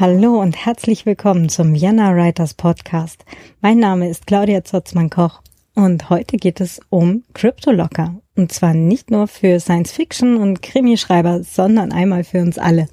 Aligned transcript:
Hallo 0.00 0.40
und 0.40 0.54
herzlich 0.54 1.06
willkommen 1.06 1.48
zum 1.48 1.74
Vienna 1.74 2.14
Writers 2.14 2.54
Podcast. 2.54 3.24
Mein 3.60 3.80
Name 3.80 4.08
ist 4.08 4.28
Claudia 4.28 4.62
Zotzmann-Koch 4.62 5.42
und 5.74 6.08
heute 6.08 6.36
geht 6.36 6.60
es 6.60 6.80
um 6.88 7.24
Cryptolocker. 7.34 8.14
Und 8.36 8.52
zwar 8.52 8.74
nicht 8.74 9.10
nur 9.10 9.26
für 9.26 9.58
Science-Fiction 9.58 10.36
und 10.36 10.62
Krimischreiber, 10.62 11.42
sondern 11.42 11.90
einmal 11.90 12.22
für 12.22 12.40
uns 12.40 12.58
alle. 12.58 12.88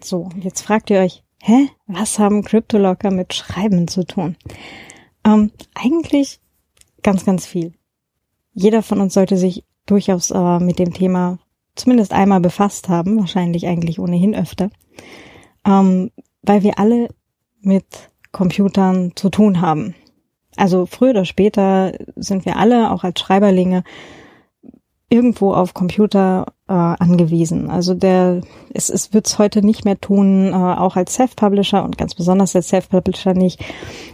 So, 0.00 0.28
jetzt 0.40 0.62
fragt 0.62 0.88
ihr 0.90 1.00
euch, 1.00 1.24
hä, 1.42 1.68
was 1.88 2.20
haben 2.20 2.44
Cryptolocker 2.44 3.10
mit 3.10 3.34
Schreiben 3.34 3.88
zu 3.88 4.04
tun? 4.04 4.36
Ähm, 5.24 5.50
eigentlich 5.74 6.38
ganz, 7.02 7.24
ganz 7.24 7.44
viel. 7.44 7.72
Jeder 8.52 8.84
von 8.84 9.00
uns 9.00 9.14
sollte 9.14 9.36
sich 9.36 9.64
durchaus 9.84 10.30
äh, 10.30 10.60
mit 10.60 10.78
dem 10.78 10.94
Thema 10.94 11.40
zumindest 11.74 12.12
einmal 12.12 12.38
befasst 12.38 12.88
haben, 12.88 13.18
wahrscheinlich 13.18 13.66
eigentlich 13.66 13.98
ohnehin 13.98 14.36
öfter. 14.36 14.70
Ähm, 15.66 16.12
weil 16.46 16.62
wir 16.62 16.78
alle 16.78 17.08
mit 17.60 17.84
Computern 18.32 19.12
zu 19.14 19.30
tun 19.30 19.60
haben. 19.60 19.94
Also 20.56 20.86
früher 20.86 21.10
oder 21.10 21.24
später 21.24 21.92
sind 22.16 22.46
wir 22.46 22.56
alle, 22.56 22.90
auch 22.90 23.04
als 23.04 23.20
Schreiberlinge, 23.20 23.84
irgendwo 25.08 25.52
auf 25.52 25.74
Computer 25.74 26.46
äh, 26.68 26.72
angewiesen. 26.72 27.70
Also 27.70 27.94
der, 27.94 28.40
es, 28.74 28.90
es 28.90 29.12
wird 29.12 29.26
es 29.26 29.38
heute 29.38 29.64
nicht 29.64 29.84
mehr 29.84 30.00
tun, 30.00 30.48
äh, 30.48 30.54
auch 30.54 30.96
als 30.96 31.14
Self-Publisher 31.14 31.84
und 31.84 31.96
ganz 31.96 32.14
besonders 32.14 32.56
als 32.56 32.68
Self-Publisher 32.68 33.34
nicht, 33.34 33.62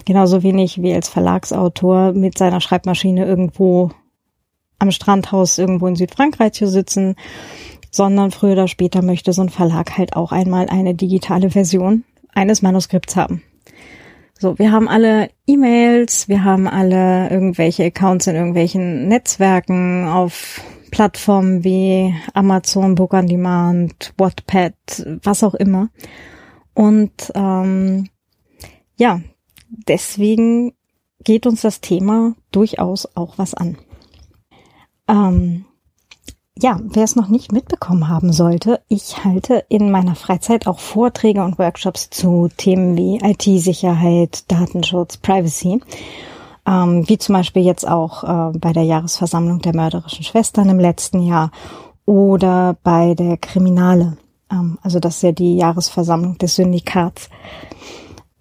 genauso 0.05 0.42
wenig 0.42 0.83
wie 0.83 0.92
als 0.92 1.08
Verlagsautor 1.08 2.12
mit 2.12 2.36
seiner 2.36 2.61
Schreibmaschine 2.61 3.24
irgendwo 3.24 3.91
am 4.78 4.91
Strandhaus 4.91 5.58
irgendwo 5.58 5.86
in 5.86 5.96
Südfrankreich 5.96 6.52
zu 6.52 6.67
sitzen, 6.67 7.14
sondern 7.91 8.30
früher 8.30 8.52
oder 8.52 8.69
später 8.69 9.00
möchte 9.00 9.33
so 9.33 9.42
ein 9.42 9.48
Verlag 9.48 9.96
halt 9.96 10.17
auch 10.17 10.33
einmal 10.33 10.69
eine 10.69 10.94
digitale 10.94 11.50
Version 11.50 12.05
eines 12.33 12.62
Manuskripts 12.62 13.16
haben. 13.16 13.42
So, 14.38 14.58
wir 14.58 14.72
haben 14.72 14.88
alle 14.88 15.30
E-Mails, 15.47 16.28
wir 16.28 16.42
haben 16.42 16.66
alle 16.66 17.30
irgendwelche 17.30 17.84
Accounts 17.84 18.27
in 18.27 18.34
irgendwelchen 18.34 19.06
Netzwerken 19.06 20.08
auf 20.08 20.61
Plattformen 20.91 21.62
wie 21.64 22.14
Amazon, 22.34 22.97
Book 22.97 23.14
on 23.14 23.27
Demand, 23.27 24.12
Wattpad, 24.19 24.74
was 25.22 25.44
auch 25.44 25.55
immer. 25.55 25.91
Und 26.74 27.33
ähm, 27.34 28.08
ja, 28.96 29.20
deswegen 29.69 30.74
geht 31.24 31.46
uns 31.46 31.62
das 31.62 31.80
Thema 31.80 32.34
durchaus 32.50 33.08
auch 33.17 33.39
was 33.39 33.55
an. 33.55 33.78
Ähm, 35.08 35.67
ja, 36.58 36.78
wer 36.83 37.05
es 37.05 37.17
noch 37.17 37.28
nicht 37.28 37.53
mitbekommen 37.53 38.08
haben 38.08 38.33
sollte, 38.33 38.81
ich 38.89 39.25
halte 39.25 39.64
in 39.69 39.91
meiner 39.91 40.14
Freizeit 40.14 40.67
auch 40.67 40.78
Vorträge 40.78 41.42
und 41.42 41.58
Workshops 41.58 42.11
zu 42.11 42.48
Themen 42.56 42.97
wie 42.97 43.17
IT-Sicherheit, 43.17 44.50
Datenschutz, 44.50 45.17
Privacy. 45.17 45.80
Ähm, 46.64 47.08
wie 47.08 47.19
zum 47.19 47.34
Beispiel 47.34 47.62
jetzt 47.62 47.89
auch 47.89 48.23
äh, 48.23 48.58
bei 48.58 48.73
der 48.73 48.84
Jahresversammlung 48.84 49.61
der 49.61 49.75
mörderischen 49.75 50.23
Schwestern 50.23 50.69
im 50.69 50.78
letzten 50.78 51.23
Jahr 51.23 51.50
oder 52.06 52.77
bei 52.84 53.14
der 53.14 53.36
Kriminale. 53.36 54.17
Ähm, 54.50 54.78
also 54.83 55.00
das 55.00 55.17
ist 55.17 55.23
ja 55.23 55.33
die 55.33 55.56
Jahresversammlung 55.56 56.39
des 56.39 56.55
Syndikats. 56.55 57.30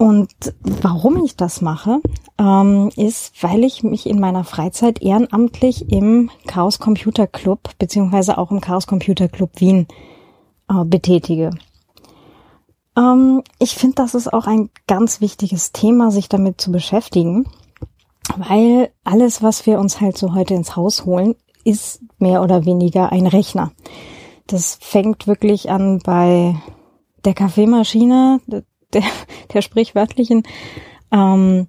Und 0.02 0.56
warum 0.82 1.24
ich 1.24 1.36
das 1.36 1.62
mache, 1.62 2.02
ähm, 2.40 2.90
ist, 2.96 3.44
weil 3.44 3.64
ich 3.64 3.84
mich 3.84 4.08
in 4.08 4.20
meiner 4.20 4.44
Freizeit 4.44 5.00
ehrenamtlich 5.00 5.92
im 5.92 6.32
Chaos 6.48 6.80
Computer 6.80 7.28
Club 7.28 7.70
beziehungsweise 7.78 8.40
auch 8.40 8.50
im 8.50 8.62
Chaos 8.62 8.88
Computer 8.88 9.28
Club 9.28 9.52
Wien 9.58 9.86
äh, 10.68 10.84
betätige. 10.86 11.52
Ähm, 12.98 13.44
ich 13.60 13.76
finde, 13.76 13.98
das 13.98 14.16
ist 14.16 14.34
auch 14.34 14.48
ein 14.48 14.72
ganz 14.88 15.22
wichtiges 15.22 15.72
Thema, 15.72 16.10
sich 16.10 16.28
damit 16.28 16.60
zu 16.60 16.72
beschäftigen, 16.72 17.46
weil 18.38 18.90
alles, 19.04 19.44
was 19.44 19.68
wir 19.68 19.78
uns 19.78 20.02
halt 20.02 20.18
so 20.18 20.34
heute 20.34 20.56
ins 20.56 20.76
Haus 20.76 21.06
holen, 21.06 21.36
ist 21.64 22.02
mehr 22.18 22.42
oder 22.42 22.66
weniger 22.66 23.12
ein 23.12 23.28
Rechner. 23.28 23.72
Das 24.48 24.80
fängt 24.82 25.28
wirklich 25.28 25.70
an 25.70 26.00
bei 26.04 26.56
der 27.24 27.36
Kaffeemaschine, 27.36 28.40
der, 28.94 29.04
der 29.54 29.62
sprichwörtlichen, 29.62 30.44
ähm, 31.12 31.68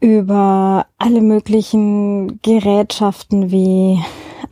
über 0.00 0.86
alle 0.98 1.20
möglichen 1.20 2.40
Gerätschaften 2.42 3.50
wie 3.50 4.02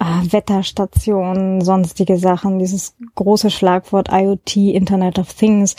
äh, 0.01 0.33
Wetterstationen, 0.33 1.61
sonstige 1.61 2.17
Sachen. 2.17 2.59
Dieses 2.59 2.97
große 3.15 3.51
Schlagwort 3.51 4.09
IoT, 4.11 4.57
Internet 4.57 5.19
of 5.19 5.33
Things, 5.35 5.77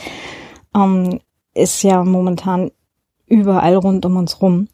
ähm, 0.75 1.19
ist 1.53 1.81
ja 1.83 2.03
momentan 2.03 2.71
überall 3.25 3.75
rund 3.75 4.05
um 4.05 4.17
uns 4.17 4.41
rum. 4.41 4.67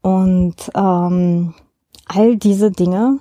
Und 0.00 0.70
ähm, 0.74 1.54
all 2.06 2.36
diese 2.36 2.70
Dinge, 2.70 3.18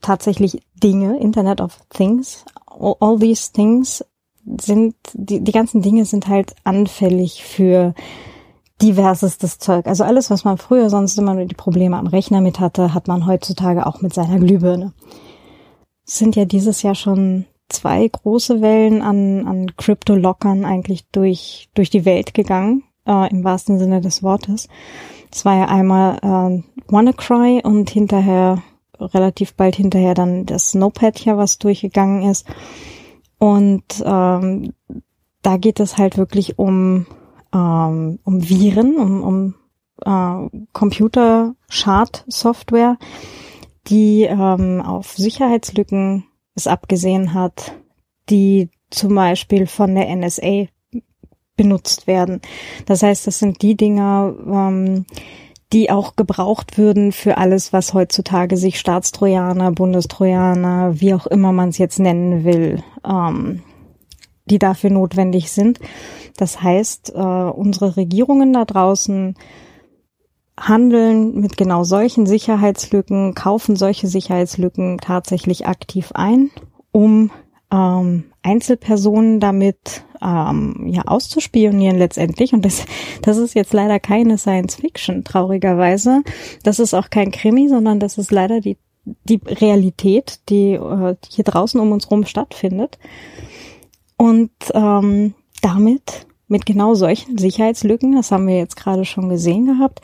tatsächlich 0.00 0.62
Dinge, 0.74 1.18
Internet 1.18 1.60
of 1.60 1.80
Things, 1.88 2.44
all, 2.66 2.96
all 3.00 3.18
these 3.18 3.52
things 3.52 4.04
sind, 4.60 4.94
die, 5.14 5.40
die 5.40 5.52
ganzen 5.52 5.82
Dinge 5.82 6.04
sind 6.04 6.28
halt 6.28 6.54
anfällig 6.64 7.44
für 7.44 7.94
diversestes 8.80 9.58
Zeug. 9.58 9.86
Also 9.86 10.04
alles, 10.04 10.30
was 10.30 10.44
man 10.44 10.58
früher 10.58 10.88
sonst 10.90 11.18
immer 11.18 11.34
nur 11.34 11.46
die 11.46 11.54
Probleme 11.54 11.96
am 11.96 12.06
Rechner 12.06 12.40
mit 12.40 12.60
hatte, 12.60 12.94
hat 12.94 13.08
man 13.08 13.26
heutzutage 13.26 13.86
auch 13.86 14.00
mit 14.00 14.14
seiner 14.14 14.38
Glühbirne. 14.38 14.92
Es 16.06 16.18
sind 16.18 16.36
ja 16.36 16.44
dieses 16.44 16.82
Jahr 16.82 16.94
schon 16.94 17.44
zwei 17.68 18.08
große 18.08 18.62
Wellen 18.62 19.02
an, 19.02 19.46
an 19.46 19.76
Krypto-Lockern 19.76 20.64
eigentlich 20.64 21.06
durch, 21.10 21.68
durch 21.74 21.90
die 21.90 22.04
Welt 22.04 22.34
gegangen, 22.34 22.84
äh, 23.06 23.30
im 23.30 23.44
wahrsten 23.44 23.78
Sinne 23.78 24.00
des 24.00 24.22
Wortes. 24.22 24.68
Es 25.30 25.44
war 25.44 25.58
ja 25.58 25.64
einmal 25.66 26.16
äh, 26.22 26.62
WannaCry 26.90 27.60
und 27.62 27.90
hinterher, 27.90 28.62
relativ 28.98 29.54
bald 29.54 29.76
hinterher 29.76 30.14
dann 30.14 30.46
das 30.46 30.70
Snowpad 30.70 31.18
hier, 31.18 31.36
was 31.36 31.58
durchgegangen 31.58 32.28
ist. 32.30 32.46
Und 33.38 33.84
ähm, 34.04 34.74
da 35.42 35.56
geht 35.56 35.80
es 35.80 35.96
halt 35.96 36.18
wirklich 36.18 36.58
um, 36.58 37.06
ähm, 37.54 38.18
um 38.24 38.48
Viren, 38.48 38.96
um, 38.96 39.22
um 39.22 39.54
äh, 40.04 40.48
Computer-Schad-Software, 40.72 42.98
die 43.86 44.24
ähm, 44.24 44.82
auf 44.82 45.12
Sicherheitslücken 45.12 46.24
es 46.54 46.66
abgesehen 46.66 47.34
hat, 47.34 47.74
die 48.28 48.70
zum 48.90 49.14
Beispiel 49.14 49.66
von 49.66 49.94
der 49.94 50.14
NSA 50.14 50.66
benutzt 51.56 52.06
werden. 52.06 52.42
Das 52.86 53.02
heißt, 53.02 53.26
das 53.26 53.38
sind 53.38 53.62
die 53.62 53.76
Dinger, 53.76 54.34
ähm, 54.46 55.06
die 55.72 55.90
auch 55.90 56.16
gebraucht 56.16 56.78
würden 56.78 57.12
für 57.12 57.36
alles, 57.36 57.72
was 57.72 57.92
heutzutage 57.92 58.56
sich 58.56 58.78
Staatstrojaner, 58.78 59.72
Bundestrojaner, 59.72 61.00
wie 61.00 61.14
auch 61.14 61.26
immer 61.26 61.52
man 61.52 61.68
es 61.68 61.78
jetzt 61.78 61.98
nennen 61.98 62.44
will, 62.44 62.82
ähm, 63.04 63.62
die 64.46 64.58
dafür 64.58 64.90
notwendig 64.90 65.50
sind. 65.50 65.78
Das 66.36 66.62
heißt, 66.62 67.12
äh, 67.14 67.18
unsere 67.18 67.96
Regierungen 67.96 68.54
da 68.54 68.64
draußen 68.64 69.34
handeln 70.58 71.38
mit 71.40 71.56
genau 71.56 71.84
solchen 71.84 72.26
Sicherheitslücken, 72.26 73.34
kaufen 73.34 73.76
solche 73.76 74.06
Sicherheitslücken 74.06 74.98
tatsächlich 74.98 75.66
aktiv 75.66 76.12
ein, 76.14 76.50
um 76.92 77.30
ähm, 77.70 78.27
Einzelpersonen 78.42 79.40
damit 79.40 80.04
ähm, 80.22 80.86
ja 80.88 81.02
auszuspionieren 81.02 81.98
letztendlich. 81.98 82.52
Und 82.52 82.64
das, 82.64 82.84
das 83.22 83.36
ist 83.36 83.54
jetzt 83.54 83.72
leider 83.72 84.00
keine 84.00 84.38
Science 84.38 84.76
Fiction, 84.76 85.24
traurigerweise. 85.24 86.22
Das 86.62 86.78
ist 86.78 86.94
auch 86.94 87.10
kein 87.10 87.30
Krimi, 87.30 87.68
sondern 87.68 88.00
das 88.00 88.18
ist 88.18 88.30
leider 88.30 88.60
die, 88.60 88.76
die 89.04 89.40
Realität, 89.44 90.40
die 90.48 90.72
äh, 90.72 91.16
hier 91.28 91.44
draußen 91.44 91.80
um 91.80 91.92
uns 91.92 92.10
rum 92.10 92.24
stattfindet. 92.24 92.98
Und 94.16 94.50
ähm, 94.74 95.34
damit, 95.62 96.26
mit 96.48 96.66
genau 96.66 96.94
solchen 96.94 97.38
Sicherheitslücken, 97.38 98.16
das 98.16 98.32
haben 98.32 98.46
wir 98.46 98.56
jetzt 98.56 98.76
gerade 98.76 99.04
schon 99.04 99.28
gesehen 99.28 99.66
gehabt, 99.66 100.00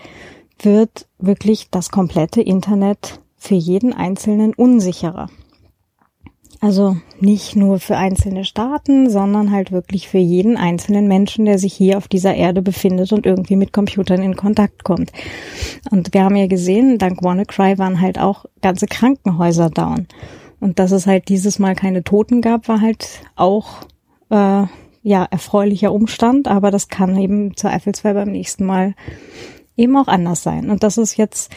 wird 0.61 1.09
wirklich 1.19 1.69
das 1.71 1.91
komplette 1.91 2.41
Internet 2.41 3.21
für 3.37 3.55
jeden 3.55 3.93
Einzelnen 3.93 4.55
unsicherer. 4.55 5.29
Also 6.65 6.97
nicht 7.21 7.57
nur 7.57 7.79
für 7.79 7.99
einzelne 7.99 8.47
Staaten, 8.47 9.11
sondern 9.11 9.51
halt 9.51 9.71
wirklich 9.71 10.09
für 10.09 10.17
jeden 10.17 10.57
einzelnen 10.57 11.07
Menschen, 11.07 11.45
der 11.45 11.59
sich 11.59 11.75
hier 11.75 11.99
auf 11.99 12.09
dieser 12.09 12.35
Erde 12.35 12.63
befindet 12.63 13.13
und 13.13 13.27
irgendwie 13.27 13.57
mit 13.57 13.75
Computern 13.75 14.23
in 14.23 14.35
Kontakt 14.35 14.83
kommt. 14.83 15.13
Und 15.91 16.15
wir 16.15 16.25
haben 16.25 16.37
ja 16.37 16.47
gesehen, 16.47 16.97
dank 16.97 17.23
WannaCry 17.23 17.77
waren 17.77 18.01
halt 18.01 18.19
auch 18.19 18.47
ganze 18.63 18.87
Krankenhäuser 18.87 19.69
down. 19.69 20.07
Und 20.59 20.79
dass 20.79 20.91
es 20.91 21.07
halt 21.07 21.29
dieses 21.29 21.59
Mal 21.59 21.75
keine 21.75 22.03
Toten 22.03 22.41
gab, 22.41 22.67
war 22.67 22.81
halt 22.81 23.07
auch 23.37 23.83
äh, 24.31 24.65
ja 25.03 25.29
erfreulicher 25.31 25.93
Umstand, 25.93 26.49
aber 26.49 26.71
das 26.71 26.89
kann 26.89 27.15
eben 27.19 27.55
zur 27.59 27.69
Zweifelsfall 27.69 28.15
beim 28.15 28.33
nächsten 28.33 28.65
Mal 28.65 28.95
eben 29.77 29.95
auch 29.99 30.09
anders 30.09 30.43
sein. 30.43 30.71
Und 30.71 30.83
das 30.83 30.97
ist 30.97 31.19
jetzt 31.19 31.53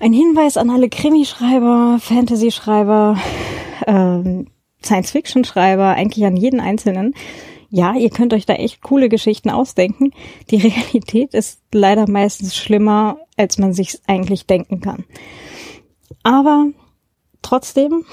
ein 0.00 0.12
Hinweis 0.12 0.56
an 0.56 0.70
alle 0.70 0.88
Krimischreiber, 0.88 1.98
Fantasy-Schreiber, 2.00 3.18
ähm, 3.86 4.48
Science-Fiction-Schreiber, 4.84 5.88
eigentlich 5.88 6.24
an 6.24 6.36
jeden 6.36 6.60
Einzelnen. 6.60 7.14
ja, 7.68 7.94
ihr 7.94 8.10
könnt 8.10 8.32
euch 8.32 8.46
da 8.46 8.54
echt 8.54 8.82
coole 8.82 9.08
Geschichten 9.08 9.50
ausdenken. 9.50 10.12
Die 10.50 10.56
Realität 10.68 11.34
ist 11.34 11.60
leider 11.72 12.08
meistens 12.08 12.54
schlimmer, 12.54 13.18
als 13.36 13.58
man 13.58 13.72
sich 13.72 14.00
eigentlich 14.06 14.46
denken 14.46 14.80
kann. 14.80 15.04
Aber 16.22 16.66
trotzdem, 17.42 18.04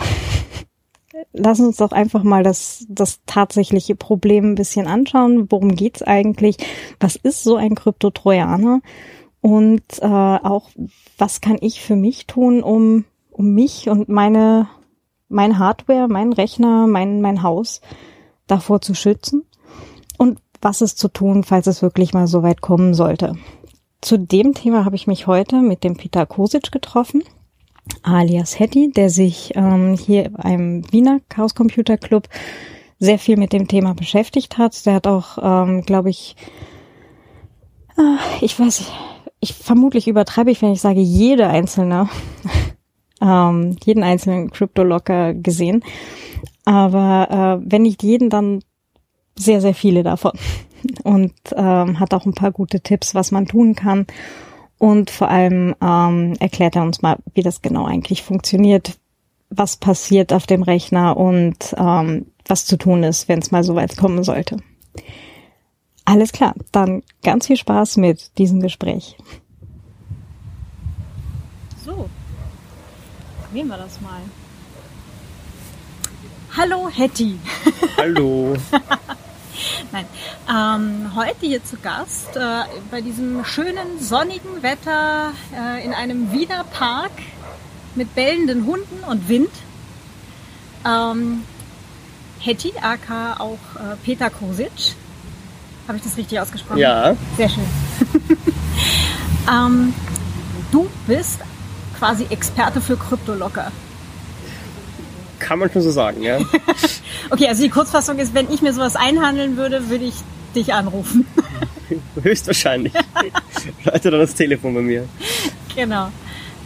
lass 1.33 1.59
uns 1.59 1.77
doch 1.77 1.91
einfach 1.91 2.24
mal 2.24 2.44
das, 2.44 2.85
das 2.89 3.21
tatsächliche 3.25 3.95
Problem 3.95 4.51
ein 4.51 4.56
bisschen 4.56 4.88
anschauen. 4.88 5.51
Worum 5.51 5.75
geht's 5.75 6.01
eigentlich? 6.01 6.57
Was 7.00 7.15
ist 7.15 7.44
so 7.44 7.56
ein 7.56 7.75
Kryptotrojaner? 7.75 8.81
Und 9.44 9.84
äh, 10.00 10.06
auch, 10.06 10.69
was 11.18 11.42
kann 11.42 11.57
ich 11.60 11.81
für 11.81 11.98
mich 11.98 12.28
tun, 12.28 12.63
um, 12.63 13.04
um 13.30 13.54
mich 13.54 13.90
und 13.90 14.07
meine, 14.07 14.69
mein 15.28 15.60
Hardware, 15.60 16.07
mein 16.07 16.31
Rechner, 16.31 16.88
mein, 16.88 17.19
mein 17.19 17.44
Haus 17.44 17.81
davor 18.48 18.80
zu 18.80 18.95
schützen? 18.95 19.44
Und 20.18 20.40
was 20.62 20.81
ist 20.81 20.98
zu 20.98 21.10
tun, 21.10 21.44
falls 21.44 21.68
es 21.68 21.81
wirklich 21.81 22.13
mal 22.13 22.25
so 22.25 22.42
weit 22.42 22.62
kommen 22.62 22.94
sollte? 22.94 23.36
Zu 24.00 24.18
dem 24.18 24.54
Thema 24.54 24.86
habe 24.86 24.95
ich 24.95 25.07
mich 25.07 25.28
heute 25.28 25.57
mit 25.57 25.84
dem 25.84 25.98
Peter 25.98 26.25
Kosic 26.25 26.72
getroffen, 26.72 27.22
alias 28.01 28.57
Hetty, 28.57 28.92
der 28.92 29.10
sich 29.10 29.51
ähm, 29.56 29.98
hier 29.98 30.31
im 30.45 30.90
Wiener 30.94 31.19
Chaos 31.28 31.54
Computer 31.54 31.98
Club 31.98 32.30
sehr 32.98 33.19
viel 33.19 33.36
mit 33.36 33.51
dem 33.51 33.68
Thema 33.68 33.94
beschäftigt 33.94 34.57
hat. 34.57 34.86
Der 34.86 34.94
hat 34.94 35.07
auch, 35.07 35.38
ähm, 35.42 35.81
glaube 35.81 36.12
ich, 36.12 36.38
äh, 37.98 38.45
ich 38.45 38.57
weiß, 38.57 38.90
ich 39.44 39.54
vermutlich 39.54 40.07
übertreibe 40.07 40.51
ich, 40.51 40.62
wenn 40.62 40.72
ich 40.72 40.81
sage, 40.81 41.01
jede 41.01 41.48
einzelne, 41.48 42.10
ähm, 43.22 43.78
jeden 43.84 44.04
einzelnen 44.04 44.50
Crypto-Locker 44.51 45.34
gesehen. 45.34 45.84
Aber 46.66 47.62
äh, 47.62 47.66
wenn 47.69 47.84
nicht 47.84 48.04
jeden, 48.04 48.30
dann 48.30 48.63
sehr, 49.38 49.62
sehr 49.62 49.74
viele 49.74 50.04
davon. 50.04 50.31
Und 51.04 51.34
ähm, 51.56 52.00
hat 52.00 52.13
auch 52.13 52.25
ein 52.25 52.34
paar 52.34 52.51
gute 52.51 52.81
Tipps, 52.81 53.16
was 53.16 53.31
man 53.31 53.45
tun 53.45 53.75
kann. 53.75 54.07
Und 54.80 55.12
vor 55.12 55.30
allem 55.30 55.75
ähm, 55.81 56.36
erklärt 56.40 56.75
er 56.75 56.84
uns 56.84 57.01
mal, 57.01 57.18
wie 57.34 57.42
das 57.42 57.62
genau 57.62 57.86
eigentlich 57.86 58.24
funktioniert, 58.24 58.98
was 59.50 59.78
passiert 59.78 60.34
auf 60.34 60.45
dem 60.45 60.63
Rechner 60.63 61.16
und 61.16 61.74
ähm, 61.78 62.25
was 62.45 62.66
zu 62.66 62.78
tun 62.78 63.04
ist, 63.04 63.30
wenn 63.30 63.40
es 63.40 63.51
mal 63.51 63.63
so 63.63 63.75
weit 63.75 63.95
kommen 63.95 64.24
sollte. 64.24 64.57
Alles 66.06 66.32
klar, 66.32 66.54
dann 66.72 67.04
ganz 67.24 67.48
viel 67.48 67.58
Spaß 67.58 67.98
mit 67.98 68.38
diesem 68.38 68.62
Gespräch. 68.62 69.18
So, 71.84 72.10
probieren 73.42 73.68
wir 73.68 73.78
das 73.78 74.02
mal. 74.02 74.22
Hallo 76.56 76.90
Hetty. 76.90 77.40
Hallo. 77.98 78.56
Nein, 79.92 80.06
ähm, 80.50 81.16
heute 81.16 81.46
hier 81.46 81.64
zu 81.64 81.78
Gast 81.78 82.36
äh, 82.36 82.64
bei 82.92 83.02
diesem 83.02 83.46
schönen 83.46 84.00
sonnigen 84.00 84.62
Wetter 84.62 85.32
äh, 85.56 85.86
in 85.86 85.94
einem 85.94 86.32
Wiener 86.32 86.64
Park 86.64 87.12
mit 87.96 88.14
bellenden 88.14 88.66
Hunden 88.66 89.04
und 89.08 89.30
Wind. 89.30 89.52
Ähm, 90.86 91.44
Hetty, 92.40 92.74
aka 92.82 93.38
auch 93.40 93.60
äh, 93.76 93.96
Peter 94.04 94.30
Kosic. 94.30 94.96
Habe 95.88 95.97
ich 95.97 96.03
das 96.03 96.18
richtig 96.18 96.39
ausgesprochen? 96.39 96.77
Ja. 96.77 97.15
Sehr 97.38 97.50
schön. 97.50 97.65
ähm, 99.51 99.94
du 100.71 100.89
bist 101.07 101.39
quasi 102.00 102.25
Experte 102.30 102.81
für 102.81 102.97
Kryptolocker. 102.97 103.71
Kann 105.39 105.59
man 105.59 105.71
schon 105.71 105.81
so 105.81 105.91
sagen, 105.91 106.24
ja. 106.24 106.39
okay, 107.30 107.47
also 107.47 107.63
die 107.63 107.69
Kurzfassung 107.69 108.18
ist, 108.19 108.33
wenn 108.33 108.51
ich 108.51 108.62
mir 108.62 108.74
sowas 108.74 108.95
einhandeln 108.95 109.57
würde, 109.57 109.89
würde 109.89 110.06
ich 110.06 110.15
dich 110.56 110.74
anrufen. 110.74 111.27
Höchstwahrscheinlich. 112.21 112.94
Leute 113.83 114.12
dann 114.12 114.21
das 114.21 114.35
Telefon 114.35 114.74
bei 114.74 114.81
mir. 114.81 115.07
Genau. 115.75 116.09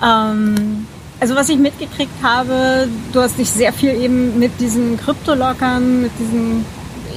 Ähm, 0.03 0.85
also 1.19 1.35
was 1.35 1.49
ich 1.49 1.57
mitgekriegt 1.57 2.21
habe, 2.21 2.87
du 3.11 3.21
hast 3.21 3.39
dich 3.39 3.49
sehr 3.49 3.73
viel 3.73 3.89
eben 3.89 4.37
mit 4.37 4.59
diesen 4.59 4.97
Kryptolockern, 4.97 6.03
mit 6.03 6.11
diesen 6.19 6.63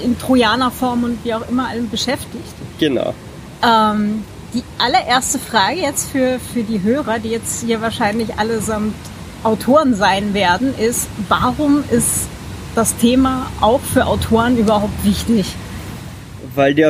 in 0.02 0.18
Trojanerform 0.18 1.04
und 1.04 1.24
wie 1.24 1.34
auch 1.34 1.48
immer 1.48 1.68
allem 1.68 1.88
beschäftigt. 1.88 2.54
Genau. 2.78 3.14
Ähm, 3.62 4.24
die 4.54 4.62
allererste 4.78 5.38
Frage 5.38 5.80
jetzt 5.80 6.10
für, 6.10 6.38
für 6.52 6.62
die 6.62 6.82
Hörer, 6.82 7.18
die 7.18 7.30
jetzt 7.30 7.64
hier 7.64 7.80
wahrscheinlich 7.80 8.34
allesamt 8.36 8.94
Autoren 9.42 9.94
sein 9.94 10.34
werden, 10.34 10.74
ist, 10.78 11.08
warum 11.28 11.84
ist 11.90 12.28
das 12.74 12.96
Thema 12.96 13.50
auch 13.60 13.80
für 13.80 14.06
Autoren 14.06 14.58
überhaupt 14.58 15.04
wichtig? 15.04 15.46
Weil 16.54 16.74
die 16.74 16.84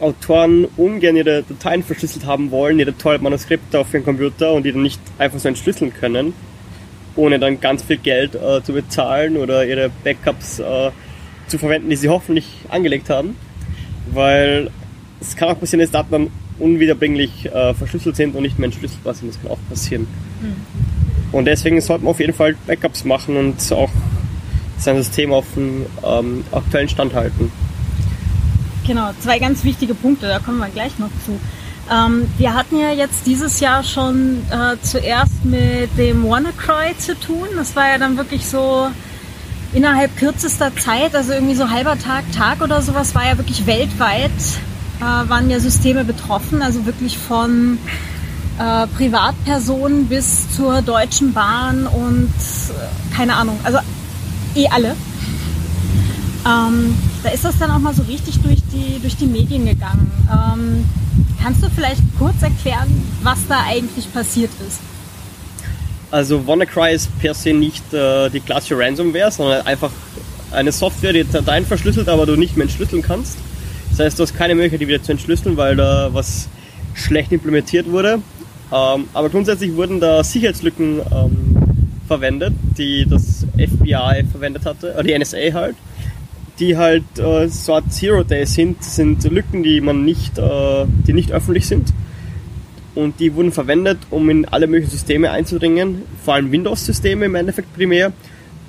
Autoren 0.00 0.66
ungern 0.76 1.16
ihre 1.16 1.42
Dateien 1.42 1.82
verschlüsselt 1.82 2.26
haben 2.26 2.50
wollen, 2.50 2.78
ihre 2.78 2.96
tollen 2.96 3.22
Manuskripte 3.22 3.78
auf 3.78 3.92
ihren 3.92 4.04
Computer 4.04 4.52
und 4.52 4.64
die 4.64 4.72
dann 4.72 4.82
nicht 4.82 5.00
einfach 5.18 5.38
so 5.38 5.48
entschlüsseln 5.48 5.92
können, 5.92 6.32
ohne 7.14 7.38
dann 7.38 7.60
ganz 7.60 7.82
viel 7.82 7.98
Geld 7.98 8.34
äh, 8.34 8.62
zu 8.62 8.72
bezahlen 8.72 9.36
oder 9.36 9.66
ihre 9.66 9.90
Backups 10.02 10.60
äh, 10.60 10.90
zu 11.46 11.58
verwenden, 11.58 11.90
die 11.90 11.96
sie 11.96 12.08
hoffentlich 12.08 12.46
angelegt 12.68 13.10
haben. 13.10 13.36
Weil 14.12 14.70
es 15.20 15.36
kann 15.36 15.48
auch 15.48 15.58
passieren, 15.58 15.80
dass 15.80 15.90
Daten 15.90 16.10
dann 16.10 16.30
unwiederbringlich 16.58 17.46
äh, 17.46 17.74
verschlüsselt 17.74 18.16
sind 18.16 18.34
und 18.34 18.42
nicht 18.42 18.58
mehr 18.58 18.66
entschlüsselbar 18.66 19.14
sind. 19.14 19.28
Das 19.28 19.40
kann 19.40 19.50
auch 19.50 19.58
passieren. 19.68 20.06
Mhm. 20.40 20.56
Und 21.32 21.46
deswegen 21.46 21.80
sollte 21.80 22.04
man 22.04 22.10
auf 22.10 22.20
jeden 22.20 22.34
Fall 22.34 22.54
Backups 22.66 23.04
machen 23.04 23.36
und 23.36 23.72
auch 23.72 23.90
sein 24.78 24.96
System 24.96 25.32
auf 25.32 25.46
den 25.54 25.86
ähm, 26.04 26.44
aktuellen 26.52 26.88
Stand 26.88 27.14
halten. 27.14 27.50
Genau, 28.86 29.10
zwei 29.20 29.38
ganz 29.38 29.64
wichtige 29.64 29.94
Punkte, 29.94 30.26
da 30.26 30.40
kommen 30.40 30.58
wir 30.58 30.68
gleich 30.68 30.98
noch 30.98 31.10
zu. 31.24 31.38
Ähm, 31.90 32.28
wir 32.38 32.54
hatten 32.54 32.78
ja 32.78 32.92
jetzt 32.92 33.26
dieses 33.26 33.60
Jahr 33.60 33.82
schon 33.82 34.42
äh, 34.50 34.76
zuerst 34.82 35.44
mit 35.44 35.96
dem 35.96 36.24
WannaCry 36.24 36.96
zu 36.98 37.18
tun. 37.18 37.48
Das 37.56 37.74
war 37.76 37.88
ja 37.88 37.98
dann 37.98 38.16
wirklich 38.16 38.46
so 38.46 38.88
innerhalb 39.72 40.16
kürzester 40.16 40.74
Zeit, 40.76 41.14
also 41.14 41.32
irgendwie 41.32 41.54
so 41.54 41.70
halber 41.70 41.98
Tag, 41.98 42.24
Tag 42.32 42.60
oder 42.60 42.82
sowas, 42.82 43.14
war 43.14 43.26
ja 43.26 43.38
wirklich 43.38 43.66
weltweit, 43.66 44.30
äh, 45.00 45.28
waren 45.28 45.50
ja 45.50 45.60
Systeme 45.60 46.04
betroffen, 46.04 46.62
also 46.62 46.84
wirklich 46.86 47.18
von 47.18 47.78
äh, 48.58 48.86
Privatpersonen 48.88 50.06
bis 50.06 50.50
zur 50.54 50.82
Deutschen 50.82 51.32
Bahn 51.32 51.86
und 51.86 52.28
äh, 52.28 53.14
keine 53.14 53.34
Ahnung, 53.34 53.58
also 53.64 53.78
eh 54.54 54.68
alle. 54.68 54.94
Ähm, 56.44 56.94
da 57.22 57.30
ist 57.30 57.44
das 57.44 57.56
dann 57.58 57.70
auch 57.70 57.78
mal 57.78 57.94
so 57.94 58.02
richtig 58.02 58.40
durch 58.42 58.60
die, 58.72 58.98
durch 59.00 59.16
die 59.16 59.26
Medien 59.26 59.64
gegangen. 59.64 60.10
Ähm, 60.30 60.84
kannst 61.42 61.62
du 61.62 61.70
vielleicht 61.70 62.02
kurz 62.18 62.42
erklären, 62.42 62.88
was 63.22 63.38
da 63.48 63.60
eigentlich 63.66 64.12
passiert 64.12 64.50
ist? 64.66 64.80
Also 66.12 66.46
WannaCry 66.46 66.94
ist 66.94 67.10
per 67.20 67.32
se 67.32 67.54
nicht 67.54 67.92
äh, 67.94 68.28
die 68.28 68.40
klassische 68.40 68.78
Ransomware, 68.78 69.30
sondern 69.30 69.66
einfach 69.66 69.90
eine 70.52 70.70
Software, 70.70 71.14
die 71.14 71.24
Dateien 71.24 71.64
verschlüsselt, 71.64 72.06
aber 72.10 72.26
du 72.26 72.36
nicht 72.36 72.54
mehr 72.54 72.64
entschlüsseln 72.64 73.00
kannst. 73.00 73.38
Das 73.90 74.00
heißt, 74.00 74.18
du 74.18 74.22
hast 74.22 74.34
keine 74.34 74.54
Möglichkeit, 74.54 74.82
die 74.82 74.88
wieder 74.88 75.02
zu 75.02 75.12
entschlüsseln, 75.12 75.56
weil 75.56 75.74
da 75.74 76.10
was 76.12 76.48
schlecht 76.92 77.32
implementiert 77.32 77.90
wurde. 77.90 78.18
Ähm, 78.70 79.08
aber 79.14 79.30
grundsätzlich 79.30 79.74
wurden 79.74 80.00
da 80.00 80.22
Sicherheitslücken 80.22 81.00
ähm, 81.10 81.56
verwendet, 82.06 82.52
die 82.76 83.06
das 83.08 83.46
FBI 83.56 84.24
verwendet 84.30 84.66
hatte, 84.66 84.92
oder 84.92 85.04
die 85.04 85.18
NSA 85.18 85.54
halt, 85.54 85.76
die 86.58 86.76
halt 86.76 87.04
äh, 87.18 87.48
so 87.48 87.72
Art 87.74 87.90
Zero 87.90 88.22
Day 88.22 88.44
sind, 88.44 88.84
sind 88.84 89.24
Lücken, 89.24 89.62
die 89.62 89.80
man 89.80 90.04
nicht, 90.04 90.36
äh, 90.36 90.84
die 91.06 91.14
nicht 91.14 91.32
öffentlich 91.32 91.66
sind. 91.66 91.94
Und 92.94 93.20
die 93.20 93.34
wurden 93.34 93.52
verwendet, 93.52 93.98
um 94.10 94.28
in 94.28 94.44
alle 94.46 94.66
möglichen 94.66 94.90
Systeme 94.90 95.30
einzudringen, 95.30 96.02
vor 96.24 96.34
allem 96.34 96.52
Windows-Systeme 96.52 97.26
im 97.26 97.34
Endeffekt 97.34 97.72
primär. 97.74 98.12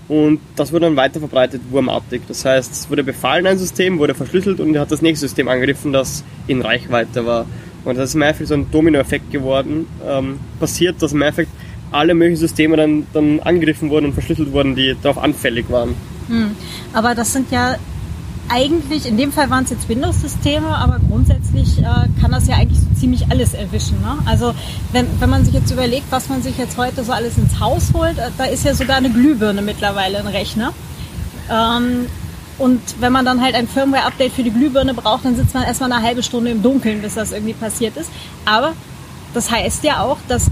Und 0.07 0.39
das 0.55 0.71
wurde 0.71 0.85
dann 0.85 0.95
weiter 0.95 1.19
verbreitet, 1.19 1.61
wurmartig. 1.69 2.21
Das 2.27 2.45
heißt, 2.45 2.71
es 2.71 2.89
wurde 2.89 3.03
befallen, 3.03 3.47
ein 3.47 3.57
System, 3.57 3.99
wurde 3.99 4.13
verschlüsselt 4.13 4.59
und 4.59 4.77
hat 4.77 4.91
das 4.91 5.01
nächste 5.01 5.27
System 5.27 5.47
angegriffen, 5.47 5.93
das 5.93 6.23
in 6.47 6.61
Reichweite 6.61 7.25
war. 7.25 7.45
Und 7.85 7.97
das 7.97 8.09
ist 8.09 8.15
im 8.15 8.21
Endeffekt 8.21 8.49
so 8.49 8.53
ein 8.53 8.69
Dominoeffekt 8.71 9.31
geworden. 9.31 9.87
Ähm, 10.05 10.39
passiert, 10.59 11.01
dass 11.01 11.13
im 11.13 11.21
Endeffekt 11.21 11.51
alle 11.91 12.13
möglichen 12.13 12.39
Systeme 12.39 12.77
dann, 12.77 13.07
dann 13.13 13.39
angegriffen 13.41 13.89
wurden 13.89 14.07
und 14.07 14.13
verschlüsselt 14.13 14.51
wurden, 14.51 14.75
die 14.75 14.95
darauf 15.01 15.17
anfällig 15.21 15.69
waren. 15.69 15.95
Hm. 16.27 16.51
Aber 16.93 17.13
das 17.15 17.33
sind 17.33 17.51
ja 17.51 17.75
eigentlich, 18.49 19.05
in 19.05 19.17
dem 19.17 19.31
Fall 19.31 19.49
waren 19.49 19.63
es 19.63 19.71
jetzt 19.71 19.89
Windows-Systeme, 19.89 20.67
aber 20.67 20.99
grundsätzlich 21.07 21.79
äh, 21.79 21.83
kann 22.21 22.31
das 22.31 22.47
ja 22.47 22.55
eigentlich 22.55 22.79
so 22.79 22.87
ziemlich 22.99 23.31
alles 23.31 23.53
erwischen. 23.53 23.99
Ne? 24.01 24.17
Also 24.25 24.53
wenn, 24.91 25.07
wenn 25.19 25.29
man 25.29 25.45
sich 25.45 25.53
jetzt 25.53 25.71
überlegt, 25.71 26.05
was 26.11 26.29
man 26.29 26.41
sich 26.41 26.57
jetzt 26.57 26.77
heute 26.77 27.03
so 27.03 27.11
alles 27.11 27.37
ins 27.37 27.59
Haus 27.59 27.91
holt, 27.93 28.17
äh, 28.17 28.29
da 28.37 28.45
ist 28.45 28.65
ja 28.65 28.73
sogar 28.73 28.97
eine 28.97 29.09
Glühbirne 29.09 29.61
mittlerweile 29.61 30.19
ein 30.19 30.27
Rechner. 30.27 30.73
Ähm, 31.49 32.07
und 32.59 32.81
wenn 32.99 33.11
man 33.11 33.25
dann 33.25 33.41
halt 33.41 33.55
ein 33.55 33.67
Firmware-Update 33.67 34.33
für 34.33 34.43
die 34.43 34.51
Glühbirne 34.51 34.93
braucht, 34.93 35.25
dann 35.25 35.35
sitzt 35.35 35.53
man 35.53 35.63
erstmal 35.63 35.91
eine 35.91 36.03
halbe 36.03 36.21
Stunde 36.21 36.51
im 36.51 36.61
Dunkeln, 36.61 37.01
bis 37.01 37.15
das 37.15 37.31
irgendwie 37.31 37.53
passiert 37.53 37.97
ist. 37.97 38.11
Aber 38.45 38.73
das 39.33 39.49
heißt 39.49 39.83
ja 39.83 40.01
auch, 40.01 40.17
dass 40.27 40.51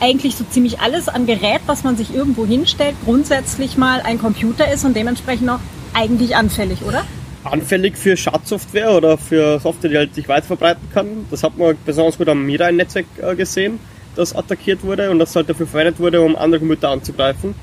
eigentlich 0.00 0.36
so 0.36 0.44
ziemlich 0.44 0.80
alles 0.80 1.08
an 1.08 1.26
Gerät, 1.26 1.60
was 1.66 1.82
man 1.84 1.96
sich 1.96 2.14
irgendwo 2.14 2.46
hinstellt, 2.46 2.94
grundsätzlich 3.04 3.76
mal 3.76 4.00
ein 4.00 4.18
Computer 4.18 4.70
ist 4.72 4.84
und 4.84 4.96
dementsprechend 4.96 5.48
auch 5.50 5.60
eigentlich 5.94 6.36
anfällig, 6.36 6.82
oder? 6.82 7.04
Anfällig 7.44 7.96
für 7.96 8.16
Schadsoftware 8.16 8.92
oder 8.92 9.18
für 9.18 9.58
Software, 9.58 9.90
die 9.90 9.96
halt 9.96 10.14
sich 10.14 10.28
weiter 10.28 10.46
verbreiten 10.46 10.88
kann. 10.92 11.26
Das 11.30 11.42
hat 11.42 11.56
man 11.56 11.76
besonders 11.84 12.18
gut 12.18 12.28
am 12.28 12.44
Mirai-Netzwerk 12.46 13.06
äh, 13.20 13.34
gesehen, 13.34 13.78
das 14.14 14.34
attackiert 14.34 14.82
wurde 14.82 15.10
und 15.10 15.18
das 15.18 15.34
halt 15.34 15.48
dafür 15.48 15.66
verwendet 15.66 15.98
wurde, 15.98 16.20
um 16.20 16.36
andere 16.36 16.60
Computer 16.60 16.90
anzugreifen. 16.90 17.54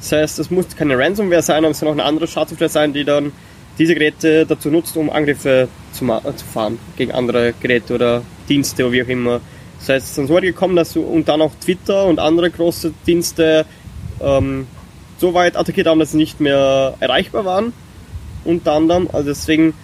Das 0.00 0.12
heißt, 0.12 0.38
es 0.38 0.50
muss 0.50 0.76
keine 0.76 0.98
Ransomware 0.98 1.42
sein, 1.42 1.64
aber 1.64 1.72
es 1.72 1.80
kann 1.80 1.88
auch 1.88 1.92
eine 1.92 2.04
andere 2.04 2.26
Schadsoftware 2.26 2.68
sein, 2.68 2.92
die 2.92 3.04
dann 3.04 3.32
diese 3.78 3.94
Geräte 3.94 4.44
dazu 4.46 4.70
nutzt, 4.70 4.96
um 4.96 5.10
Angriffe 5.10 5.68
zu, 5.92 6.04
zu 6.04 6.44
fahren 6.44 6.78
gegen 6.96 7.12
andere 7.12 7.54
Geräte 7.60 7.94
oder 7.94 8.22
Dienste 8.48 8.84
oder 8.84 8.92
wie 8.92 9.02
auch 9.02 9.08
immer. 9.08 9.40
Das 9.78 9.88
heißt, 9.88 10.04
es 10.04 10.10
ist 10.10 10.18
dann 10.18 10.26
so 10.26 10.34
weit 10.34 10.42
gekommen, 10.42 10.74
dass 10.74 10.96
und 10.96 11.28
dann 11.28 11.40
auch 11.40 11.52
Twitter 11.62 12.06
und 12.06 12.18
andere 12.18 12.50
große 12.50 12.92
Dienste 13.06 13.64
ähm, 14.20 14.66
so 15.18 15.34
weit 15.34 15.56
attackiert 15.56 15.86
haben, 15.86 16.00
dass 16.00 16.12
sie 16.12 16.16
nicht 16.16 16.40
mehr 16.40 16.94
erreichbar 17.00 17.44
waren. 17.44 17.72
Unter 18.44 18.72
anderem, 18.72 19.08
also 19.12 19.28
deswegen, 19.28 19.74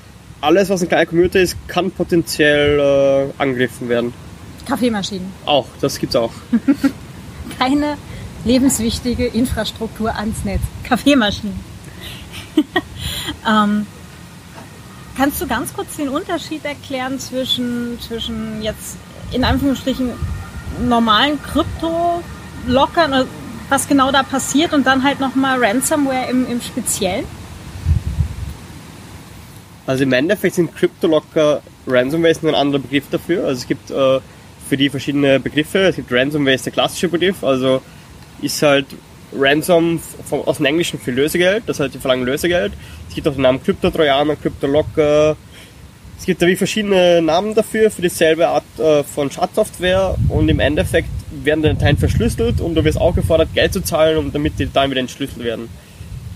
alles, 0.40 0.68
was 0.70 0.82
ein 0.82 0.88
kleiner 0.88 1.06
Computer 1.06 1.40
ist, 1.40 1.56
kann 1.68 1.90
potenziell 1.90 2.78
äh, 2.78 3.42
angegriffen 3.42 3.88
werden. 3.88 4.12
Kaffeemaschinen. 4.66 5.30
Auch, 5.44 5.66
das 5.80 5.98
gibt's 5.98 6.16
auch. 6.16 6.32
Keine 7.58 7.96
lebenswichtige 8.44 9.26
Infrastruktur 9.26 10.14
ans 10.14 10.44
Netz. 10.44 10.60
Kaffeemaschinen. 10.84 11.58
ähm, 13.48 13.86
kannst 15.16 15.40
du 15.40 15.46
ganz 15.46 15.72
kurz 15.72 15.96
den 15.96 16.08
Unterschied 16.08 16.64
erklären 16.64 17.18
zwischen, 17.18 17.98
zwischen 18.00 18.62
jetzt 18.62 18.96
in 19.32 19.44
Anführungsstrichen 19.44 20.10
normalen 20.86 21.40
Krypto-Lockern, 21.42 23.26
was 23.68 23.88
genau 23.88 24.12
da 24.12 24.22
passiert 24.22 24.72
und 24.72 24.86
dann 24.86 25.02
halt 25.02 25.20
nochmal 25.20 25.62
Ransomware 25.62 26.28
im, 26.30 26.46
im 26.50 26.60
Speziellen? 26.60 27.24
Also 29.86 30.04
im 30.04 30.12
Endeffekt 30.12 30.54
sind 30.54 30.74
Cryptolocker 30.74 31.62
Ransomware 31.86 32.30
ist 32.30 32.42
ein 32.44 32.54
anderer 32.54 32.80
Begriff 32.80 33.04
dafür. 33.10 33.44
Also 33.46 33.60
es 33.60 33.68
gibt 33.68 33.90
äh, 33.90 34.20
für 34.68 34.76
die 34.76 34.88
verschiedene 34.88 35.40
Begriffe. 35.40 35.80
Es 35.80 35.96
gibt 35.96 36.10
Ransomware 36.10 36.54
ist 36.54 36.66
der 36.66 36.72
klassische 36.72 37.08
Begriff, 37.08 37.44
also 37.44 37.82
ist 38.40 38.62
halt 38.62 38.86
Ransom 39.36 40.00
vom, 40.24 40.42
aus 40.42 40.58
dem 40.58 40.66
Englischen 40.66 40.98
für 40.98 41.10
Lösegeld, 41.10 41.64
das 41.66 41.80
heißt, 41.80 41.94
die 41.94 41.98
verlangen 41.98 42.24
Lösegeld. 42.24 42.72
Es 43.08 43.14
gibt 43.14 43.26
auch 43.26 43.32
den 43.32 43.42
Namen 43.42 43.62
Krypto-Trojaner, 43.62 44.36
Kryptolocker. 44.36 45.36
Es 46.16 46.26
gibt 46.26 46.40
da 46.40 46.46
wie 46.46 46.56
verschiedene 46.56 47.20
Namen 47.20 47.54
dafür, 47.54 47.90
für 47.90 48.02
dieselbe 48.02 48.48
Art 48.48 48.64
äh, 48.78 49.02
von 49.02 49.30
Schadsoftware 49.30 50.14
und 50.28 50.48
im 50.48 50.60
Endeffekt 50.60 51.08
werden 51.42 51.62
die 51.62 51.68
Dateien 51.70 51.96
verschlüsselt 51.96 52.60
und 52.60 52.74
du 52.74 52.84
wirst 52.84 53.00
auch 53.00 53.14
gefordert, 53.14 53.48
Geld 53.54 53.72
zu 53.72 53.82
zahlen, 53.82 54.18
um 54.18 54.32
damit 54.32 54.58
die 54.58 54.66
Dateien 54.66 54.92
wieder 54.92 55.00
entschlüsselt 55.00 55.44
werden. 55.44 55.68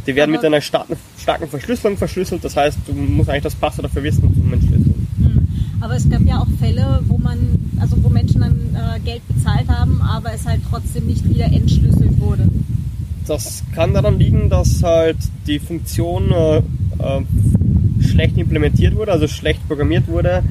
Die 0.08 0.16
werden 0.16 0.30
mit 0.30 0.42
einer 0.42 0.62
starken, 0.62 0.96
starken 1.18 1.48
Verschlüsselung 1.48 1.98
verschlüsselt, 1.98 2.42
das 2.42 2.56
heißt, 2.56 2.78
du 2.86 2.94
musst 2.94 3.28
eigentlich 3.28 3.42
das 3.42 3.54
Passwort 3.54 3.84
dafür 3.84 4.02
wissen 4.04 4.22
zum 4.22 4.50
Entschlüsseln. 4.54 5.06
Hm. 5.18 5.48
Aber 5.82 5.96
es 5.96 6.08
gab 6.08 6.22
ja 6.22 6.38
auch 6.38 6.46
Fälle, 6.58 7.00
wo 7.08 7.18
man, 7.18 7.38
also 7.78 8.02
wo 8.02 8.08
Menschen 8.08 8.40
dann 8.40 8.74
äh, 8.74 9.00
Geld 9.00 9.20
bezahlt 9.28 9.68
haben, 9.68 10.00
aber 10.00 10.32
es 10.32 10.46
halt 10.46 10.62
trotzdem 10.70 11.04
nicht 11.04 11.28
wieder 11.28 11.44
entschlüsselt 11.44 12.18
wurde. 12.18 12.48
Das 13.26 13.62
kann 13.74 13.92
daran 13.92 14.18
liegen, 14.18 14.48
dass 14.48 14.82
halt 14.82 15.18
die 15.46 15.58
Funktion 15.58 16.32
äh, 16.32 16.56
äh, 16.56 17.22
schlecht 18.02 18.38
implementiert 18.38 18.96
wurde, 18.96 19.12
also 19.12 19.28
schlecht 19.28 19.68
programmiert 19.68 20.08
wurde 20.08 20.42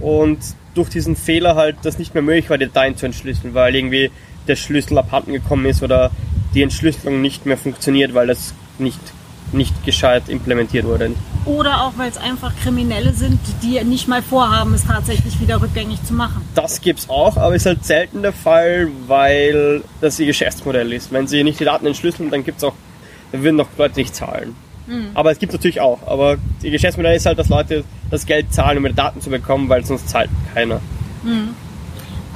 und 0.00 0.38
durch 0.74 0.88
diesen 0.88 1.14
Fehler 1.14 1.54
halt 1.54 1.76
das 1.82 2.00
nicht 2.00 2.14
mehr 2.14 2.22
möglich 2.24 2.50
war, 2.50 2.58
die 2.58 2.66
Dateien 2.66 2.96
zu 2.96 3.06
entschlüsseln, 3.06 3.54
weil 3.54 3.76
irgendwie 3.76 4.10
der 4.48 4.56
Schlüssel 4.56 4.98
abhanden 4.98 5.34
gekommen 5.34 5.66
ist 5.66 5.84
oder 5.84 6.10
die 6.54 6.62
Entschlüsselung 6.62 7.22
nicht 7.22 7.46
mehr 7.46 7.56
funktioniert, 7.56 8.12
weil 8.12 8.26
das 8.26 8.54
nicht, 8.78 9.00
nicht 9.52 9.84
gescheit 9.84 10.28
implementiert 10.28 10.84
wurde. 10.84 11.12
Oder 11.44 11.82
auch, 11.82 11.92
weil 11.96 12.10
es 12.10 12.16
einfach 12.16 12.52
Kriminelle 12.62 13.12
sind, 13.12 13.38
die 13.62 13.82
nicht 13.84 14.08
mal 14.08 14.22
vorhaben, 14.22 14.74
es 14.74 14.84
tatsächlich 14.84 15.40
wieder 15.40 15.60
rückgängig 15.60 16.02
zu 16.04 16.14
machen. 16.14 16.42
Das 16.54 16.80
gibt 16.80 17.00
es 17.00 17.10
auch, 17.10 17.36
aber 17.36 17.54
ist 17.54 17.66
halt 17.66 17.84
selten 17.84 18.22
der 18.22 18.32
Fall, 18.32 18.88
weil 19.06 19.82
das 20.00 20.18
ihr 20.18 20.26
Geschäftsmodell 20.26 20.92
ist. 20.92 21.12
Wenn 21.12 21.26
sie 21.26 21.44
nicht 21.44 21.60
die 21.60 21.64
Daten 21.64 21.86
entschlüsseln, 21.86 22.30
dann 22.30 22.44
gibt's 22.44 22.64
auch, 22.64 22.74
dann 23.32 23.42
würden 23.42 23.58
doch 23.58 23.68
Leute 23.76 24.00
nicht 24.00 24.14
zahlen. 24.14 24.56
Mhm. 24.86 25.08
Aber 25.14 25.30
es 25.30 25.38
gibt 25.38 25.52
natürlich 25.52 25.80
auch. 25.80 26.06
Aber 26.06 26.36
ihr 26.62 26.70
Geschäftsmodell 26.70 27.16
ist 27.16 27.26
halt, 27.26 27.38
dass 27.38 27.48
Leute 27.48 27.84
das 28.10 28.26
Geld 28.26 28.52
zahlen, 28.52 28.78
um 28.78 28.84
ihre 28.84 28.94
Daten 28.94 29.20
zu 29.20 29.30
bekommen, 29.30 29.68
weil 29.68 29.84
sonst 29.84 30.08
zahlt 30.08 30.30
keiner. 30.54 30.80
Mhm. 31.22 31.54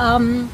Ähm, 0.01 0.49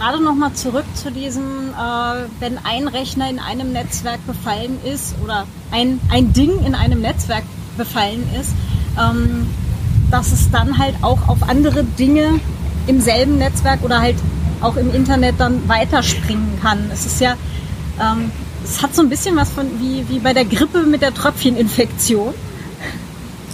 gerade 0.00 0.22
nochmal 0.22 0.54
zurück 0.54 0.86
zu 0.94 1.12
diesem, 1.12 1.74
äh, 1.74 2.24
wenn 2.40 2.56
ein 2.64 2.88
Rechner 2.88 3.28
in 3.28 3.38
einem 3.38 3.72
Netzwerk 3.72 4.26
befallen 4.26 4.78
ist 4.82 5.14
oder 5.22 5.46
ein, 5.70 6.00
ein 6.10 6.32
Ding 6.32 6.64
in 6.64 6.74
einem 6.74 7.02
Netzwerk 7.02 7.44
befallen 7.76 8.26
ist, 8.40 8.52
ähm, 8.98 9.46
dass 10.10 10.32
es 10.32 10.50
dann 10.50 10.78
halt 10.78 10.94
auch 11.02 11.28
auf 11.28 11.46
andere 11.46 11.84
Dinge 11.84 12.40
im 12.86 13.00
selben 13.02 13.36
Netzwerk 13.36 13.82
oder 13.82 14.00
halt 14.00 14.16
auch 14.62 14.76
im 14.76 14.92
Internet 14.94 15.34
dann 15.38 15.68
weiterspringen 15.68 16.58
kann. 16.62 16.90
Es 16.90 17.04
ist 17.04 17.20
ja, 17.20 17.34
ähm, 18.00 18.30
es 18.64 18.82
hat 18.82 18.94
so 18.94 19.02
ein 19.02 19.10
bisschen 19.10 19.36
was 19.36 19.50
von 19.50 19.66
wie, 19.80 20.08
wie 20.08 20.18
bei 20.18 20.32
der 20.32 20.46
Grippe 20.46 20.84
mit 20.84 21.02
der 21.02 21.12
Tröpfcheninfektion. 21.12 22.32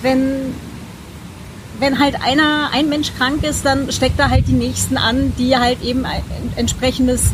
Wenn, 0.00 0.54
wenn 1.78 1.99
halt 1.99 2.16
einer, 2.23 2.71
ein 2.73 2.88
Mensch 2.88 3.12
krank 3.16 3.42
ist, 3.42 3.64
dann 3.64 3.90
steckt 3.92 4.18
er 4.18 4.30
halt 4.30 4.49
die 4.49 4.52
nächsten 4.52 4.97
an, 4.97 5.33
die 5.38 5.56
halt 5.56 5.83
eben 5.83 6.04
ein 6.04 6.23
entsprechendes 6.56 7.26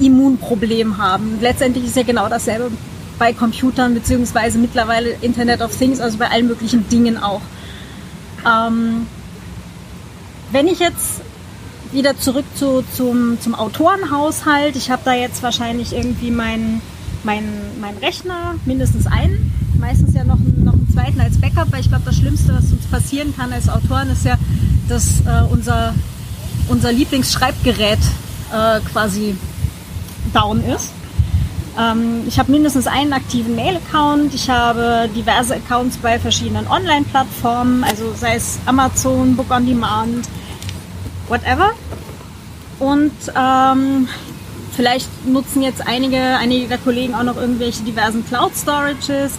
Immunproblem 0.00 0.98
haben. 0.98 1.38
Letztendlich 1.40 1.84
ist 1.86 1.96
ja 1.96 2.02
genau 2.02 2.28
dasselbe 2.28 2.70
bei 3.18 3.32
Computern 3.32 3.94
beziehungsweise 3.94 4.58
mittlerweile 4.58 5.10
Internet 5.20 5.62
of 5.62 5.76
Things, 5.76 6.00
also 6.00 6.18
bei 6.18 6.30
allen 6.30 6.48
möglichen 6.48 6.88
Dingen 6.88 7.16
auch. 7.16 7.42
Ähm, 8.44 9.06
wenn 10.50 10.66
ich 10.66 10.80
jetzt 10.80 11.20
wieder 11.92 12.18
zurück 12.18 12.44
zu, 12.56 12.84
zum, 12.96 13.40
zum 13.40 13.54
Autorenhaushalt, 13.54 14.74
ich 14.74 14.90
habe 14.90 15.02
da 15.04 15.14
jetzt 15.14 15.42
wahrscheinlich 15.42 15.92
irgendwie 15.92 16.32
meinen 16.32 16.82
mein, 17.24 17.44
mein 17.80 17.96
Rechner, 17.98 18.54
mindestens 18.64 19.06
einen, 19.06 19.53
meistens 19.78 20.14
ja 20.14 20.24
noch, 20.24 20.38
noch 20.38 20.72
einen 20.74 20.88
zweiten 20.92 21.20
als 21.20 21.38
Backup, 21.38 21.72
weil 21.72 21.80
ich 21.80 21.88
glaube, 21.88 22.04
das 22.04 22.16
Schlimmste, 22.16 22.54
was 22.54 22.70
uns 22.70 22.86
passieren 22.86 23.34
kann 23.36 23.52
als 23.52 23.68
Autoren, 23.68 24.10
ist 24.10 24.24
ja, 24.24 24.36
dass 24.88 25.20
äh, 25.20 25.44
unser, 25.50 25.94
unser 26.68 26.92
Lieblingsschreibgerät 26.92 27.98
äh, 28.52 28.80
quasi 28.92 29.36
down 30.32 30.64
ist. 30.64 30.90
Ähm, 31.78 32.22
ich 32.26 32.38
habe 32.38 32.52
mindestens 32.52 32.86
einen 32.86 33.12
aktiven 33.12 33.54
Mail-Account. 33.56 34.34
Ich 34.34 34.48
habe 34.48 35.08
diverse 35.14 35.56
Accounts 35.56 35.96
bei 35.96 36.18
verschiedenen 36.18 36.66
Online-Plattformen, 36.68 37.84
also 37.84 38.12
sei 38.16 38.36
es 38.36 38.58
Amazon, 38.66 39.36
Book 39.36 39.50
on 39.50 39.66
Demand, 39.66 40.28
whatever. 41.28 41.70
Und 42.78 43.12
ähm, 43.36 44.08
vielleicht 44.74 45.26
nutzen 45.26 45.62
jetzt 45.62 45.86
einige, 45.86 46.18
einige 46.18 46.68
der 46.68 46.78
Kollegen 46.78 47.14
auch 47.14 47.22
noch 47.22 47.36
irgendwelche 47.36 47.82
diversen 47.82 48.26
Cloud-Storages, 48.26 49.32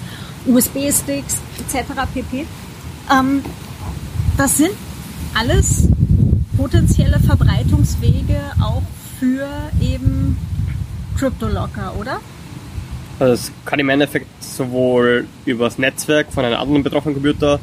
USB-Sticks 0.46 1.40
etc. 1.60 1.92
pp. 2.14 2.46
Ähm, 3.12 3.44
das 4.38 4.58
sind 4.58 4.72
alles 5.34 5.88
potenzielle 6.58 7.20
Verbreitungswege 7.20 8.40
auch 8.62 8.84
für 9.20 9.48
eben 9.82 10.38
Cryptolocker, 11.18 11.94
oder? 12.00 12.20
Also 13.20 13.34
es 13.34 13.52
kann 13.66 13.80
im 13.80 13.90
Endeffekt 13.90 14.28
sowohl 14.44 15.25
übers 15.46 15.78
Netzwerk 15.78 16.32
von 16.34 16.44
einem 16.44 16.60
anderen 16.60 16.84
betroffenen 16.84 17.16
Computer 17.16 17.60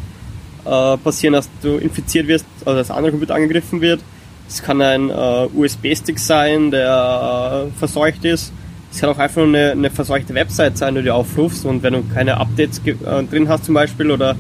äh, 0.65 0.97
passieren, 0.97 1.35
dass 1.35 1.49
du 1.61 1.77
infiziert 1.77 2.27
wirst, 2.27 2.47
also 2.65 2.79
dass 2.79 2.91
ein 2.91 2.97
anderer 2.97 3.13
Computer 3.13 3.35
angegriffen 3.35 3.81
wird. 3.81 4.01
Es 4.49 4.63
kann 4.63 4.81
ein 4.81 5.11
äh, 5.11 5.49
USB-Stick 5.55 6.19
sein, 6.19 6.71
der 6.71 7.69
äh, 7.69 7.79
verseucht 7.79 8.25
ist. 8.25 8.53
Es 8.93 9.01
kann 9.01 9.09
auch 9.09 9.19
einfach 9.19 9.39
nur 9.39 9.47
eine, 9.47 9.73
eine 9.73 9.91
verseuchte 9.91 10.35
Website 10.35 10.77
sein, 10.77 10.95
die 10.95 11.03
du 11.03 11.15
aufrufst 11.15 11.65
und 11.65 11.83
wenn 11.83 11.95
du 11.95 12.03
keine 12.15 12.37
Updates 12.37 12.81
äh, 12.85 12.95
drin 13.25 13.49
hast 13.49 13.65
zum 13.65 13.75
Beispiel 13.75 14.11
oder 14.11 14.37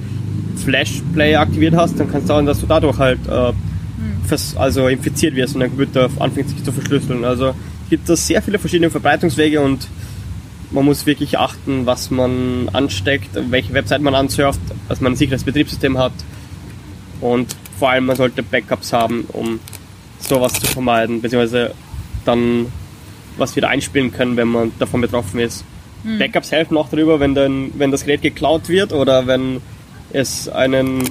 Flash 0.62 1.02
Player 1.14 1.40
aktiviert 1.40 1.75
hast, 1.75 1.99
dann 1.99 2.11
kann 2.11 2.21
es 2.21 2.28
sein, 2.28 2.44
dass 2.44 2.61
du 2.61 2.66
dadurch 2.66 2.99
halt 2.99 3.18
äh, 3.26 3.49
hm. 3.49 4.38
also 4.56 4.88
infiziert 4.88 5.35
wirst 5.35 5.54
und 5.54 5.61
dein 5.61 5.71
Computer 5.71 6.11
anfängt 6.18 6.50
sich 6.50 6.62
zu 6.62 6.71
verschlüsseln. 6.71 7.25
Also 7.25 7.54
gibt 7.88 8.09
es 8.09 8.26
sehr 8.26 8.42
viele 8.42 8.59
verschiedene 8.59 8.90
Verbreitungswege 8.90 9.61
und 9.61 9.88
man 10.71 10.85
muss 10.85 11.06
wirklich 11.06 11.38
achten, 11.38 11.87
was 11.87 12.11
man 12.11 12.68
ansteckt, 12.73 13.30
welche 13.50 13.73
Website 13.73 14.02
man 14.02 14.14
ansurft, 14.14 14.61
dass 14.88 15.00
man 15.00 15.12
ein 15.12 15.16
sicheres 15.16 15.44
Betriebssystem 15.44 15.99
hat 15.99 16.12
und 17.21 17.56
vor 17.78 17.90
allem 17.90 18.06
man 18.06 18.16
sollte 18.16 18.42
Backups 18.42 18.92
haben, 18.92 19.25
um 19.32 19.61
sowas 20.18 20.52
zu 20.54 20.66
vermeiden, 20.66 21.21
beziehungsweise 21.23 21.75
dann 22.25 22.66
was 23.36 23.56
wieder 23.56 23.68
einspielen 23.68 24.12
können, 24.12 24.36
wenn 24.36 24.48
man 24.48 24.72
davon 24.78 25.00
betroffen 25.00 25.40
ist. 25.40 25.64
Mhm. 26.04 26.18
Backups 26.18 26.52
helfen 26.52 26.76
auch 26.76 26.88
darüber, 26.88 27.20
wenn, 27.20 27.34
dann, 27.34 27.70
wenn 27.74 27.90
das 27.90 28.04
Gerät 28.04 28.22
geklaut 28.22 28.68
wird 28.68 28.92
oder 28.92 29.26
wenn 29.26 29.60
es 30.12 30.48
einen 30.48 31.02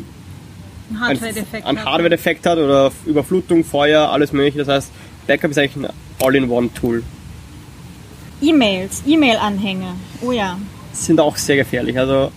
Hardware-Defekt 1.00 1.66
ein, 1.66 1.84
Hardware 1.84 2.18
hat. 2.18 2.46
hat 2.46 2.58
oder 2.58 2.92
Überflutung, 3.06 3.64
Feuer, 3.64 4.10
alles 4.10 4.34
mögliche. 4.34 4.60
Das 4.60 4.68
heißt, 4.68 4.92
Backup 5.28 5.52
ist 5.52 5.58
eigentlich 5.58 5.86
ein 5.86 5.94
All-in-One-Tool. 6.22 7.04
E-Mails, 8.42 9.04
E-Mail-Anhänge, 9.06 9.94
oh 10.22 10.32
ja. 10.32 10.58
Sind 10.94 11.20
auch 11.20 11.38
sehr 11.38 11.56
gefährlich. 11.56 11.98
Also 11.98 12.32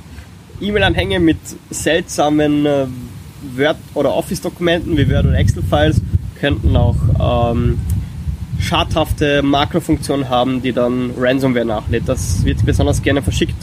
E-Mail-Anhänge 0.61 1.19
mit 1.19 1.39
seltsamen 1.71 2.67
äh, 2.67 2.87
Word- 3.57 3.77
oder 3.95 4.15
Office-Dokumenten 4.15 4.97
wie 4.97 5.11
Word- 5.11 5.27
oder 5.27 5.39
Excel-Files 5.39 6.01
könnten 6.41 6.77
auch 6.77 7.53
ähm, 7.53 7.79
schadhafte 8.59 9.43
Makrofunktionen 9.43 10.29
haben, 10.29 10.63
die 10.63 10.73
dann 10.73 11.13
Ransomware 11.19 11.65
nachlädt. 11.65 12.05
Das 12.07 12.45
wird 12.45 12.65
besonders 12.65 13.03
gerne 13.03 13.23
verschickt 13.23 13.57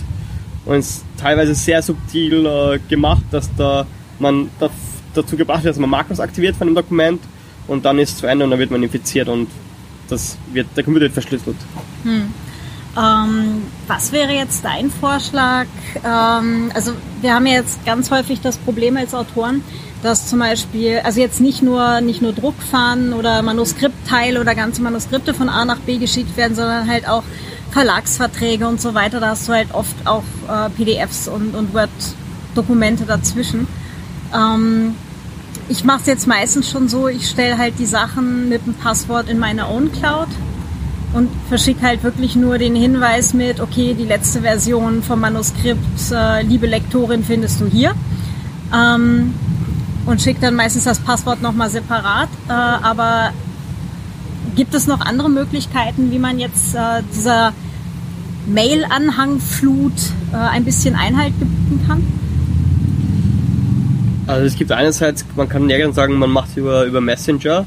und 0.65 0.75
ist 0.75 1.03
teilweise 1.17 1.55
sehr 1.55 1.81
subtil 1.81 2.45
äh, 2.45 2.79
gemacht, 2.89 3.23
dass 3.31 3.49
da 3.55 3.85
man 4.19 4.49
da, 4.59 4.69
dazu 5.13 5.35
gebracht 5.35 5.63
wird, 5.63 5.73
dass 5.73 5.79
man 5.79 5.89
Makros 5.89 6.19
aktiviert 6.19 6.55
von 6.55 6.67
dem 6.67 6.75
Dokument 6.75 7.21
und 7.67 7.85
dann 7.85 7.99
ist 7.99 8.11
es 8.11 8.17
zu 8.17 8.27
Ende 8.27 8.45
und 8.45 8.51
dann 8.51 8.59
wird 8.59 8.71
man 8.71 8.83
infiziert 8.83 9.27
und 9.27 9.47
das 10.07 10.37
wird, 10.53 10.67
der 10.75 10.83
Computer 10.83 11.05
wird 11.05 11.13
verschlüsselt. 11.13 11.57
Hm. 12.03 12.33
Ähm, 12.97 13.63
was 13.87 14.11
wäre 14.11 14.33
jetzt 14.33 14.65
dein 14.65 14.89
Vorschlag? 14.89 15.65
Ähm, 16.03 16.71
also 16.73 16.91
wir 17.21 17.33
haben 17.33 17.45
ja 17.45 17.53
jetzt 17.53 17.85
ganz 17.85 18.11
häufig 18.11 18.41
das 18.41 18.57
Problem 18.57 18.97
als 18.97 19.13
Autoren, 19.13 19.63
dass 20.03 20.27
zum 20.27 20.39
Beispiel, 20.39 20.99
also 21.03 21.21
jetzt 21.21 21.39
nicht 21.39 21.61
nur, 21.61 22.01
nicht 22.01 22.21
nur 22.21 22.33
Druckfahnen 22.33 23.13
oder 23.13 23.41
Manuskriptteile 23.43 24.41
oder 24.41 24.55
ganze 24.55 24.81
Manuskripte 24.81 25.33
von 25.33 25.47
A 25.47 25.63
nach 25.63 25.79
B 25.79 25.97
geschickt 25.97 26.35
werden, 26.35 26.55
sondern 26.55 26.89
halt 26.89 27.07
auch 27.07 27.23
Verlagsverträge 27.71 28.67
und 28.67 28.81
so 28.81 28.93
weiter. 28.93 29.21
Da 29.21 29.29
hast 29.29 29.47
du 29.47 29.53
halt 29.53 29.73
oft 29.73 29.95
auch 30.05 30.23
äh, 30.49 30.69
PDFs 30.71 31.29
und, 31.29 31.55
und 31.55 31.73
Word-Dokumente 31.73 33.05
dazwischen. 33.05 33.67
Ähm, 34.35 34.95
ich 35.69 35.85
mache 35.85 36.01
es 36.01 36.07
jetzt 36.07 36.27
meistens 36.27 36.69
schon 36.69 36.89
so, 36.89 37.07
ich 37.07 37.29
stelle 37.29 37.57
halt 37.57 37.79
die 37.79 37.85
Sachen 37.85 38.49
mit 38.49 38.65
dem 38.65 38.73
Passwort 38.73 39.29
in 39.29 39.39
meine 39.39 39.69
Own 39.69 39.93
Cloud 39.93 40.27
und 41.13 41.29
verschicke 41.49 41.81
halt 41.81 42.03
wirklich 42.03 42.35
nur 42.35 42.57
den 42.57 42.75
Hinweis 42.75 43.33
mit, 43.33 43.59
okay, 43.59 43.93
die 43.93 44.05
letzte 44.05 44.41
Version 44.41 45.03
vom 45.03 45.19
Manuskript, 45.19 46.11
äh, 46.11 46.41
liebe 46.43 46.67
Lektorin, 46.67 47.23
findest 47.23 47.59
du 47.59 47.65
hier. 47.67 47.93
Ähm, 48.73 49.33
und 50.05 50.21
schicke 50.21 50.41
dann 50.41 50.55
meistens 50.55 50.85
das 50.85 50.99
Passwort 50.99 51.41
nochmal 51.41 51.69
separat. 51.69 52.29
Äh, 52.47 52.53
aber 52.53 53.31
gibt 54.55 54.73
es 54.73 54.87
noch 54.87 55.01
andere 55.01 55.29
Möglichkeiten, 55.29 56.11
wie 56.11 56.19
man 56.19 56.39
jetzt 56.39 56.75
äh, 56.75 57.03
dieser 57.13 57.53
Mail-Anhangflut 58.47 59.93
äh, 60.33 60.35
ein 60.35 60.63
bisschen 60.63 60.95
Einhalt 60.95 61.33
gebieten 61.39 61.83
kann? 61.87 62.03
Also 64.27 64.45
es 64.45 64.55
gibt 64.55 64.71
einerseits, 64.71 65.25
man 65.35 65.49
kann 65.49 65.65
nirgends 65.65 65.95
sagen, 65.95 66.17
man 66.17 66.29
macht 66.29 66.51
es 66.51 66.57
über, 66.57 66.85
über 66.85 67.01
Messenger, 67.01 67.65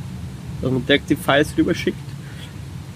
dass 0.62 0.70
man 0.70 0.86
direkt 0.86 1.10
die 1.10 1.16
Files 1.16 1.48
rüberschickt. 1.58 2.13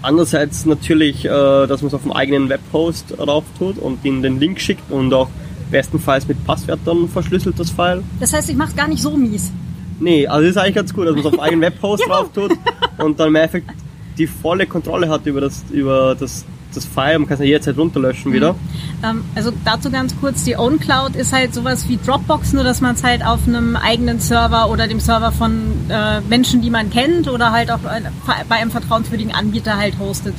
Andererseits 0.01 0.65
natürlich, 0.65 1.25
äh, 1.25 1.29
dass 1.29 1.81
man 1.81 1.87
es 1.87 1.93
auf 1.93 2.03
dem 2.03 2.13
eigenen 2.13 2.49
Webhost 2.49 3.13
drauf 3.17 3.43
tut 3.57 3.77
und 3.77 4.03
ihnen 4.05 4.21
den 4.21 4.39
Link 4.39 4.61
schickt 4.61 4.91
und 4.91 5.13
auch 5.13 5.29
bestenfalls 5.71 6.27
mit 6.27 6.43
Passwörtern 6.45 7.09
verschlüsselt 7.09 7.59
das 7.59 7.69
File. 7.69 8.03
Das 8.19 8.33
heißt, 8.33 8.49
ich 8.49 8.55
mache 8.55 8.69
es 8.69 8.75
gar 8.75 8.87
nicht 8.87 9.01
so 9.01 9.15
mies. 9.15 9.51
Nee, 9.99 10.25
also 10.25 10.41
das 10.41 10.51
ist 10.51 10.57
eigentlich 10.57 10.75
ganz 10.75 10.93
gut, 10.93 11.05
dass 11.05 11.15
man 11.15 11.19
es 11.19 11.25
auf 11.25 11.33
dem 11.33 11.39
eigenen 11.41 11.61
Webhost 11.61 12.05
drauf 12.07 12.31
tut 12.33 12.53
und 12.97 13.19
dann 13.19 13.27
im 13.27 13.35
Endeffekt 13.35 13.69
die 14.17 14.27
volle 14.27 14.65
Kontrolle 14.67 15.09
hat 15.09 15.25
über 15.25 15.41
das, 15.41 15.63
über 15.71 16.15
das, 16.15 16.45
das 16.73 16.85
File. 16.85 17.19
Man 17.19 17.27
kann 17.27 17.35
es 17.35 17.39
ja 17.39 17.45
jederzeit 17.45 17.77
runterlöschen 17.77 18.33
wieder. 18.33 18.55
Ähm, 19.03 19.23
also 19.35 19.51
dazu 19.65 19.89
ganz 19.89 20.15
kurz, 20.19 20.43
die 20.43 20.55
OwnCloud 20.57 21.15
ist 21.15 21.33
halt 21.33 21.53
sowas 21.53 21.87
wie 21.87 21.97
Dropbox, 21.97 22.53
nur 22.53 22.63
dass 22.63 22.81
man 22.81 22.95
es 22.95 23.03
halt 23.03 23.25
auf 23.25 23.47
einem 23.47 23.75
eigenen 23.75 24.19
Server 24.19 24.69
oder 24.69 24.87
dem 24.87 24.99
Server 24.99 25.31
von 25.31 25.89
äh, 25.89 26.21
Menschen, 26.21 26.61
die 26.61 26.69
man 26.69 26.89
kennt 26.89 27.27
oder 27.27 27.51
halt 27.51 27.71
auch 27.71 27.79
bei 27.79 28.55
einem 28.55 28.71
vertrauenswürdigen 28.71 29.33
Anbieter 29.33 29.77
halt 29.77 29.97
hostet. 29.99 30.35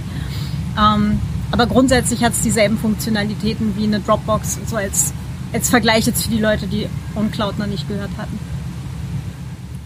Ähm, 0.78 1.18
aber 1.50 1.66
grundsätzlich 1.66 2.22
hat 2.22 2.32
es 2.32 2.42
dieselben 2.42 2.78
Funktionalitäten 2.78 3.76
wie 3.76 3.84
eine 3.84 4.00
Dropbox, 4.00 4.58
so 4.66 4.76
als, 4.76 5.12
als 5.52 5.68
Vergleich 5.68 6.06
jetzt 6.06 6.24
für 6.24 6.30
die 6.30 6.38
Leute, 6.38 6.66
die 6.66 6.86
OwnCloud 7.16 7.58
noch 7.58 7.66
nicht 7.66 7.88
gehört 7.88 8.10
hatten. 8.16 8.38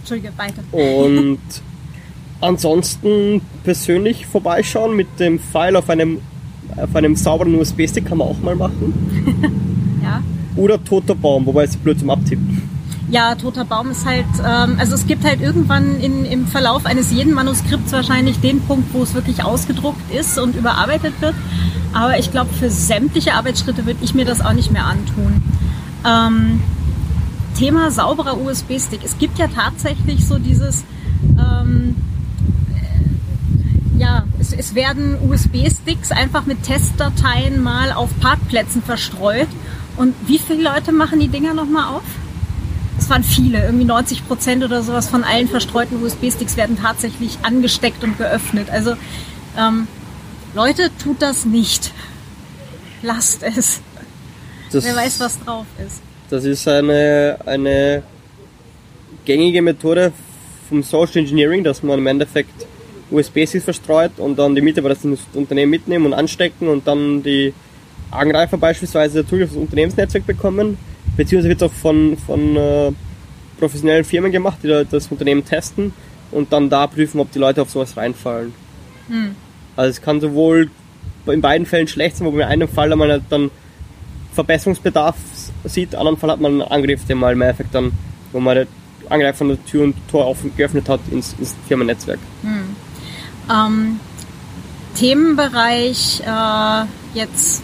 Entschuldige, 0.00 0.32
weiter. 0.36 0.62
Und 0.72 1.38
ansonsten 2.40 3.40
persönlich 3.62 4.26
vorbeischauen 4.26 4.94
mit 4.94 5.18
dem 5.18 5.38
File 5.38 5.76
auf 5.76 5.88
einem, 5.88 6.20
auf 6.76 6.94
einem 6.94 7.16
sauberen 7.16 7.54
USB-Stick 7.54 8.06
kann 8.06 8.18
man 8.18 8.28
auch 8.28 8.40
mal 8.40 8.56
machen. 8.56 10.00
ja. 10.02 10.22
Oder 10.56 10.82
toter 10.82 11.14
Baum, 11.14 11.46
wobei 11.46 11.64
es 11.64 11.76
blöd 11.76 11.98
zum 11.98 12.10
Abtippen. 12.10 12.62
Ja, 13.10 13.34
toter 13.34 13.64
Baum 13.64 13.90
ist 13.90 14.06
halt, 14.06 14.24
ähm, 14.44 14.76
also 14.78 14.94
es 14.94 15.06
gibt 15.06 15.24
halt 15.24 15.40
irgendwann 15.40 16.00
in, 16.00 16.24
im 16.24 16.46
Verlauf 16.46 16.86
eines 16.86 17.12
jeden 17.12 17.34
Manuskripts 17.34 17.92
wahrscheinlich 17.92 18.40
den 18.40 18.60
Punkt, 18.60 18.92
wo 18.94 19.02
es 19.02 19.14
wirklich 19.14 19.44
ausgedruckt 19.44 20.12
ist 20.12 20.38
und 20.38 20.56
überarbeitet 20.56 21.20
wird. 21.20 21.34
Aber 21.92 22.18
ich 22.18 22.30
glaube, 22.30 22.52
für 22.52 22.70
sämtliche 22.70 23.34
Arbeitsschritte 23.34 23.86
würde 23.86 24.00
ich 24.02 24.14
mir 24.14 24.24
das 24.24 24.40
auch 24.40 24.52
nicht 24.52 24.72
mehr 24.72 24.86
antun. 24.86 25.42
Ähm, 26.04 26.60
Thema 27.56 27.90
sauberer 27.90 28.40
USB-Stick. 28.40 29.00
Es 29.04 29.18
gibt 29.18 29.38
ja 29.38 29.46
tatsächlich 29.46 30.26
so 30.26 30.38
dieses, 30.38 30.84
ähm, 31.38 31.94
ja, 33.98 34.24
es, 34.40 34.52
es 34.52 34.74
werden 34.74 35.18
USB-Sticks 35.28 36.10
einfach 36.10 36.46
mit 36.46 36.62
Testdateien 36.62 37.62
mal 37.62 37.92
auf 37.92 38.10
Parkplätzen 38.20 38.82
verstreut. 38.82 39.48
Und 39.96 40.14
wie 40.26 40.38
viele 40.38 40.62
Leute 40.62 40.92
machen 40.92 41.20
die 41.20 41.28
Dinger 41.28 41.54
nochmal 41.54 41.94
auf? 41.94 42.02
Es 42.98 43.08
waren 43.10 43.24
viele, 43.24 43.64
irgendwie 43.64 43.84
90 43.84 44.26
Prozent 44.26 44.64
oder 44.64 44.82
sowas 44.82 45.08
von 45.08 45.24
allen 45.24 45.48
verstreuten 45.48 46.02
USB-Sticks 46.02 46.56
werden 46.56 46.78
tatsächlich 46.80 47.38
angesteckt 47.42 48.02
und 48.02 48.18
geöffnet. 48.18 48.70
Also 48.70 48.96
ähm, 49.58 49.86
Leute, 50.54 50.90
tut 51.02 51.20
das 51.20 51.44
nicht. 51.44 51.92
Lasst 53.02 53.42
es. 53.42 53.80
Das 54.72 54.84
Wer 54.84 54.96
weiß, 54.96 55.20
was 55.20 55.38
drauf 55.44 55.66
ist. 55.84 56.00
Das 56.30 56.44
ist 56.44 56.66
eine, 56.66 57.38
eine 57.44 58.02
gängige 59.24 59.62
Methode 59.62 60.12
vom 60.68 60.82
Social 60.82 61.18
Engineering, 61.18 61.62
dass 61.62 61.82
man 61.82 61.98
im 61.98 62.06
Endeffekt 62.06 62.66
USB-Sticks 63.10 63.64
verstreut 63.64 64.12
und 64.18 64.38
dann 64.38 64.54
die 64.54 64.60
Mitarbeiter 64.60 64.96
das 65.02 65.20
Unternehmen 65.34 65.70
mitnehmen 65.70 66.06
und 66.06 66.14
anstecken 66.14 66.68
und 66.68 66.86
dann 66.86 67.22
die 67.22 67.52
Angreifer 68.10 68.56
beispielsweise 68.56 69.26
Zugriff 69.26 69.50
auf 69.50 69.54
das 69.54 69.62
Unternehmensnetzwerk 69.62 70.26
bekommen. 70.26 70.78
Beziehungsweise 71.16 71.48
wird 71.48 71.62
es 71.62 71.68
auch 71.68 71.72
von, 71.72 72.16
von 72.16 72.56
äh, 72.56 72.92
professionellen 73.58 74.04
Firmen 74.04 74.32
gemacht, 74.32 74.58
die 74.62 74.84
das 74.90 75.08
Unternehmen 75.08 75.44
testen 75.44 75.92
und 76.30 76.52
dann 76.52 76.70
da 76.70 76.86
prüfen, 76.86 77.20
ob 77.20 77.30
die 77.32 77.38
Leute 77.38 77.62
auf 77.62 77.70
sowas 77.70 77.96
reinfallen. 77.96 78.52
Hm. 79.08 79.36
Also 79.76 79.90
es 79.90 80.02
kann 80.02 80.20
sowohl 80.20 80.70
in 81.26 81.40
beiden 81.40 81.66
Fällen 81.66 81.88
schlecht 81.88 82.16
sein, 82.16 82.26
wo 82.26 82.30
man 82.30 82.40
in 82.40 82.46
einem 82.46 82.68
Fall 82.68 82.94
man 82.94 83.10
halt 83.10 83.22
dann 83.30 83.50
Verbesserungsbedarf 84.32 85.16
sieht, 85.64 85.92
in 85.92 85.98
anderen 85.98 86.18
Fall 86.18 86.30
hat 86.30 86.40
man 86.40 86.60
einen 86.60 86.62
Angriff, 86.62 87.04
den 87.06 87.18
mal 87.18 87.32
im 87.32 87.42
Endeffekt 87.42 87.74
dann, 87.74 87.92
wo 88.32 88.40
man 88.40 88.56
der 88.56 88.66
Angreifer 89.08 89.38
von 89.38 89.48
der 89.48 89.64
Tür 89.64 89.84
und 89.84 89.94
Tor 90.08 90.26
offen 90.26 90.54
geöffnet 90.56 90.88
hat 90.88 91.00
ins, 91.10 91.34
ins 91.38 91.54
Firmennetzwerk. 91.68 92.18
Hm. 92.42 92.76
Ähm, 93.50 94.00
Themenbereich 94.94 96.22
äh, 96.24 96.84
jetzt 97.14 97.62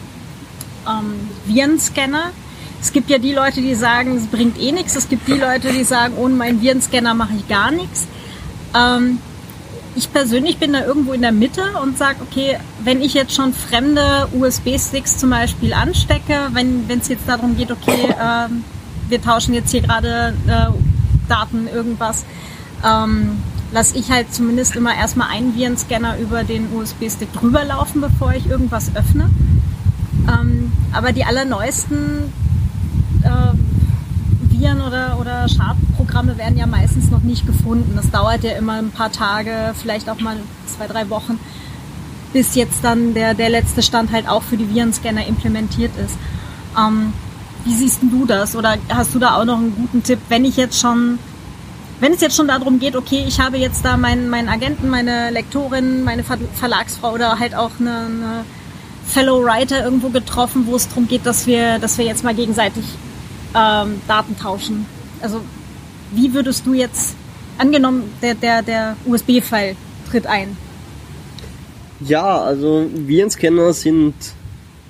ähm, 0.88 1.28
Virenscanner. 1.46 2.32
Es 2.80 2.92
gibt 2.92 3.10
ja 3.10 3.18
die 3.18 3.32
Leute, 3.32 3.60
die 3.60 3.74
sagen, 3.74 4.16
es 4.16 4.26
bringt 4.26 4.58
eh 4.58 4.72
nichts. 4.72 4.96
Es 4.96 5.08
gibt 5.08 5.28
die 5.28 5.34
Leute, 5.34 5.72
die 5.72 5.84
sagen, 5.84 6.14
ohne 6.16 6.34
meinen 6.34 6.60
Virenscanner 6.60 7.14
mache 7.14 7.34
ich 7.36 7.48
gar 7.48 7.70
nichts. 7.70 8.08
Ähm, 8.74 9.18
ich 9.96 10.12
persönlich 10.12 10.58
bin 10.58 10.72
da 10.72 10.84
irgendwo 10.84 11.12
in 11.12 11.20
der 11.20 11.32
Mitte 11.32 11.62
und 11.82 11.98
sage, 11.98 12.18
okay, 12.22 12.58
wenn 12.82 13.02
ich 13.02 13.14
jetzt 13.14 13.34
schon 13.34 13.52
fremde 13.52 14.28
USB-Sticks 14.32 15.18
zum 15.18 15.30
Beispiel 15.30 15.72
anstecke, 15.74 16.48
wenn 16.52 16.86
es 16.88 17.08
jetzt 17.08 17.28
darum 17.28 17.56
geht, 17.56 17.70
okay, 17.70 18.14
ähm, 18.20 18.64
wir 19.08 19.20
tauschen 19.20 19.52
jetzt 19.52 19.70
hier 19.72 19.82
gerade 19.82 20.34
äh, 20.46 20.66
Daten, 21.28 21.68
irgendwas, 21.68 22.24
ähm, 22.84 23.42
lasse 23.72 23.96
ich 23.96 24.10
halt 24.10 24.32
zumindest 24.34 24.76
immer 24.76 24.94
erstmal 24.94 25.28
einen 25.28 25.54
Virenscanner 25.54 26.18
über 26.18 26.44
den 26.44 26.72
USB-Stick 26.74 27.32
drüber 27.32 27.64
laufen, 27.64 28.00
bevor 28.00 28.34
ich 28.34 28.46
irgendwas 28.48 28.94
öffne. 28.94 29.30
Ähm, 30.28 30.72
aber 30.92 31.12
die 31.12 31.24
allerneuesten 31.24 32.32
äh, 33.22 34.50
Viren 34.50 34.80
oder, 34.80 35.18
oder 35.20 35.48
Schadprogramme 35.48 36.36
werden 36.36 36.58
ja 36.58 36.66
meistens 36.66 37.10
noch 37.10 37.22
nicht 37.22 37.46
gefunden. 37.46 37.92
Das 37.96 38.10
dauert 38.10 38.44
ja 38.44 38.52
immer 38.52 38.74
ein 38.74 38.90
paar 38.90 39.12
Tage, 39.12 39.74
vielleicht 39.80 40.08
auch 40.10 40.20
mal 40.20 40.36
zwei, 40.66 40.86
drei 40.86 41.08
Wochen, 41.08 41.38
bis 42.32 42.54
jetzt 42.54 42.82
dann 42.82 43.14
der, 43.14 43.34
der 43.34 43.48
letzte 43.48 43.82
Stand 43.82 44.12
halt 44.12 44.28
auch 44.28 44.42
für 44.42 44.56
die 44.56 44.72
Virenscanner 44.72 45.26
implementiert 45.26 45.92
ist. 45.96 46.16
Ähm, 46.78 47.12
wie 47.64 47.74
siehst 47.74 48.00
du 48.02 48.26
das? 48.26 48.56
Oder 48.56 48.76
hast 48.88 49.14
du 49.14 49.18
da 49.18 49.36
auch 49.36 49.44
noch 49.44 49.58
einen 49.58 49.74
guten 49.74 50.02
Tipp, 50.02 50.18
wenn 50.28 50.44
ich 50.44 50.56
jetzt 50.56 50.80
schon, 50.80 51.18
wenn 52.00 52.14
es 52.14 52.20
jetzt 52.20 52.36
schon 52.36 52.48
darum 52.48 52.78
geht, 52.80 52.96
okay, 52.96 53.24
ich 53.26 53.40
habe 53.40 53.58
jetzt 53.58 53.84
da 53.84 53.96
meinen, 53.96 54.30
meinen 54.30 54.48
Agenten, 54.48 54.88
meine 54.88 55.30
Lektorin, 55.30 56.02
meine 56.02 56.24
Verlagsfrau 56.24 57.12
oder 57.12 57.38
halt 57.38 57.54
auch 57.54 57.72
eine, 57.78 58.06
eine 58.06 58.44
Fellow 59.06 59.44
Writer 59.44 59.84
irgendwo 59.84 60.08
getroffen, 60.08 60.66
wo 60.66 60.76
es 60.76 60.88
darum 60.88 61.06
geht, 61.08 61.26
dass 61.26 61.46
wir, 61.46 61.78
dass 61.78 61.98
wir 61.98 62.06
jetzt 62.06 62.24
mal 62.24 62.34
gegenseitig 62.34 62.84
ähm, 63.54 64.00
Daten 64.08 64.36
tauschen. 64.38 64.86
Also 65.20 65.42
wie 66.12 66.32
würdest 66.32 66.66
du 66.66 66.74
jetzt, 66.74 67.14
angenommen, 67.58 68.04
der, 68.22 68.34
der, 68.34 68.62
der 68.62 68.96
USB-File 69.04 69.76
tritt 70.10 70.26
ein? 70.26 70.56
Ja, 72.00 72.40
also 72.40 72.88
Virenscanner 72.94 73.74
sind, 73.74 74.14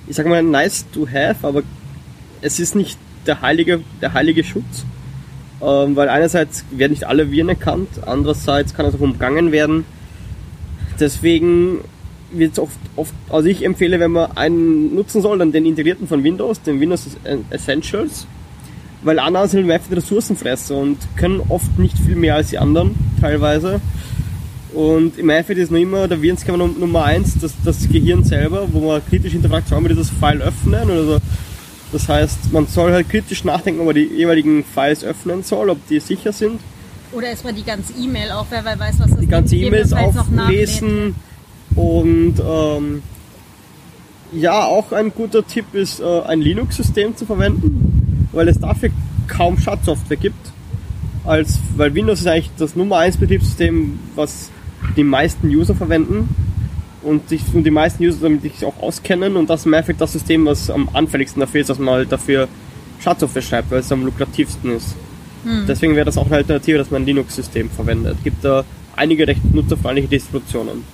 ich 0.06 0.14
sag 0.14 0.26
mal, 0.26 0.42
nice 0.42 0.86
to 0.92 1.08
have, 1.08 1.44
aber 1.44 1.62
es 2.40 2.60
ist 2.60 2.76
nicht 2.76 2.96
der 3.26 3.42
heilige, 3.42 3.80
der 4.00 4.12
heilige 4.12 4.44
Schutz. 4.44 4.84
Ähm, 5.62 5.94
weil 5.94 6.08
einerseits 6.08 6.64
werden 6.70 6.92
nicht 6.92 7.04
alle 7.04 7.30
Viren 7.30 7.50
erkannt, 7.50 7.88
andererseits 8.06 8.74
kann 8.74 8.86
es 8.86 8.94
auch 8.94 9.00
umgangen 9.00 9.52
werden. 9.52 9.84
Deswegen 10.98 11.78
wird 12.32 12.52
es 12.52 12.58
oft, 12.58 12.78
oft, 12.96 13.14
also 13.28 13.48
ich 13.48 13.64
empfehle, 13.64 14.00
wenn 14.00 14.12
man 14.12 14.36
einen 14.36 14.94
nutzen 14.94 15.20
soll, 15.20 15.38
dann 15.38 15.52
den 15.52 15.66
integrierten 15.66 16.06
von 16.06 16.24
Windows, 16.24 16.62
den 16.62 16.80
Windows 16.80 17.06
Essentials, 17.50 18.26
weil 19.02 19.18
andere 19.18 19.48
sind 19.48 19.70
einfach 19.70 19.94
Ressourcenfresser 19.94 20.76
und 20.76 20.98
können 21.16 21.42
oft 21.48 21.78
nicht 21.78 21.98
viel 21.98 22.16
mehr 22.16 22.36
als 22.36 22.50
die 22.50 22.58
anderen, 22.58 22.94
teilweise. 23.20 23.80
Und 24.72 25.18
im 25.18 25.28
Endeffekt 25.28 25.58
ist 25.58 25.72
noch 25.72 25.80
immer 25.80 26.06
der 26.06 26.22
Virenscanner 26.22 26.68
Nummer 26.68 27.04
eins 27.04 27.36
das, 27.38 27.54
das 27.64 27.88
Gehirn 27.88 28.22
selber, 28.22 28.68
wo 28.70 28.86
man 28.86 29.02
kritisch 29.08 29.32
hinterfragt, 29.32 29.68
soll 29.68 29.80
man 29.80 29.88
dieses 29.88 30.10
File 30.10 30.40
öffnen 30.42 30.84
oder 30.84 31.04
so. 31.04 31.18
Das 31.92 32.08
heißt, 32.08 32.52
man 32.52 32.66
soll 32.66 32.92
halt 32.92 33.08
kritisch 33.08 33.44
nachdenken, 33.44 33.80
ob 33.80 33.86
man 33.86 33.94
die 33.94 34.04
jeweiligen 34.04 34.64
Files 34.64 35.04
öffnen 35.04 35.42
soll, 35.42 35.70
ob 35.70 35.86
die 35.88 35.98
sicher 36.00 36.32
sind. 36.32 36.60
Oder 37.12 37.28
erstmal 37.28 37.52
die 37.52 37.64
ganze 37.64 37.92
E-Mail 37.94 38.30
auch, 38.30 38.46
wer 38.50 38.64
weiß, 38.64 39.00
was 39.00 39.10
das 39.10 39.18
Die 39.18 39.26
ganze 39.26 39.56
E-Mails 39.56 39.92
auflesen 39.92 41.16
und 41.74 42.34
ähm, 42.38 43.02
ja, 44.32 44.64
auch 44.64 44.92
ein 44.92 45.12
guter 45.12 45.44
Tipp 45.44 45.74
ist, 45.74 46.00
äh, 46.00 46.22
ein 46.22 46.40
Linux-System 46.40 47.16
zu 47.16 47.26
verwenden, 47.26 48.28
weil 48.32 48.46
es 48.48 48.60
dafür 48.60 48.90
kaum 49.26 49.58
Schadsoftware 49.58 50.16
gibt. 50.16 50.52
Als, 51.24 51.58
weil 51.76 51.94
Windows 51.94 52.20
ist 52.20 52.26
eigentlich 52.28 52.50
das 52.56 52.76
Nummer 52.76 52.98
1 52.98 53.16
Betriebssystem, 53.16 53.98
was 54.14 54.50
die 54.96 55.04
meisten 55.04 55.48
User 55.48 55.74
verwenden 55.74 56.28
und, 57.02 57.28
sich, 57.28 57.42
und 57.52 57.64
die 57.64 57.70
meisten 57.70 58.04
User 58.04 58.18
damit 58.22 58.42
sich 58.42 58.64
auch 58.64 58.78
auskennen 58.80 59.36
und 59.36 59.48
das 59.48 59.60
ist 59.60 59.66
im 59.66 59.74
Endeffekt 59.74 60.00
das 60.00 60.12
System, 60.12 60.46
was 60.46 60.70
am 60.70 60.88
anfälligsten 60.92 61.40
dafür 61.40 61.60
ist, 61.60 61.70
dass 61.70 61.78
man 61.78 61.94
halt 61.94 62.12
dafür 62.12 62.48
Schadsoftware 63.00 63.42
schreibt, 63.42 63.70
weil 63.70 63.80
es 63.80 63.90
am 63.90 64.04
lukrativsten 64.04 64.76
ist. 64.76 64.94
Hm. 65.44 65.64
Deswegen 65.66 65.94
wäre 65.94 66.04
das 66.04 66.18
auch 66.18 66.26
eine 66.26 66.36
Alternative, 66.36 66.78
dass 66.78 66.90
man 66.90 67.02
ein 67.02 67.06
Linux-System 67.06 67.70
verwendet. 67.70 68.16
Es 68.18 68.24
gibt 68.24 68.44
da 68.44 68.64
einige 68.94 69.26
recht 69.26 69.42
nutzerfreundliche 69.54 70.08
Distributionen. 70.08 70.84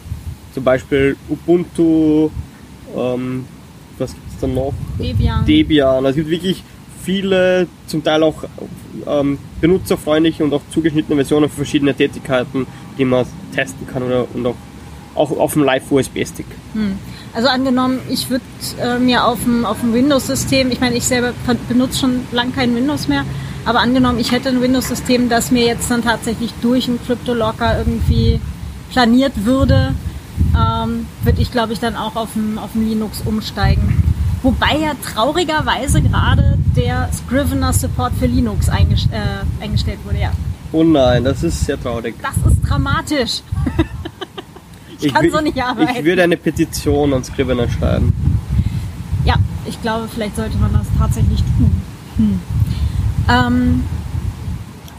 Zum 0.55 0.65
Beispiel 0.65 1.17
Ubuntu, 1.29 2.31
ähm, 2.97 3.45
was 3.99 4.15
gibt 4.15 4.29
es 4.29 4.41
dann 4.41 4.55
noch? 4.55 4.73
Debian. 4.99 5.45
Debian. 5.45 6.07
Also 6.07 6.09
es 6.09 6.17
gibt 6.17 6.31
wirklich 6.31 6.63
viele, 7.03 7.67
zum 7.87 8.03
Teil 8.03 8.23
auch 8.23 8.45
ähm, 9.07 9.39
benutzerfreundliche 9.61 10.45
und 10.45 10.53
auch 10.53 10.63
zugeschnittene 10.71 11.17
Versionen 11.17 11.49
für 11.49 11.57
verschiedene 11.57 11.95
Tätigkeiten, 11.95 12.67
die 12.99 13.05
man 13.05 13.27
testen 13.55 13.87
kann 13.87 14.03
oder 14.03 14.27
und 14.35 14.47
auch, 14.47 14.57
auch 15.17 15.31
auf 15.39 15.55
dem 15.55 15.65
Live-USB-Stick. 15.65 16.47
Hm. 16.75 16.99
Also 17.35 17.49
angenommen, 17.49 18.01
ich 18.09 18.31
würde 18.31 18.45
äh, 18.81 18.99
mir 18.99 19.25
auf 19.25 19.43
dem, 19.45 19.65
auf 19.65 19.81
dem 19.81 19.93
Windows-System, 19.93 20.71
ich 20.71 20.81
meine, 20.81 20.97
ich 20.97 21.05
selber 21.05 21.33
benutze 21.69 21.99
schon 21.99 22.21
lange 22.33 22.53
kein 22.53 22.75
Windows 22.75 23.09
mehr, 23.09 23.25
aber 23.65 23.81
angenommen, 23.81 24.19
ich 24.19 24.33
hätte 24.33 24.49
ein 24.49 24.63
Windows-System, 24.63 25.29
das 25.29 25.51
mir 25.51 25.67
jetzt 25.67 25.91
dann 25.91 26.03
tatsächlich 26.03 26.53
durch 26.63 26.89
einen 26.89 26.99
CryptoLocker 27.05 27.79
irgendwie 27.79 28.41
planiert 28.91 29.45
würde, 29.45 29.95
ähm, 30.57 31.07
würde 31.23 31.43
ich, 31.43 31.51
glaube 31.51 31.73
ich, 31.73 31.81
dann 31.81 31.97
auch 31.97 32.17
auf 32.17 32.33
dem, 32.35 32.59
auf 32.59 32.73
dem 32.73 32.89
Linux 32.89 33.23
umsteigen. 33.25 34.03
Wobei 34.43 34.79
ja 34.81 34.93
traurigerweise 35.03 36.01
gerade 36.01 36.57
der 36.77 37.11
Scrivener 37.13 37.73
Support 37.73 38.13
für 38.19 38.27
Linux 38.27 38.69
eingest 38.69 39.09
äh, 39.11 39.63
eingestellt 39.63 39.99
wurde, 40.05 40.21
ja. 40.21 40.31
Oh 40.73 40.85
nein, 40.85 41.25
das 41.25 41.43
ist 41.43 41.65
sehr 41.65 41.81
traurig. 41.81 42.15
Das 42.23 42.37
ist 42.53 42.61
dramatisch. 42.63 43.43
ich, 44.99 45.07
ich 45.07 45.15
kann 45.15 45.31
so 45.31 45.41
nicht 45.41 45.61
arbeiten. 45.63 45.97
Ich 45.97 46.05
würde 46.05 46.23
eine 46.23 46.37
Petition 46.37 47.13
an 47.13 47.25
Scrivener 47.25 47.69
schreiben. 47.69 48.13
Ja, 49.25 49.35
ich 49.67 49.81
glaube, 49.83 50.09
vielleicht 50.13 50.37
sollte 50.37 50.57
man 50.59 50.73
das 50.73 50.87
tatsächlich 50.99 51.41
tun. 51.41 51.83
Hm. 52.17 52.41
Ähm, 53.29 53.85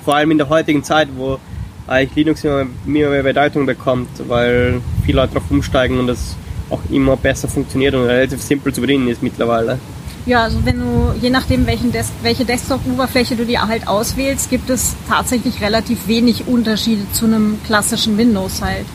Vor 0.04 0.16
allem 0.16 0.32
in 0.32 0.38
der 0.38 0.50
heutigen 0.50 0.84
Zeit, 0.84 1.10
wo 1.16 1.40
eigentlich 1.88 2.16
Linux 2.16 2.44
immer 2.44 2.66
mehr 2.86 3.24
Bedeutung 3.24 3.66
bekommt, 3.66 4.10
weil 4.28 4.82
viele 5.06 5.22
Leute 5.22 5.36
darauf 5.36 5.50
umsteigen 5.50 6.00
und 6.00 6.10
es 6.10 6.36
auch 6.70 6.82
immer 6.92 7.16
besser 7.16 7.48
funktioniert 7.48 7.96
und 7.96 8.04
relativ 8.04 8.42
simpel 8.42 8.74
zu 8.74 8.82
bedienen 8.82 9.08
ist 9.08 9.24
mittlerweile. 9.24 9.80
Ja, 10.26 10.44
also 10.44 10.66
wenn 10.66 10.80
du, 10.80 11.14
je 11.22 11.30
nachdem 11.30 11.66
welchen 11.66 11.94
Des 11.94 12.12
welche 12.22 12.44
Desktop-Oberfläche 12.44 13.38
du 13.38 13.46
dir 13.46 13.66
halt 13.66 13.88
auswählst, 13.88 14.50
gibt 14.50 14.70
es 14.70 14.98
tatsächlich 15.08 15.62
relativ 15.62 16.08
wenig 16.08 16.48
Unterschiede 16.48 17.10
zu 17.14 17.26
einem 17.26 17.60
klassischen 17.66 18.18
Windows 18.18 18.62
halt. 18.62 18.86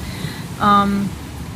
Ähm, 0.63 1.09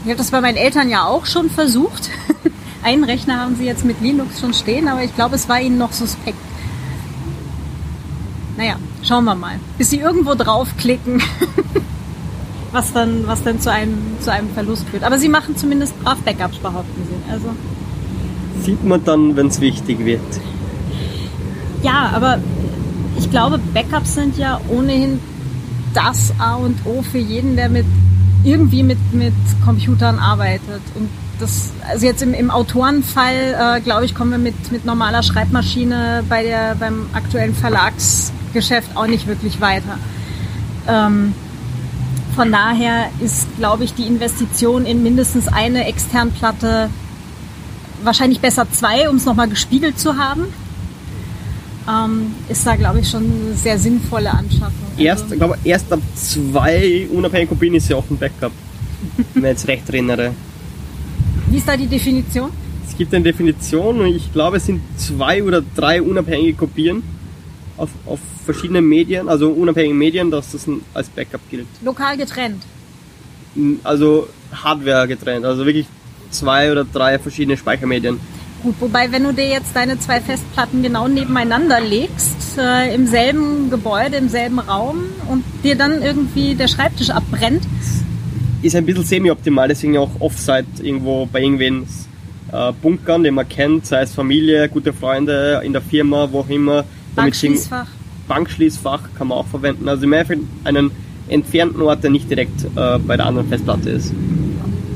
ich 0.04 0.10
habe 0.10 0.18
das 0.18 0.30
bei 0.30 0.40
meinen 0.40 0.56
Eltern 0.56 0.88
ja 0.88 1.04
auch 1.04 1.26
schon 1.26 1.50
versucht. 1.50 2.10
Einen 2.82 3.04
Rechner 3.04 3.40
haben 3.40 3.56
sie 3.56 3.64
jetzt 3.64 3.84
mit 3.84 4.00
Linux 4.00 4.40
schon 4.40 4.54
stehen, 4.54 4.88
aber 4.88 5.02
ich 5.02 5.14
glaube, 5.14 5.34
es 5.34 5.48
war 5.48 5.60
ihnen 5.60 5.78
noch 5.78 5.92
suspekt. 5.92 6.38
Naja, 8.56 8.76
schauen 9.02 9.24
wir 9.24 9.34
mal. 9.34 9.58
Bis 9.76 9.90
sie 9.90 9.98
irgendwo 9.98 10.34
draufklicken, 10.34 11.22
was 12.72 12.92
dann, 12.92 13.26
was 13.26 13.42
dann 13.42 13.60
zu 13.60 13.70
einem, 13.70 13.98
zu 14.20 14.32
einem 14.32 14.48
Verlust 14.50 14.88
führt. 14.88 15.04
Aber 15.04 15.18
sie 15.18 15.28
machen 15.28 15.56
zumindest 15.56 15.98
brav 16.02 16.18
Backups, 16.18 16.58
behaupten 16.58 17.02
sie. 17.08 17.32
Also. 17.32 17.48
Sieht 18.62 18.84
man 18.84 19.04
dann, 19.04 19.36
wenn 19.36 19.48
es 19.48 19.60
wichtig 19.60 20.04
wird. 20.04 20.20
Ja, 21.82 22.12
aber 22.14 22.38
ich 23.18 23.30
glaube, 23.30 23.58
Backups 23.74 24.14
sind 24.14 24.38
ja 24.38 24.60
ohnehin 24.68 25.20
das 25.92 26.32
A 26.38 26.54
und 26.54 26.78
O 26.84 27.02
für 27.02 27.18
jeden, 27.18 27.56
der 27.56 27.68
mit 27.68 27.86
irgendwie 28.46 28.82
mit, 28.82 28.98
mit 29.12 29.34
Computern 29.64 30.18
arbeitet. 30.18 30.80
Und 30.94 31.10
das, 31.40 31.72
also 31.88 32.06
jetzt 32.06 32.22
im, 32.22 32.32
im 32.32 32.50
Autorenfall, 32.50 33.56
äh, 33.58 33.80
glaube 33.80 34.04
ich, 34.04 34.14
kommen 34.14 34.30
wir 34.30 34.38
mit, 34.38 34.72
mit 34.72 34.84
normaler 34.84 35.22
Schreibmaschine 35.22 36.22
bei 36.28 36.44
der, 36.44 36.76
beim 36.76 37.06
aktuellen 37.12 37.54
Verlagsgeschäft 37.54 38.96
auch 38.96 39.06
nicht 39.06 39.26
wirklich 39.26 39.60
weiter. 39.60 39.98
Ähm, 40.86 41.34
von 42.36 42.52
daher 42.52 43.08
ist, 43.20 43.48
glaube 43.56 43.84
ich, 43.84 43.94
die 43.94 44.06
Investition 44.06 44.86
in 44.86 45.02
mindestens 45.02 45.48
eine 45.48 45.86
Externplatte 45.86 46.88
wahrscheinlich 48.02 48.40
besser 48.40 48.70
zwei, 48.70 49.08
um 49.08 49.16
es 49.16 49.24
nochmal 49.24 49.48
gespiegelt 49.48 49.98
zu 49.98 50.18
haben. 50.18 50.44
Ähm, 51.88 52.34
ist 52.48 52.66
da, 52.66 52.74
glaube 52.74 53.00
ich, 53.00 53.08
schon 53.08 53.24
eine 53.24 53.54
sehr 53.54 53.78
sinnvolle 53.78 54.30
Anschaffung. 54.30 54.88
Erst, 54.98 55.24
also, 55.24 55.36
glaube, 55.36 55.58
erst 55.62 55.92
ab 55.92 56.00
zwei 56.14 57.06
unabhängigen 57.12 57.48
Kopien 57.48 57.74
ist 57.74 57.88
ja 57.88 57.96
auch 57.96 58.10
ein 58.10 58.18
Backup, 58.18 58.52
wenn 59.34 59.44
ich 59.44 59.50
jetzt 59.50 59.68
recht 59.68 59.88
erinnere. 59.88 60.32
Wie 61.48 61.58
ist 61.58 61.68
da 61.68 61.76
die 61.76 61.86
Definition? 61.86 62.50
Es 62.88 62.96
gibt 62.96 63.14
eine 63.14 63.22
Definition 63.22 64.00
und 64.00 64.06
ich 64.06 64.32
glaube, 64.32 64.56
es 64.56 64.66
sind 64.66 64.80
zwei 64.96 65.42
oder 65.42 65.62
drei 65.74 66.02
unabhängige 66.02 66.54
Kopien 66.54 67.02
auf, 67.76 67.90
auf 68.06 68.18
verschiedenen 68.44 68.88
Medien, 68.88 69.28
also 69.28 69.50
unabhängigen 69.50 69.98
Medien, 69.98 70.30
dass 70.30 70.52
das 70.52 70.66
als 70.94 71.08
Backup 71.08 71.40
gilt. 71.50 71.66
Lokal 71.82 72.16
getrennt? 72.16 72.62
Also 73.84 74.28
Hardware 74.52 75.06
getrennt, 75.06 75.44
also 75.44 75.64
wirklich 75.64 75.86
zwei 76.30 76.72
oder 76.72 76.84
drei 76.84 77.18
verschiedene 77.18 77.56
Speichermedien. 77.56 78.18
Gut, 78.62 78.74
wobei, 78.80 79.12
wenn 79.12 79.24
du 79.24 79.32
dir 79.32 79.48
jetzt 79.48 79.74
deine 79.74 79.98
zwei 79.98 80.20
Festplatten 80.20 80.82
genau 80.82 81.08
nebeneinander 81.08 81.80
legst, 81.80 82.58
äh, 82.58 82.94
im 82.94 83.06
selben 83.06 83.70
Gebäude, 83.70 84.16
im 84.16 84.28
selben 84.28 84.58
Raum 84.58 85.04
und 85.28 85.44
dir 85.62 85.76
dann 85.76 86.02
irgendwie 86.02 86.54
der 86.54 86.68
Schreibtisch 86.68 87.10
abbrennt, 87.10 87.62
ist 88.62 88.74
ein 88.74 88.86
bisschen 88.86 89.04
semi-optimal, 89.04 89.68
deswegen 89.68 89.96
auch 89.98 90.10
Offsite 90.20 90.82
irgendwo 90.82 91.26
bei 91.26 91.42
irgendwen 91.42 91.86
äh, 92.52 92.72
bunkern, 92.82 93.22
den 93.22 93.34
man 93.34 93.48
kennt, 93.48 93.86
sei 93.86 94.02
es 94.02 94.14
Familie, 94.14 94.68
gute 94.68 94.92
Freunde, 94.92 95.60
in 95.64 95.72
der 95.72 95.82
Firma, 95.82 96.28
wo 96.30 96.40
auch 96.40 96.48
immer. 96.48 96.84
Bankschließfach. 97.14 97.86
Bankschließfach 98.28 99.02
kann 99.16 99.28
man 99.28 99.38
auch 99.38 99.46
verwenden. 99.46 99.88
Also 99.88 100.04
im 100.04 100.12
Endeffekt 100.12 100.42
einen 100.64 100.90
entfernten 101.28 101.80
Ort, 101.82 102.02
der 102.02 102.10
nicht 102.10 102.30
direkt 102.30 102.64
äh, 102.64 102.98
bei 102.98 103.16
der 103.16 103.26
anderen 103.26 103.48
Festplatte 103.48 103.90
ist. 103.90 104.12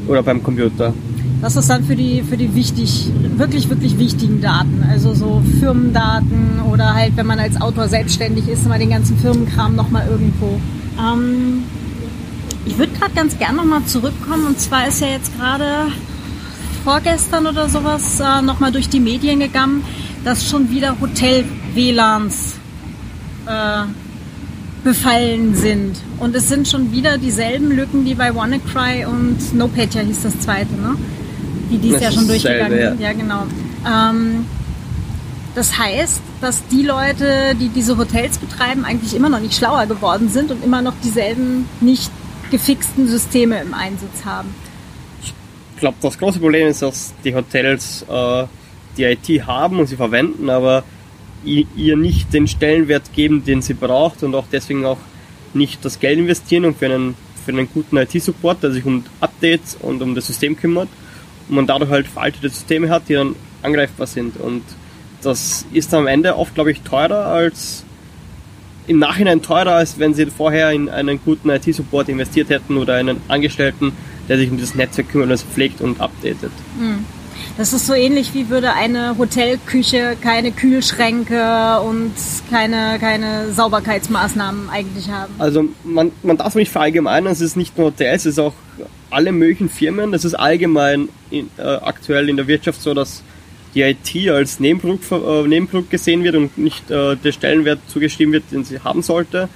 Oder 0.06 0.22
beim 0.22 0.42
Computer. 0.42 0.92
Das 1.40 1.56
ist 1.56 1.70
dann 1.70 1.84
für 1.84 1.96
die, 1.96 2.22
für 2.22 2.36
die 2.36 2.54
wichtig, 2.54 3.10
wirklich, 3.36 3.70
wirklich 3.70 3.98
wichtigen 3.98 4.42
Daten. 4.42 4.84
Also 4.90 5.14
so 5.14 5.42
Firmendaten 5.58 6.60
oder 6.70 6.94
halt, 6.94 7.16
wenn 7.16 7.26
man 7.26 7.38
als 7.38 7.60
Autor 7.60 7.88
selbstständig 7.88 8.46
ist, 8.48 8.68
mal 8.68 8.78
den 8.78 8.90
ganzen 8.90 9.16
Firmenkram 9.18 9.74
nochmal 9.74 10.06
irgendwo. 10.08 10.60
Ähm, 10.98 11.64
ich 12.66 12.76
würde 12.76 12.92
gerade 12.92 13.14
ganz 13.14 13.38
gerne 13.38 13.56
nochmal 13.56 13.84
zurückkommen 13.86 14.46
und 14.46 14.60
zwar 14.60 14.86
ist 14.86 15.00
ja 15.00 15.08
jetzt 15.08 15.34
gerade 15.38 15.88
vorgestern 16.84 17.46
oder 17.46 17.68
sowas 17.68 18.20
äh, 18.20 18.42
nochmal 18.42 18.70
durch 18.70 18.90
die 18.90 19.00
Medien 19.00 19.40
gegangen, 19.40 19.82
dass 20.24 20.46
schon 20.46 20.70
wieder 20.70 21.00
Hotel-WLANs 21.00 22.56
äh, 23.46 23.84
befallen 24.84 25.54
sind. 25.54 25.96
Und 26.18 26.34
es 26.34 26.48
sind 26.48 26.68
schon 26.68 26.92
wieder 26.92 27.16
dieselben 27.16 27.70
Lücken, 27.70 28.04
die 28.04 28.14
bei 28.14 28.34
WannaCry 28.34 29.06
und 29.06 29.54
NoPetya 29.54 30.02
hieß 30.02 30.22
das 30.22 30.40
zweite, 30.40 30.74
ne? 30.74 30.96
Die 31.70 31.78
dies 31.78 31.94
das 31.94 32.02
ja 32.02 32.12
schon 32.12 32.26
durchgegangen 32.26 32.78
sind. 32.78 33.00
Ja, 33.00 33.12
genau. 33.12 33.44
Ähm, 33.86 34.46
das 35.54 35.78
heißt, 35.78 36.20
dass 36.40 36.66
die 36.68 36.82
Leute, 36.82 37.56
die 37.60 37.68
diese 37.68 37.96
Hotels 37.98 38.38
betreiben, 38.38 38.84
eigentlich 38.84 39.14
immer 39.14 39.28
noch 39.28 39.40
nicht 39.40 39.54
schlauer 39.54 39.86
geworden 39.86 40.28
sind 40.28 40.50
und 40.50 40.64
immer 40.64 40.80
noch 40.82 40.94
dieselben 41.02 41.66
nicht 41.80 42.10
gefixten 42.50 43.08
Systeme 43.08 43.60
im 43.60 43.74
Einsatz 43.74 44.24
haben. 44.24 44.54
Ich 45.22 45.32
glaube, 45.78 45.96
das 46.02 46.18
große 46.18 46.38
Problem 46.38 46.68
ist, 46.68 46.82
dass 46.82 47.12
die 47.24 47.34
Hotels 47.34 48.04
äh, 48.08 48.44
die 48.96 49.04
IT 49.04 49.46
haben 49.46 49.78
und 49.78 49.86
sie 49.86 49.96
verwenden, 49.96 50.50
aber 50.50 50.84
ihr 51.42 51.96
nicht 51.96 52.34
den 52.34 52.46
Stellenwert 52.46 53.14
geben, 53.14 53.44
den 53.44 53.62
sie 53.62 53.72
braucht 53.72 54.22
und 54.22 54.34
auch 54.34 54.44
deswegen 54.52 54.84
auch 54.84 54.98
nicht 55.54 55.84
das 55.84 55.98
Geld 55.98 56.18
investieren 56.18 56.66
und 56.66 56.78
für 56.78 56.86
einen, 56.86 57.16
für 57.44 57.52
einen 57.52 57.68
guten 57.72 57.96
IT-Support, 57.96 58.62
der 58.62 58.72
sich 58.72 58.84
um 58.84 59.04
Updates 59.20 59.76
und 59.80 60.02
um 60.02 60.14
das 60.14 60.26
System 60.26 60.54
kümmert 60.54 60.88
man 61.50 61.66
dadurch 61.66 61.90
halt 61.90 62.06
veraltete 62.06 62.48
Systeme 62.48 62.88
hat, 62.88 63.08
die 63.08 63.14
dann 63.14 63.34
angreifbar 63.62 64.06
sind 64.06 64.36
und 64.38 64.62
das 65.22 65.66
ist 65.72 65.92
am 65.92 66.06
Ende 66.06 66.36
oft, 66.36 66.54
glaube 66.54 66.72
ich, 66.72 66.80
teurer 66.80 67.26
als 67.26 67.84
im 68.86 68.98
Nachhinein 68.98 69.42
teurer, 69.42 69.72
als 69.72 69.98
wenn 69.98 70.14
sie 70.14 70.26
vorher 70.26 70.72
in 70.72 70.88
einen 70.88 71.20
guten 71.22 71.50
IT-Support 71.50 72.08
investiert 72.08 72.48
hätten 72.50 72.76
oder 72.76 72.94
einen 72.94 73.20
Angestellten, 73.28 73.92
der 74.28 74.38
sich 74.38 74.50
um 74.50 74.56
dieses 74.56 74.74
Netzwerk 74.74 75.10
kümmert 75.10 75.28
und 75.28 75.34
es 75.34 75.42
pflegt 75.42 75.80
und 75.80 76.00
updatet. 76.00 76.50
Hm. 76.78 77.04
Das 77.56 77.72
ist 77.72 77.86
so 77.86 77.94
ähnlich 77.94 78.34
wie 78.34 78.48
würde 78.48 78.72
eine 78.72 79.16
Hotelküche 79.18 80.16
keine 80.20 80.52
Kühlschränke 80.52 81.80
und 81.80 82.12
keine, 82.50 82.98
keine 82.98 83.52
Sauberkeitsmaßnahmen 83.52 84.68
eigentlich 84.70 85.10
haben. 85.10 85.34
Also 85.38 85.64
man, 85.84 86.12
man 86.22 86.36
darf 86.36 86.54
nicht 86.54 86.70
verallgemeinern, 86.70 87.32
es 87.32 87.40
ist 87.40 87.56
nicht 87.56 87.76
nur 87.78 87.88
Hotels, 87.88 88.22
es 88.22 88.32
ist 88.32 88.38
auch 88.38 88.54
alle 89.10 89.32
möglichen 89.32 89.68
Firmen. 89.68 90.12
Das 90.12 90.24
ist 90.24 90.34
allgemein 90.34 91.08
in, 91.30 91.50
äh, 91.58 91.62
aktuell 91.62 92.28
in 92.28 92.36
der 92.36 92.46
Wirtschaft 92.46 92.80
so, 92.80 92.94
dass 92.94 93.22
die 93.74 93.82
IT 93.82 94.30
als 94.30 94.60
Nebenprodukt, 94.60 95.10
äh, 95.12 95.48
Nebenprodukt 95.48 95.90
gesehen 95.90 96.24
wird 96.24 96.34
und 96.34 96.58
nicht 96.58 96.90
äh, 96.90 97.16
der 97.16 97.32
Stellenwert 97.32 97.80
zugeschrieben 97.88 98.32
wird, 98.32 98.44
den 98.50 98.64
sie 98.64 98.80
haben 98.80 99.02
sollte 99.02 99.48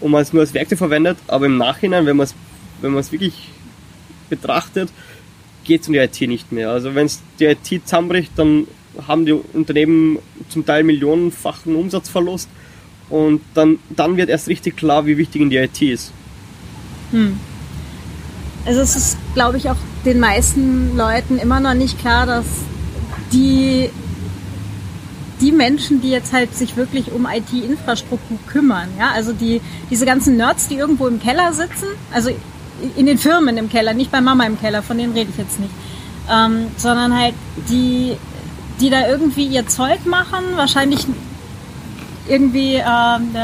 und 0.00 0.10
man 0.10 0.22
es 0.22 0.32
nur 0.32 0.42
als 0.42 0.54
Werkzeug 0.54 0.78
verwendet. 0.78 1.18
Aber 1.28 1.46
im 1.46 1.56
Nachhinein, 1.56 2.06
wenn 2.06 2.16
man 2.16 2.24
es 2.24 2.34
wenn 2.80 2.94
wirklich 2.94 3.48
betrachtet, 4.28 4.90
geht 5.64 5.82
es 5.82 5.88
um 5.88 5.94
die 5.94 6.00
IT 6.00 6.20
nicht 6.22 6.52
mehr. 6.52 6.70
Also 6.70 6.94
wenn 6.94 7.06
es 7.06 7.22
die 7.38 7.46
IT 7.46 7.66
zusammenbricht, 7.84 8.32
dann 8.36 8.66
haben 9.08 9.26
die 9.26 9.32
Unternehmen 9.32 10.18
zum 10.48 10.64
Teil 10.64 10.84
millionenfachen 10.84 11.74
Umsatzverlust 11.74 12.48
und 13.08 13.40
dann, 13.54 13.78
dann 13.90 14.16
wird 14.16 14.28
erst 14.28 14.48
richtig 14.48 14.76
klar, 14.76 15.06
wie 15.06 15.16
wichtig 15.16 15.48
die 15.48 15.56
IT 15.56 15.82
ist. 15.82 16.12
Hm. 17.10 17.38
Also 18.66 18.80
es 18.80 18.96
ist, 18.96 19.18
glaube 19.34 19.58
ich, 19.58 19.68
auch 19.68 19.76
den 20.04 20.20
meisten 20.20 20.96
Leuten 20.96 21.38
immer 21.38 21.60
noch 21.60 21.74
nicht 21.74 21.98
klar, 21.98 22.26
dass 22.26 22.46
die, 23.32 23.90
die 25.40 25.52
Menschen, 25.52 26.00
die 26.00 26.10
jetzt 26.10 26.32
halt 26.32 26.54
sich 26.54 26.76
wirklich 26.76 27.12
um 27.12 27.26
IT-Infrastruktur 27.26 28.38
kümmern, 28.46 28.88
ja, 28.98 29.10
also 29.10 29.32
die, 29.32 29.60
diese 29.90 30.06
ganzen 30.06 30.36
Nerds, 30.36 30.68
die 30.68 30.76
irgendwo 30.76 31.06
im 31.08 31.20
Keller 31.20 31.52
sitzen, 31.52 31.86
also 32.12 32.30
in 32.96 33.06
den 33.06 33.18
Firmen 33.18 33.56
im 33.58 33.68
Keller, 33.68 33.92
nicht 33.92 34.10
bei 34.10 34.20
Mama 34.20 34.44
im 34.44 34.58
Keller, 34.58 34.82
von 34.82 34.96
denen 34.96 35.12
rede 35.12 35.30
ich 35.30 35.38
jetzt 35.38 35.60
nicht, 35.60 35.72
ähm, 36.30 36.68
sondern 36.76 37.18
halt 37.18 37.34
die, 37.68 38.16
die 38.80 38.90
da 38.90 39.06
irgendwie 39.08 39.46
ihr 39.46 39.66
Zeug 39.66 40.06
machen, 40.06 40.44
wahrscheinlich 40.56 41.06
irgendwie 42.28 42.76
ähm, 42.76 43.34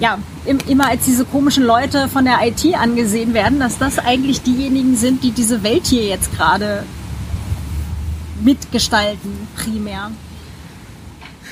ja, 0.00 0.18
immer 0.66 0.88
als 0.88 1.04
diese 1.04 1.24
komischen 1.24 1.64
Leute 1.64 2.08
von 2.08 2.24
der 2.24 2.38
IT 2.42 2.74
angesehen 2.74 3.34
werden, 3.34 3.58
dass 3.58 3.78
das 3.78 3.98
eigentlich 3.98 4.42
diejenigen 4.42 4.96
sind, 4.96 5.24
die 5.24 5.32
diese 5.32 5.62
Welt 5.62 5.86
hier 5.86 6.04
jetzt 6.04 6.34
gerade 6.36 6.84
mitgestalten, 8.42 9.48
primär. 9.56 10.10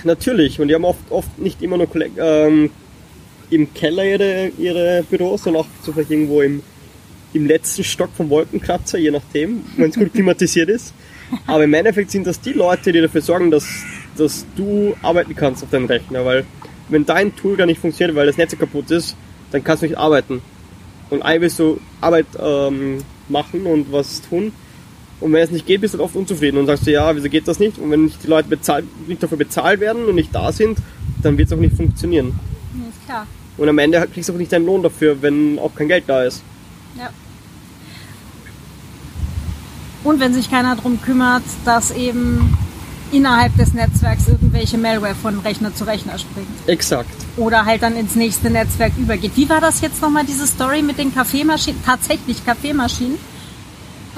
Natürlich, 0.05 0.61
und 0.61 0.69
die 0.69 0.75
haben 0.75 0.85
oft, 0.85 1.11
oft 1.11 1.39
nicht 1.39 1.63
immer 1.63 1.77
nur 1.77 1.89
ähm, 2.19 2.71
im 3.51 3.75
Keller 3.75 4.05
ihre, 4.05 4.49
ihre 4.59 5.05
Büros, 5.09 5.43
sondern 5.43 5.63
auch 5.63 5.69
so 5.83 5.93
vielleicht 5.93 6.11
irgendwo 6.11 6.43
im, 6.43 6.63
im 7.33 7.47
letzten 7.47 7.83
Stock 7.83 8.11
vom 8.17 8.31
Wolkenkratzer, 8.31 8.99
je 8.99 9.11
nachdem, 9.11 9.65
wenn 9.77 9.91
es 9.91 9.97
gut 9.97 10.13
klimatisiert 10.13 10.69
ist. 10.69 10.95
Aber 11.47 11.65
im 11.65 11.75
Endeffekt 11.75 12.13
sind 12.13 12.27
das 12.27 12.41
die 12.41 12.53
Leute, 12.53 12.93
die 12.93 13.01
dafür 13.01 13.21
sorgen, 13.21 13.51
dass, 13.51 13.67
dass 14.17 14.47
du 14.55 14.95
arbeiten 15.03 15.35
kannst 15.35 15.65
auf 15.65 15.71
deinem 15.71 15.87
Rechner, 15.87 16.25
weil 16.25 16.45
wenn 16.89 17.07
dein 17.07 17.35
Tool 17.35 17.57
gar 17.57 17.67
nicht 17.67 17.81
funktioniert, 17.81 18.17
weil 18.17 18.27
das 18.27 18.37
Netz 18.37 18.57
kaputt 18.59 18.91
ist, 18.91 19.17
dann 19.51 19.65
kannst 19.65 19.83
du 19.83 19.87
nicht 19.87 19.99
arbeiten. 19.99 20.43
Und 21.11 21.23
eigentlich 21.23 21.43
willst 21.43 21.59
du 21.59 21.81
Arbeit 22.01 22.27
ähm, 22.39 22.99
machen 23.29 23.67
und 23.67 23.93
was 23.93 24.23
tun. 24.23 24.53
Und 25.21 25.33
wenn 25.33 25.43
es 25.43 25.51
nicht 25.51 25.67
geht, 25.67 25.81
bist 25.81 25.95
du 25.95 26.03
oft 26.03 26.15
unzufrieden 26.15 26.59
und 26.59 26.67
sagst 26.67 26.87
du, 26.87 26.93
ja, 26.93 27.15
wieso 27.17 27.29
geht 27.29 27.49
das 27.49 27.59
nicht? 27.59 27.79
Und 27.79 27.91
wenn 27.91 28.05
nicht 28.05 28.23
die 28.23 28.29
Leute 28.29 28.49
bezahlt, 28.49 28.85
nicht 29.09 29.23
dafür 29.23 29.39
bezahlt 29.39 29.81
werden 29.81 30.05
und 30.05 30.15
nicht 30.15 30.35
da 30.35 30.53
sind, 30.53 30.79
dann 31.23 31.39
wird 31.39 31.49
es 31.49 31.55
auch 31.55 31.61
nicht 31.61 31.77
funktionieren. 31.77 32.39
Ja, 32.75 32.89
ist 32.89 33.05
klar. 33.07 33.27
Und 33.57 33.69
am 33.69 33.79
Ende 33.79 34.07
kriegst 34.13 34.29
du 34.29 34.35
auch 34.35 34.39
nicht 34.39 34.53
deinen 34.53 34.67
Lohn 34.67 34.83
dafür, 34.83 35.23
wenn 35.23 35.59
auch 35.59 35.75
kein 35.75 35.89
Geld 35.89 36.05
da 36.07 36.25
ist. 36.25 36.43
Ja. 36.99 37.09
Und 40.05 40.21
wenn 40.21 40.35
sich 40.35 40.51
keiner 40.51 40.77
darum 40.77 41.01
kümmert, 41.01 41.43
dass 41.65 41.91
eben 41.91 42.57
innerhalb 43.13 43.57
des 43.57 43.73
Netzwerks 43.73 44.29
irgendwelche 44.29 44.79
Malware 44.79 45.15
von 45.15 45.39
Rechner 45.41 45.75
zu 45.75 45.85
Rechner 45.85 46.19
springt. 46.19 46.49
Exakt. 46.67 47.11
Oder 47.37 47.65
halt 47.65 47.83
dann 47.83 47.97
ins 47.97 48.15
nächste 48.15 48.51
Netzwerk 48.51 48.93
übergeht. 48.99 49.33
Wie 49.37 49.49
war 49.49 49.61
das 49.61 49.81
jetzt 49.81 50.03
nochmal, 50.03 50.25
diese 50.25 50.47
Story 50.47 50.83
mit 50.83 50.99
den 50.99 51.15
Kaffeemaschinen? 51.15 51.83
Tatsächlich 51.85 52.45
Kaffeemaschinen? 52.45 53.19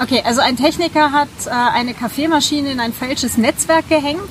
Okay, 0.01 0.23
also 0.25 0.41
ein 0.41 0.55
Techniker 0.55 1.11
hat 1.11 1.27
äh, 1.45 1.49
eine 1.49 1.93
Kaffeemaschine 1.93 2.71
in 2.71 2.79
ein 2.79 2.93
falsches 2.93 3.37
Netzwerk 3.37 3.89
gehängt 3.89 4.29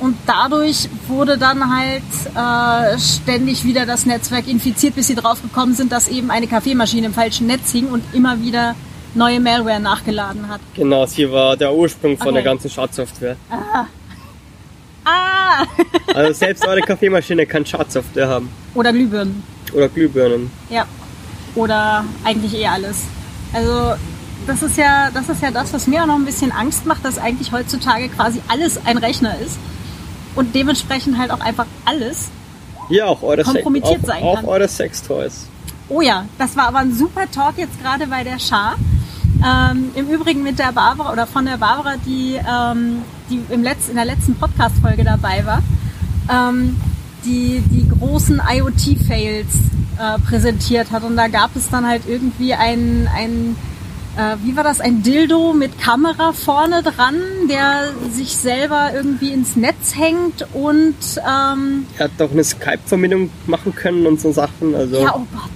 und 0.00 0.16
dadurch 0.26 0.88
wurde 1.08 1.36
dann 1.36 1.76
halt 1.76 2.02
äh, 2.34 2.98
ständig 3.00 3.64
wieder 3.64 3.84
das 3.84 4.06
Netzwerk 4.06 4.46
infiziert, 4.46 4.94
bis 4.94 5.08
sie 5.08 5.16
draufgekommen 5.16 5.74
sind, 5.74 5.90
dass 5.90 6.06
eben 6.06 6.30
eine 6.30 6.46
Kaffeemaschine 6.46 7.08
im 7.08 7.14
falschen 7.14 7.48
Netz 7.48 7.72
hing 7.72 7.88
und 7.88 8.04
immer 8.12 8.40
wieder 8.40 8.76
neue 9.14 9.40
Malware 9.40 9.80
nachgeladen 9.80 10.48
hat. 10.48 10.60
Genau, 10.74 11.04
sie 11.06 11.30
war 11.30 11.56
der 11.56 11.74
Ursprung 11.74 12.16
von 12.16 12.28
okay. 12.28 12.34
der 12.34 12.42
ganzen 12.44 12.70
Schadsoftware. 12.70 13.36
Ah. 13.50 13.86
Also 16.14 16.32
selbst 16.32 16.66
eure 16.66 16.80
Kaffeemaschine 16.80 17.46
kann 17.46 17.64
Schadsoftware 17.64 18.28
haben. 18.28 18.50
Oder 18.74 18.92
Glühbirnen. 18.92 19.42
Oder 19.72 19.88
Glühbirnen. 19.88 20.50
Ja. 20.70 20.86
Oder 21.54 22.04
eigentlich 22.24 22.54
eh 22.54 22.66
alles. 22.66 23.04
Also 23.52 23.94
das 24.46 24.62
ist 24.62 24.76
ja, 24.78 25.10
das 25.12 25.28
ist 25.28 25.42
ja 25.42 25.50
das, 25.50 25.72
was 25.72 25.86
mir 25.86 26.02
auch 26.02 26.06
noch 26.06 26.16
ein 26.16 26.24
bisschen 26.24 26.50
Angst 26.50 26.86
macht, 26.86 27.04
dass 27.04 27.18
eigentlich 27.18 27.52
heutzutage 27.52 28.08
quasi 28.08 28.40
alles 28.48 28.80
ein 28.84 28.98
Rechner 28.98 29.38
ist 29.38 29.58
und 30.34 30.54
dementsprechend 30.54 31.18
halt 31.18 31.30
auch 31.30 31.40
einfach 31.40 31.66
alles 31.84 32.30
ja, 32.88 33.06
auch 33.06 33.22
eure 33.22 33.42
kompromittiert 33.42 34.00
Sex, 34.00 34.06
sein 34.06 34.22
auch, 34.22 34.36
kann. 34.36 34.44
Auch 34.44 34.48
eure 34.48 34.68
Sextoys. 34.68 35.46
Oh 35.88 36.00
ja, 36.00 36.24
das 36.38 36.56
war 36.56 36.68
aber 36.68 36.78
ein 36.78 36.94
super 36.94 37.30
Talk 37.30 37.58
jetzt 37.58 37.80
gerade 37.82 38.06
bei 38.06 38.24
der 38.24 38.38
Schar. 38.38 38.76
Ähm, 39.44 39.90
Im 39.94 40.08
Übrigen 40.08 40.42
mit 40.42 40.58
der 40.58 40.72
Barbara 40.72 41.12
oder 41.12 41.26
von 41.26 41.44
der 41.44 41.58
Barbara, 41.58 41.94
die, 42.04 42.34
ähm, 42.36 43.02
die 43.30 43.40
im 43.50 43.62
Letz-, 43.62 43.88
in 43.88 43.96
der 43.96 44.04
letzten 44.04 44.34
Podcast-Folge 44.34 45.04
dabei 45.04 45.44
war, 45.46 45.62
ähm, 46.30 46.76
die 47.24 47.62
die 47.70 47.88
großen 47.88 48.40
IoT-Fails 48.44 49.46
äh, 49.98 50.18
präsentiert 50.20 50.90
hat. 50.90 51.04
Und 51.04 51.16
da 51.16 51.28
gab 51.28 51.54
es 51.54 51.68
dann 51.70 51.86
halt 51.86 52.02
irgendwie 52.08 52.54
ein, 52.54 53.08
ein 53.14 53.56
äh, 54.16 54.36
wie 54.42 54.56
war 54.56 54.64
das, 54.64 54.80
ein 54.80 55.02
Dildo 55.02 55.52
mit 55.52 55.78
Kamera 55.78 56.32
vorne 56.32 56.82
dran, 56.82 57.16
der 57.48 57.92
sich 58.10 58.36
selber 58.36 58.90
irgendwie 58.92 59.30
ins 59.30 59.54
Netz 59.54 59.94
hängt 59.94 60.46
und... 60.52 60.96
Ähm, 61.18 61.86
er 61.96 62.04
hat 62.04 62.10
doch 62.18 62.32
eine 62.32 62.42
Skype-Verbindung 62.42 63.30
machen 63.46 63.74
können 63.74 64.06
und 64.06 64.20
so 64.20 64.32
Sachen. 64.32 64.74
Also. 64.74 65.00
Ja, 65.00 65.14
oh 65.14 65.26
Gott. 65.32 65.50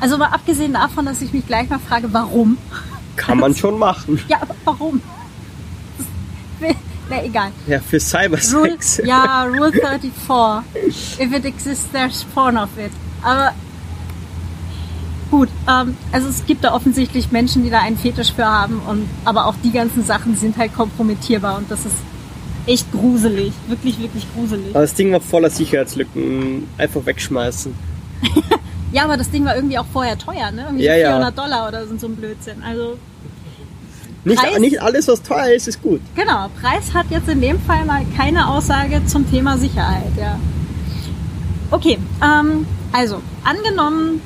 Also 0.00 0.18
mal 0.18 0.28
abgesehen 0.28 0.74
davon, 0.74 1.06
dass 1.06 1.22
ich 1.22 1.32
mich 1.32 1.46
gleich 1.46 1.68
mal 1.68 1.78
frage, 1.78 2.12
warum? 2.12 2.58
Kann 3.16 3.38
man 3.38 3.54
schon 3.56 3.78
machen. 3.78 4.20
Ja, 4.28 4.42
aber 4.42 4.54
warum? 4.64 5.00
Na, 7.08 7.24
egal. 7.24 7.52
Ja, 7.66 7.78
für 7.80 8.00
Cybersex. 8.00 8.98
Rule, 8.98 9.08
ja, 9.08 9.44
Rule 9.44 9.72
34. 9.72 11.20
If 11.20 11.32
it 11.32 11.44
exists, 11.44 11.86
there's 11.92 12.24
porn 12.34 12.56
of 12.56 12.70
it. 12.78 12.90
Aber 13.22 13.52
gut, 15.30 15.48
ähm, 15.68 15.96
also 16.10 16.28
es 16.28 16.44
gibt 16.46 16.64
da 16.64 16.74
offensichtlich 16.74 17.30
Menschen, 17.30 17.62
die 17.62 17.70
da 17.70 17.80
einen 17.80 17.96
Fetisch 17.96 18.32
für 18.32 18.46
haben, 18.46 18.80
und, 18.88 19.08
aber 19.24 19.46
auch 19.46 19.54
die 19.62 19.70
ganzen 19.70 20.04
Sachen 20.04 20.36
sind 20.36 20.56
halt 20.56 20.74
kompromittierbar 20.74 21.58
und 21.58 21.70
das 21.70 21.80
ist 21.86 21.94
echt 22.66 22.90
gruselig. 22.90 23.52
Wirklich, 23.68 24.00
wirklich 24.00 24.26
gruselig. 24.34 24.70
Aber 24.70 24.80
das 24.82 24.94
Ding 24.94 25.12
war 25.12 25.20
voller 25.20 25.50
Sicherheitslücken. 25.50 26.66
Einfach 26.76 27.06
wegschmeißen. 27.06 27.72
ja, 28.96 29.04
aber 29.04 29.18
das 29.18 29.30
Ding 29.30 29.44
war 29.44 29.54
irgendwie 29.54 29.78
auch 29.78 29.84
vorher 29.92 30.16
teuer, 30.16 30.50
ne? 30.50 30.62
Irgendwie 30.62 30.84
ja, 30.84 30.94
400 30.94 31.36
ja. 31.36 31.42
Dollar 31.42 31.68
oder 31.68 31.86
so 31.86 32.06
ein 32.06 32.16
Blödsinn. 32.16 32.62
Also 32.62 32.96
nicht, 34.24 34.58
nicht 34.58 34.80
alles, 34.80 35.06
was 35.06 35.22
teuer 35.22 35.48
ist, 35.54 35.68
ist 35.68 35.82
gut. 35.82 36.00
Genau, 36.14 36.48
Preis 36.62 36.94
hat 36.94 37.04
jetzt 37.10 37.28
in 37.28 37.42
dem 37.42 37.60
Fall 37.60 37.84
mal 37.84 38.06
keine 38.16 38.48
Aussage 38.48 39.04
zum 39.04 39.30
Thema 39.30 39.58
Sicherheit, 39.58 40.12
ja. 40.18 40.38
Okay, 41.70 41.98
ähm, 42.24 42.66
also 42.90 43.20
angenommen, 43.44 44.22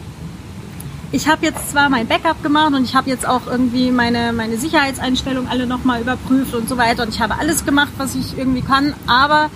ich 1.11 1.27
habe 1.27 1.45
jetzt 1.45 1.73
zwar 1.73 1.89
mein 1.89 2.07
Backup 2.07 2.41
gemacht 2.41 2.73
und 2.73 2.85
ich 2.85 2.95
habe 2.95 3.11
jetzt 3.11 3.27
auch 3.27 3.49
irgendwie 3.49 3.91
meine, 3.91 4.33
meine 4.33 4.57
Sicherheitseinstellungen 4.57 5.51
alle 5.51 5.67
nochmal 5.67 6.01
überprüft 6.01 6.55
und 6.55 6.69
so 6.69 6.79
weiter 6.79 7.03
und 7.03 7.09
ich 7.09 7.21
habe 7.21 7.37
alles 7.41 7.67
gemacht, 7.67 7.91
was 7.99 8.15
ich 8.15 8.39
irgendwie 8.39 8.63
kann, 8.63 8.95
aber 9.09 9.51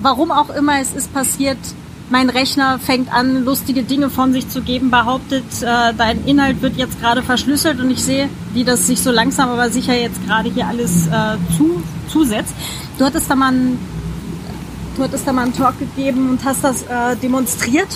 warum 0.00 0.30
auch 0.30 0.50
immer 0.50 0.80
es 0.82 0.92
ist 0.92 1.14
passiert, 1.14 1.56
mein 2.10 2.28
Rechner 2.28 2.78
fängt 2.78 3.12
an, 3.12 3.44
lustige 3.44 3.82
Dinge 3.84 4.10
von 4.10 4.32
sich 4.32 4.48
zu 4.48 4.62
geben, 4.62 4.90
behauptet, 4.90 5.44
äh, 5.62 5.94
dein 5.96 6.24
Inhalt 6.26 6.60
wird 6.60 6.76
jetzt 6.76 7.00
gerade 7.00 7.22
verschlüsselt 7.22 7.80
und 7.80 7.90
ich 7.90 8.02
sehe, 8.02 8.28
wie 8.52 8.64
das 8.64 8.86
sich 8.86 9.00
so 9.00 9.10
langsam 9.10 9.48
aber 9.48 9.70
sicher 9.70 9.94
jetzt 9.94 10.24
gerade 10.26 10.50
hier 10.50 10.66
alles 10.66 11.06
äh, 11.06 11.36
zu, 11.56 11.82
zusetzt. 12.08 12.54
Du 12.98 13.04
hattest 13.04 13.30
da 13.30 13.36
mal 13.36 13.52
ein 13.52 13.78
du 14.96 15.04
hattest 15.04 15.26
da 15.26 15.32
mal 15.32 15.44
einen 15.44 15.54
Talk 15.54 15.78
gegeben 15.78 16.30
und 16.30 16.44
hast 16.44 16.64
das 16.64 16.82
äh, 16.82 17.16
demonstriert. 17.22 17.88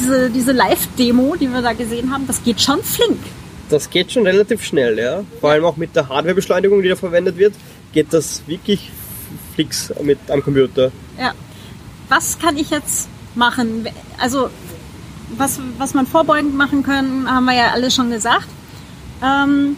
Diese, 0.00 0.30
diese 0.30 0.52
Live-Demo, 0.52 1.36
die 1.36 1.48
wir 1.52 1.60
da 1.60 1.74
gesehen 1.74 2.10
haben, 2.10 2.26
das 2.26 2.42
geht 2.42 2.60
schon 2.60 2.82
flink. 2.82 3.18
Das 3.68 3.90
geht 3.90 4.12
schon 4.12 4.26
relativ 4.26 4.64
schnell, 4.64 4.98
ja. 4.98 5.22
Vor 5.40 5.50
allem 5.50 5.64
auch 5.64 5.76
mit 5.76 5.94
der 5.94 6.08
Hardwarebeschleunigung, 6.08 6.80
die 6.80 6.88
da 6.88 6.96
verwendet 6.96 7.36
wird, 7.36 7.54
geht 7.92 8.12
das 8.12 8.42
wirklich 8.46 8.90
fix 9.54 9.92
mit 10.02 10.18
am 10.30 10.42
Computer. 10.42 10.90
Ja. 11.18 11.32
Was 12.08 12.38
kann 12.38 12.56
ich 12.56 12.70
jetzt 12.70 13.08
machen? 13.34 13.86
Also, 14.18 14.50
was, 15.36 15.60
was 15.78 15.94
man 15.94 16.06
vorbeugend 16.06 16.54
machen 16.54 16.82
können, 16.82 17.30
haben 17.30 17.44
wir 17.44 17.54
ja 17.54 17.70
alles 17.72 17.94
schon 17.94 18.10
gesagt. 18.10 18.46
Ähm, 19.22 19.76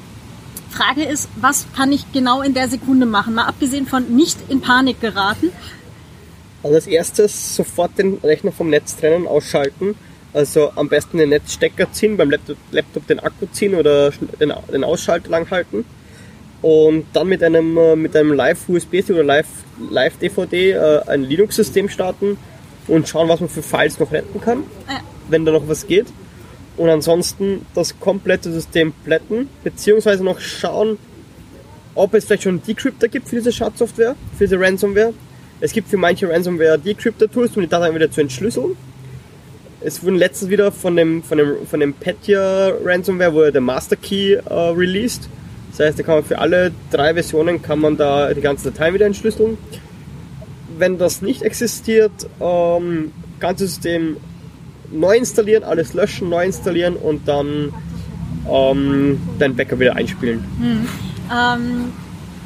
Frage 0.70 1.04
ist, 1.04 1.28
was 1.36 1.66
kann 1.76 1.92
ich 1.92 2.10
genau 2.12 2.42
in 2.42 2.54
der 2.54 2.68
Sekunde 2.68 3.06
machen? 3.06 3.34
Mal 3.34 3.46
abgesehen 3.46 3.86
von 3.86 4.04
nicht 4.14 4.38
in 4.48 4.60
Panik 4.60 5.00
geraten. 5.00 5.50
Also 6.62 6.76
als 6.76 6.86
erstes 6.86 7.56
sofort 7.56 7.98
den 7.98 8.14
Rechner 8.22 8.50
vom 8.50 8.70
Netz 8.70 8.96
trennen, 8.96 9.26
ausschalten. 9.26 9.94
Also 10.32 10.72
am 10.74 10.88
besten 10.88 11.18
den 11.18 11.28
Netzstecker 11.28 11.92
ziehen, 11.92 12.16
beim 12.16 12.30
Laptop, 12.30 13.06
den 13.06 13.20
Akku 13.20 13.46
ziehen 13.52 13.74
oder 13.74 14.10
den, 14.10 14.52
den 14.72 14.82
Ausschalter 14.82 15.30
lang. 15.30 15.46
Und 16.60 17.04
dann 17.12 17.28
mit 17.28 17.42
einem, 17.42 17.76
äh, 17.76 17.94
mit 17.94 18.16
einem 18.16 18.32
Live-USB 18.32 19.10
oder 19.10 19.22
Live-DVD 19.22 20.72
äh, 20.72 21.00
ein 21.06 21.22
Linux-System 21.22 21.88
starten 21.88 22.38
und 22.88 23.08
schauen, 23.08 23.28
was 23.28 23.40
man 23.40 23.48
für 23.48 23.62
Files 23.62 23.98
noch 23.98 24.12
retten 24.12 24.40
kann, 24.40 24.64
ja. 24.88 25.00
wenn 25.28 25.44
da 25.44 25.52
noch 25.52 25.68
was 25.68 25.86
geht 25.86 26.06
und 26.76 26.88
ansonsten 26.88 27.64
das 27.74 27.98
komplette 28.00 28.52
System 28.52 28.92
plätten, 29.04 29.48
beziehungsweise 29.62 30.24
noch 30.24 30.40
schauen, 30.40 30.98
ob 31.94 32.14
es 32.14 32.24
vielleicht 32.24 32.42
schon 32.44 32.56
einen 32.56 32.62
Decryptor 32.66 33.08
gibt 33.08 33.28
für 33.28 33.36
diese 33.36 33.52
Schadsoftware, 33.52 34.16
für 34.36 34.44
diese 34.44 34.58
Ransomware. 34.58 35.14
Es 35.60 35.72
gibt 35.72 35.88
für 35.88 35.96
manche 35.96 36.28
Ransomware 36.28 36.78
Decryptor-Tools, 36.78 37.56
um 37.56 37.62
die 37.62 37.68
Daten 37.68 37.94
wieder 37.94 38.10
zu 38.10 38.20
entschlüsseln. 38.20 38.76
Es 39.80 40.02
wurden 40.02 40.16
letztens 40.16 40.50
wieder 40.50 40.72
von 40.72 40.96
dem, 40.96 41.22
von 41.22 41.38
dem, 41.38 41.66
von 41.66 41.78
dem 41.78 41.92
Petya 41.92 42.72
Ransomware 42.82 43.32
wurde 43.32 43.52
der 43.52 43.60
Master 43.60 43.96
Key 43.96 44.32
äh, 44.32 44.52
released. 44.52 45.28
Das 45.70 45.86
heißt, 45.86 45.98
da 45.98 46.02
kann 46.02 46.16
man 46.16 46.24
für 46.24 46.38
alle 46.38 46.72
drei 46.90 47.12
Versionen 47.14 47.62
kann 47.62 47.80
man 47.80 47.96
da 47.96 48.32
die 48.32 48.40
ganzen 48.40 48.72
Dateien 48.72 48.94
wieder 48.94 49.06
entschlüsseln. 49.06 49.58
Wenn 50.76 50.98
das 50.98 51.22
nicht 51.22 51.42
existiert, 51.42 52.12
ähm, 52.40 53.12
ganzes 53.40 53.74
System 53.74 54.16
neu 54.90 55.16
installieren, 55.16 55.64
alles 55.64 55.94
löschen, 55.94 56.28
neu 56.28 56.44
installieren 56.44 56.96
und 56.96 57.26
dann 57.28 57.72
ähm, 58.50 59.20
dein 59.38 59.56
Backup 59.56 59.80
wieder 59.80 59.96
einspielen. 59.96 60.44
Hm. 60.60 60.88
Ähm, 61.32 61.92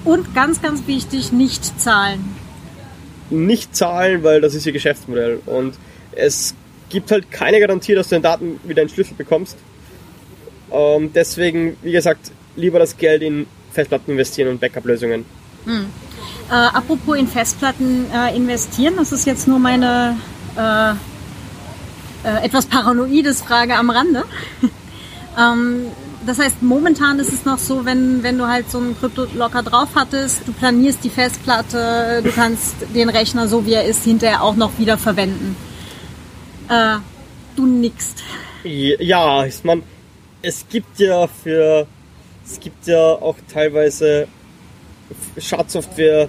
und 0.04 0.34
ganz, 0.34 0.62
ganz 0.62 0.86
wichtig, 0.86 1.32
nicht 1.32 1.80
zahlen. 1.80 2.34
Nicht 3.30 3.76
zahlen, 3.76 4.22
weil 4.22 4.40
das 4.40 4.54
ist 4.54 4.64
ihr 4.66 4.72
Geschäftsmodell. 4.72 5.40
Und 5.44 5.74
es 6.12 6.54
gibt 6.88 7.10
halt 7.10 7.30
keine 7.30 7.60
Garantie, 7.60 7.94
dass 7.94 8.08
du 8.08 8.16
den 8.16 8.22
Daten 8.22 8.60
wieder 8.64 8.82
entschlüsselt 8.82 9.18
bekommst. 9.18 9.56
Ähm, 10.70 11.10
deswegen, 11.14 11.76
wie 11.82 11.92
gesagt, 11.92 12.30
lieber 12.56 12.78
das 12.78 12.96
Geld 12.96 13.22
in 13.22 13.46
Festplatten 13.72 14.12
investieren 14.12 14.48
und 14.48 14.60
Backup-Lösungen. 14.60 15.24
Hm. 15.64 15.86
Äh, 16.50 16.54
apropos 16.54 17.16
in 17.16 17.26
Festplatten 17.26 18.06
äh, 18.10 18.34
investieren, 18.36 18.94
das 18.96 19.12
ist 19.12 19.26
jetzt 19.26 19.46
nur 19.46 19.58
meine 19.58 20.16
äh, 20.56 20.92
äh, 22.24 22.44
etwas 22.44 22.66
paranoides 22.66 23.42
Frage 23.42 23.76
am 23.76 23.90
Rande. 23.90 24.24
ähm, 25.38 25.86
das 26.26 26.38
heißt, 26.38 26.62
momentan 26.62 27.18
ist 27.18 27.32
es 27.32 27.44
noch 27.44 27.58
so, 27.58 27.84
wenn, 27.84 28.22
wenn 28.22 28.38
du 28.38 28.46
halt 28.46 28.70
so 28.70 28.78
einen 28.78 28.98
Krypto-Locker 28.98 29.62
drauf 29.62 29.90
hattest, 29.94 30.46
du 30.46 30.52
planierst 30.52 31.04
die 31.04 31.10
Festplatte, 31.10 32.20
du 32.22 32.30
kannst 32.30 32.74
den 32.94 33.08
Rechner 33.08 33.48
so 33.48 33.64
wie 33.64 33.74
er 33.74 33.84
ist 33.84 34.04
hinterher 34.04 34.42
auch 34.42 34.56
noch 34.56 34.78
wieder 34.78 34.98
verwenden. 34.98 35.56
Äh, 36.68 36.96
du 37.56 37.66
nickst. 37.66 38.22
Ja, 38.64 39.44
ich 39.44 39.62
meine, 39.64 39.82
es 40.42 40.66
gibt 40.68 40.98
ja 40.98 41.26
für, 41.26 41.86
es 42.44 42.60
gibt 42.60 42.86
ja 42.86 42.98
auch 42.98 43.36
teilweise 43.52 44.28
Schadsoftware, 45.38 46.28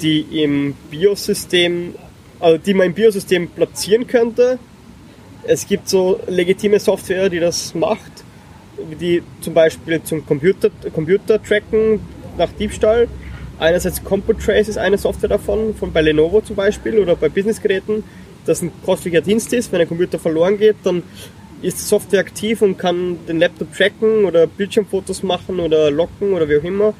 die 0.00 0.20
im 0.42 0.74
Biosystem, 0.90 1.94
also 2.40 2.58
die 2.58 2.74
man 2.74 2.88
im 2.88 2.94
Biosystem 2.94 3.48
platzieren 3.48 4.06
könnte, 4.06 4.58
es 5.44 5.66
gibt 5.66 5.88
so 5.88 6.20
legitime 6.26 6.78
Software, 6.78 7.28
die 7.28 7.40
das 7.40 7.74
macht, 7.74 8.12
die 9.00 9.22
zum 9.40 9.54
Beispiel 9.54 10.02
zum 10.02 10.24
Computer, 10.26 10.70
Computer 10.94 11.42
tracken 11.42 12.00
nach 12.36 12.52
Diebstahl. 12.52 13.08
Einerseits 13.58 14.04
CompuTrace 14.04 14.68
ist 14.68 14.78
eine 14.78 14.98
Software 14.98 15.30
davon, 15.30 15.74
von 15.74 15.92
bei 15.92 16.00
Lenovo 16.00 16.40
zum 16.40 16.54
Beispiel 16.54 16.98
oder 16.98 17.16
bei 17.16 17.28
Businessgeräten, 17.28 18.04
das 18.46 18.62
ein 18.62 18.70
kostlicher 18.84 19.20
Dienst 19.20 19.52
ist. 19.52 19.72
Wenn 19.72 19.80
ein 19.80 19.88
Computer 19.88 20.18
verloren 20.18 20.58
geht, 20.58 20.76
dann 20.84 21.02
ist 21.60 21.78
die 21.78 21.84
Software 21.84 22.20
aktiv 22.20 22.62
und 22.62 22.78
kann 22.78 23.18
den 23.26 23.40
Laptop 23.40 23.74
tracken 23.74 24.24
oder 24.24 24.46
Bildschirmfotos 24.46 25.22
machen 25.24 25.58
oder 25.58 25.90
locken 25.90 26.32
oder 26.32 26.48
wie 26.48 26.58
auch 26.58 26.64
immer. 26.64 26.94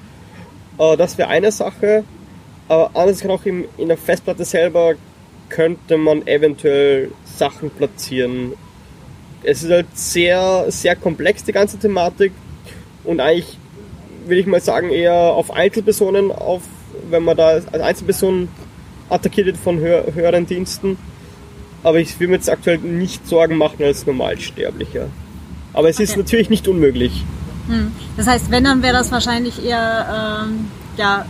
Äh, 0.78 0.96
das 0.96 1.18
wäre 1.18 1.28
eine 1.28 1.52
Sache. 1.52 2.04
Aber 2.68 2.88
andererseits 2.88 3.20
kann 3.22 3.30
auch 3.30 3.44
in 3.46 3.88
der 3.88 3.96
Festplatte 3.96 4.44
selber 4.44 4.94
könnte 5.48 5.96
man 5.96 6.26
eventuell 6.26 7.10
Sachen 7.24 7.70
platzieren. 7.70 8.52
Es 9.42 9.62
ist 9.62 9.70
halt 9.70 9.86
sehr, 9.94 10.66
sehr 10.68 10.96
komplex, 10.96 11.44
die 11.44 11.52
ganze 11.52 11.78
Thematik. 11.78 12.32
Und 13.04 13.20
eigentlich 13.20 13.58
würde 14.26 14.40
ich 14.40 14.46
mal 14.46 14.60
sagen, 14.60 14.90
eher 14.90 15.14
auf 15.14 15.50
Einzelpersonen, 15.50 16.30
auf, 16.30 16.62
wenn 17.08 17.22
man 17.22 17.36
da 17.36 17.48
als 17.48 17.72
Einzelperson 17.72 18.48
attackiert 19.08 19.46
wird 19.46 19.56
von 19.56 19.78
höher, 19.78 20.04
höheren 20.14 20.46
Diensten. 20.46 20.98
Aber 21.82 21.98
ich 21.98 22.18
will 22.20 22.28
mir 22.28 22.34
jetzt 22.34 22.50
aktuell 22.50 22.78
nicht 22.78 23.26
Sorgen 23.26 23.56
machen 23.56 23.82
als 23.82 24.04
Normalsterblicher. 24.04 25.08
Aber 25.72 25.88
es 25.88 25.96
okay. 25.96 26.04
ist 26.04 26.16
natürlich 26.16 26.50
nicht 26.50 26.66
unmöglich. 26.68 27.24
Hm. 27.68 27.92
Das 28.16 28.26
heißt, 28.26 28.50
wenn, 28.50 28.64
dann 28.64 28.82
wäre 28.82 28.94
das 28.94 29.12
wahrscheinlich 29.12 29.64
eher 29.64 30.42
ähm, 30.44 30.68
ja, 30.96 31.24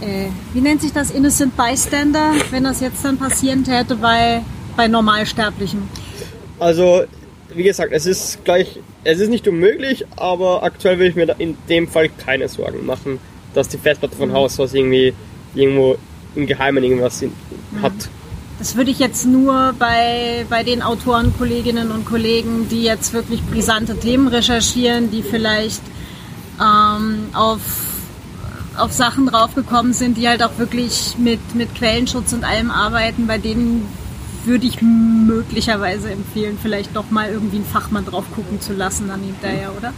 äh, 0.00 0.04
äh, 0.04 0.28
wie 0.52 0.60
nennt 0.60 0.82
sich 0.82 0.92
das, 0.92 1.10
Innocent 1.10 1.56
Bystander, 1.56 2.32
wenn 2.50 2.64
das 2.64 2.80
jetzt 2.80 3.04
dann 3.04 3.16
passieren 3.16 3.64
täte 3.64 3.96
bei, 3.96 4.42
bei 4.76 4.86
Normalsterblichen? 4.86 5.88
Also, 6.60 7.04
wie 7.54 7.62
gesagt, 7.62 7.92
es 7.92 8.06
ist 8.06 8.44
gleich, 8.44 8.80
es 9.02 9.18
ist 9.18 9.30
nicht 9.30 9.48
unmöglich, 9.48 10.04
aber 10.16 10.62
aktuell 10.62 10.98
will 10.98 11.08
ich 11.08 11.14
mir 11.14 11.34
in 11.38 11.56
dem 11.68 11.88
Fall 11.88 12.08
keine 12.08 12.48
Sorgen 12.48 12.84
machen, 12.86 13.18
dass 13.54 13.68
die 13.68 13.78
Festplatte 13.78 14.16
von 14.16 14.28
mhm. 14.28 14.34
Haus 14.34 14.60
aus 14.60 14.74
irgendwie 14.74 15.14
irgendwo 15.54 15.96
im 16.34 16.46
Geheimen 16.46 16.84
irgendwas 16.84 17.22
in, 17.22 17.32
mhm. 17.70 17.82
hat. 17.82 17.92
Das 18.58 18.76
würde 18.76 18.90
ich 18.90 18.98
jetzt 18.98 19.26
nur 19.26 19.74
bei, 19.78 20.46
bei 20.48 20.62
den 20.62 20.82
Autoren, 20.82 21.34
Kolleginnen 21.36 21.90
und 21.90 22.06
Kollegen, 22.06 22.68
die 22.68 22.82
jetzt 22.82 23.12
wirklich 23.12 23.42
brisante 23.42 23.98
Themen 23.98 24.28
recherchieren, 24.28 25.10
die 25.10 25.22
vielleicht 25.22 25.82
ähm, 26.60 27.28
auf 27.32 27.60
auf 28.76 28.92
Sachen 28.92 29.26
draufgekommen 29.26 29.92
sind, 29.92 30.16
die 30.16 30.28
halt 30.28 30.42
auch 30.42 30.58
wirklich 30.58 31.14
mit, 31.18 31.54
mit 31.54 31.74
Quellenschutz 31.74 32.32
und 32.32 32.44
allem 32.44 32.70
arbeiten, 32.70 33.26
bei 33.26 33.38
denen 33.38 33.86
würde 34.44 34.66
ich 34.66 34.82
möglicherweise 34.82 36.10
empfehlen, 36.10 36.58
vielleicht 36.60 36.94
doch 36.94 37.10
mal 37.10 37.30
irgendwie 37.30 37.56
einen 37.56 37.64
Fachmann 37.64 38.04
drauf 38.04 38.24
gucken 38.34 38.60
zu 38.60 38.72
lassen 38.72 39.08
dann 39.08 39.20
hinterher, 39.20 39.72
oder? 39.76 39.92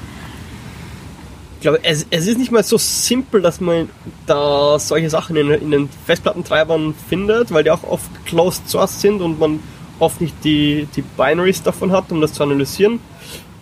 Ich 1.67 1.69
glaube, 1.69 1.83
es, 1.83 2.07
es 2.11 2.29
ist 2.29 2.39
nicht 2.39 2.53
mal 2.53 2.63
so 2.63 2.79
simpel, 2.79 3.43
dass 3.43 3.61
man 3.61 3.89
da 4.25 4.79
solche 4.79 5.11
Sachen 5.11 5.35
in, 5.35 5.51
in 5.51 5.73
den 5.73 5.89
Festplattentreibern 5.89 6.95
findet, 7.09 7.53
weil 7.53 7.65
die 7.65 7.73
auch 7.73 7.83
oft 7.83 8.09
closed 8.25 8.69
source 8.69 9.01
sind 9.01 9.21
und 9.21 9.41
man 9.41 9.59
oft 9.99 10.21
nicht 10.21 10.45
die, 10.45 10.87
die 10.95 11.03
Binaries 11.03 11.65
davon 11.65 11.91
hat, 11.91 12.13
um 12.13 12.21
das 12.21 12.35
zu 12.35 12.45
analysieren. 12.45 13.01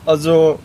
Also 0.05 0.59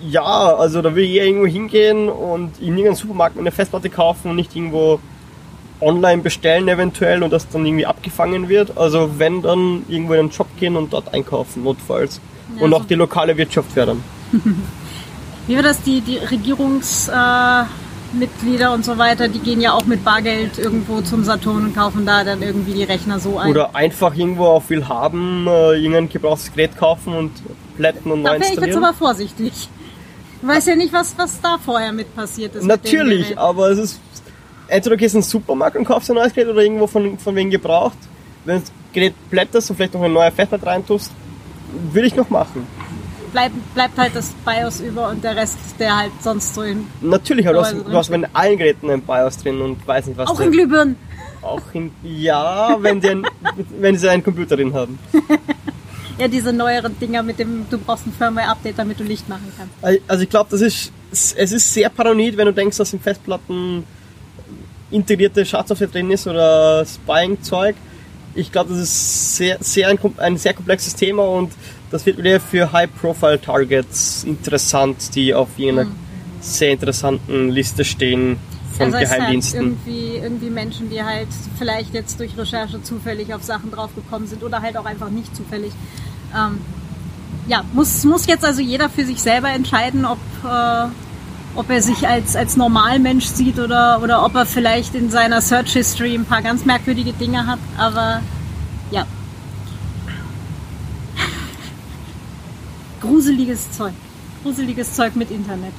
ja, 0.00 0.22
also 0.22 0.80
da 0.80 0.94
will 0.94 1.02
ich 1.02 1.16
irgendwo 1.16 1.48
hingehen 1.48 2.08
und 2.08 2.56
in 2.60 2.68
irgendeinem 2.68 2.94
Supermarkt 2.94 3.36
eine 3.36 3.50
Festplatte 3.50 3.90
kaufen 3.90 4.30
und 4.30 4.36
nicht 4.36 4.54
irgendwo 4.54 5.00
online 5.80 6.22
bestellen 6.22 6.68
eventuell 6.68 7.24
und 7.24 7.32
das 7.32 7.48
dann 7.48 7.66
irgendwie 7.66 7.86
abgefangen 7.86 8.48
wird. 8.48 8.78
Also 8.78 9.18
wenn 9.18 9.42
dann 9.42 9.82
irgendwo 9.88 10.12
in 10.12 10.28
den 10.28 10.32
Shop 10.32 10.46
gehen 10.60 10.76
und 10.76 10.92
dort 10.92 11.12
einkaufen, 11.12 11.64
notfalls. 11.64 12.20
Ja, 12.56 12.62
und 12.62 12.74
auch 12.74 12.84
die 12.84 12.94
lokale 12.94 13.36
Wirtschaft 13.36 13.72
fördern. 13.72 14.04
Wie 15.46 15.56
war 15.56 15.62
das, 15.62 15.82
die, 15.82 16.00
die 16.00 16.18
Regierungsmitglieder 16.18 17.68
äh, 18.66 18.74
und 18.74 18.84
so 18.84 18.98
weiter, 18.98 19.28
die 19.28 19.40
gehen 19.40 19.60
ja 19.60 19.72
auch 19.72 19.84
mit 19.86 20.04
Bargeld 20.04 20.58
irgendwo 20.58 21.00
zum 21.00 21.24
Saturn 21.24 21.64
und 21.64 21.74
kaufen 21.74 22.06
da 22.06 22.22
dann 22.22 22.42
irgendwie 22.42 22.74
die 22.74 22.84
Rechner 22.84 23.18
so 23.18 23.38
ein. 23.38 23.50
Oder 23.50 23.74
einfach 23.74 24.14
irgendwo 24.14 24.46
auf 24.46 24.66
viel 24.66 24.86
haben, 24.88 25.46
äh, 25.48 25.74
irgendein 25.74 26.08
gebrauchtes 26.08 26.52
Gerät 26.52 26.76
kaufen 26.76 27.14
und 27.14 27.32
plätten 27.76 28.12
und 28.12 28.22
da 28.22 28.30
neu 28.30 28.36
installieren. 28.36 28.64
Ich 28.64 28.74
jetzt 28.74 28.84
aber 28.84 28.94
vorsichtig. 28.94 29.68
Du 30.40 30.48
weißt 30.48 30.68
ja 30.68 30.76
nicht, 30.76 30.92
was, 30.92 31.16
was 31.16 31.40
da 31.40 31.58
vorher 31.58 31.92
mit 31.92 32.14
passiert 32.14 32.54
ist. 32.54 32.64
Natürlich, 32.64 33.38
aber 33.38 33.70
es 33.70 33.78
ist. 33.78 34.00
Entweder 34.68 34.96
du 34.96 35.00
gehst 35.00 35.14
in 35.14 35.20
den 35.20 35.26
Supermarkt 35.26 35.76
und 35.76 35.84
kaufst 35.84 36.10
ein 36.10 36.14
neues 36.14 36.32
Gerät 36.32 36.48
oder 36.48 36.62
irgendwo 36.62 36.86
von, 36.86 37.18
von 37.18 37.34
wem 37.36 37.50
gebraucht. 37.50 37.98
Wenn 38.44 38.56
du 38.56 38.60
das 38.62 38.72
Gerät 38.92 39.14
plätterst 39.30 39.70
und 39.70 39.76
vielleicht 39.76 39.94
noch 39.94 40.02
eine 40.02 40.14
neue 40.14 40.30
Festplatte 40.30 40.66
reintust, 40.66 41.12
würde 41.92 42.06
ich 42.06 42.16
noch 42.16 42.30
machen. 42.30 42.66
Bleib, 43.32 43.52
bleibt 43.74 43.98
halt 43.98 44.14
das 44.14 44.32
BIOS 44.44 44.80
über 44.80 45.08
und 45.08 45.24
der 45.24 45.34
Rest, 45.36 45.56
der 45.78 45.96
halt 45.96 46.12
sonst 46.20 46.54
so 46.54 46.62
in. 46.62 46.86
Natürlich, 47.00 47.48
aber 47.48 47.58
du 47.58 47.64
hast, 47.64 47.74
du 47.74 47.92
hast 47.92 48.10
bei 48.10 48.28
allen 48.32 48.58
Geräten 48.58 48.90
ein 48.90 49.00
BIOS 49.00 49.38
drin 49.38 49.60
und 49.60 49.86
weiß 49.86 50.06
nicht 50.06 50.18
was. 50.18 50.28
Auch 50.28 50.36
drin. 50.36 50.46
in 50.46 50.52
Glühbirnen! 50.52 50.96
Auch 51.40 51.62
in, 51.72 51.90
ja, 52.02 52.76
wenn, 52.80 53.00
die 53.00 53.08
ein, 53.08 53.26
wenn 53.80 53.96
sie 53.96 54.08
einen 54.08 54.22
Computer 54.22 54.56
drin 54.56 54.72
haben. 54.74 54.98
Ja, 56.18 56.28
diese 56.28 56.52
neueren 56.52 56.96
Dinger 57.00 57.22
mit 57.22 57.38
dem, 57.38 57.66
du 57.70 57.78
brauchst 57.78 58.06
ein 58.06 58.12
Firmware-Update, 58.12 58.78
damit 58.78 59.00
du 59.00 59.02
Licht 59.02 59.28
machen 59.28 59.50
kannst. 59.56 60.02
Also 60.06 60.22
ich 60.22 60.30
glaube, 60.30 60.50
das 60.50 60.60
ist, 60.60 60.92
es 61.10 61.32
ist 61.52 61.72
sehr 61.72 61.88
paranoid, 61.88 62.36
wenn 62.36 62.46
du 62.46 62.52
denkst, 62.52 62.76
dass 62.76 62.92
in 62.92 63.00
Festplatten 63.00 63.84
integrierte 64.90 65.44
Schadsoftware 65.44 65.88
drin 65.88 66.10
ist 66.10 66.26
oder 66.26 66.84
Spying-Zeug. 66.84 67.74
Ich 68.34 68.52
glaube, 68.52 68.70
das 68.70 68.78
ist 68.78 69.36
sehr, 69.36 69.56
sehr 69.60 69.88
ein, 69.88 69.98
ein, 70.18 70.36
sehr 70.36 70.54
komplexes 70.54 70.94
Thema 70.94 71.24
und 71.24 71.52
das 71.92 72.06
wird 72.06 72.18
wieder 72.18 72.40
für 72.40 72.72
High-Profile-Targets 72.72 74.24
interessant, 74.24 75.14
die 75.14 75.34
auf 75.34 75.48
jener 75.58 75.84
mhm. 75.84 75.92
sehr 76.40 76.72
interessanten 76.72 77.50
Liste 77.50 77.84
stehen 77.84 78.38
von 78.76 78.86
also 78.94 78.98
Geheimdiensten. 78.98 79.60
Halt 79.60 79.68
irgendwie, 79.86 80.16
irgendwie 80.16 80.50
Menschen, 80.50 80.88
die 80.88 81.02
halt 81.02 81.28
vielleicht 81.58 81.92
jetzt 81.92 82.18
durch 82.18 82.36
Recherche 82.36 82.82
zufällig 82.82 83.34
auf 83.34 83.42
Sachen 83.42 83.70
draufgekommen 83.70 84.26
sind 84.26 84.42
oder 84.42 84.62
halt 84.62 84.78
auch 84.78 84.86
einfach 84.86 85.10
nicht 85.10 85.36
zufällig. 85.36 85.72
Ähm, 86.34 86.60
ja, 87.46 87.62
muss, 87.74 88.02
muss 88.04 88.26
jetzt 88.26 88.44
also 88.44 88.62
jeder 88.62 88.88
für 88.88 89.04
sich 89.04 89.20
selber 89.20 89.50
entscheiden, 89.50 90.06
ob, 90.06 90.18
äh, 90.44 90.86
ob 91.56 91.68
er 91.68 91.82
sich 91.82 92.08
als, 92.08 92.36
als 92.36 92.56
Normalmensch 92.56 93.26
sieht 93.26 93.58
oder, 93.58 94.00
oder 94.02 94.24
ob 94.24 94.34
er 94.34 94.46
vielleicht 94.46 94.94
in 94.94 95.10
seiner 95.10 95.42
Search 95.42 95.74
History 95.74 96.14
ein 96.14 96.24
paar 96.24 96.40
ganz 96.40 96.64
merkwürdige 96.64 97.12
Dinge 97.12 97.46
hat. 97.46 97.58
Aber 97.76 98.22
ja. 98.90 99.04
Gruseliges 103.02 103.70
Zeug. 103.72 103.92
Gruseliges 104.42 104.94
Zeug 104.94 105.16
mit 105.16 105.30
Internet. 105.30 105.72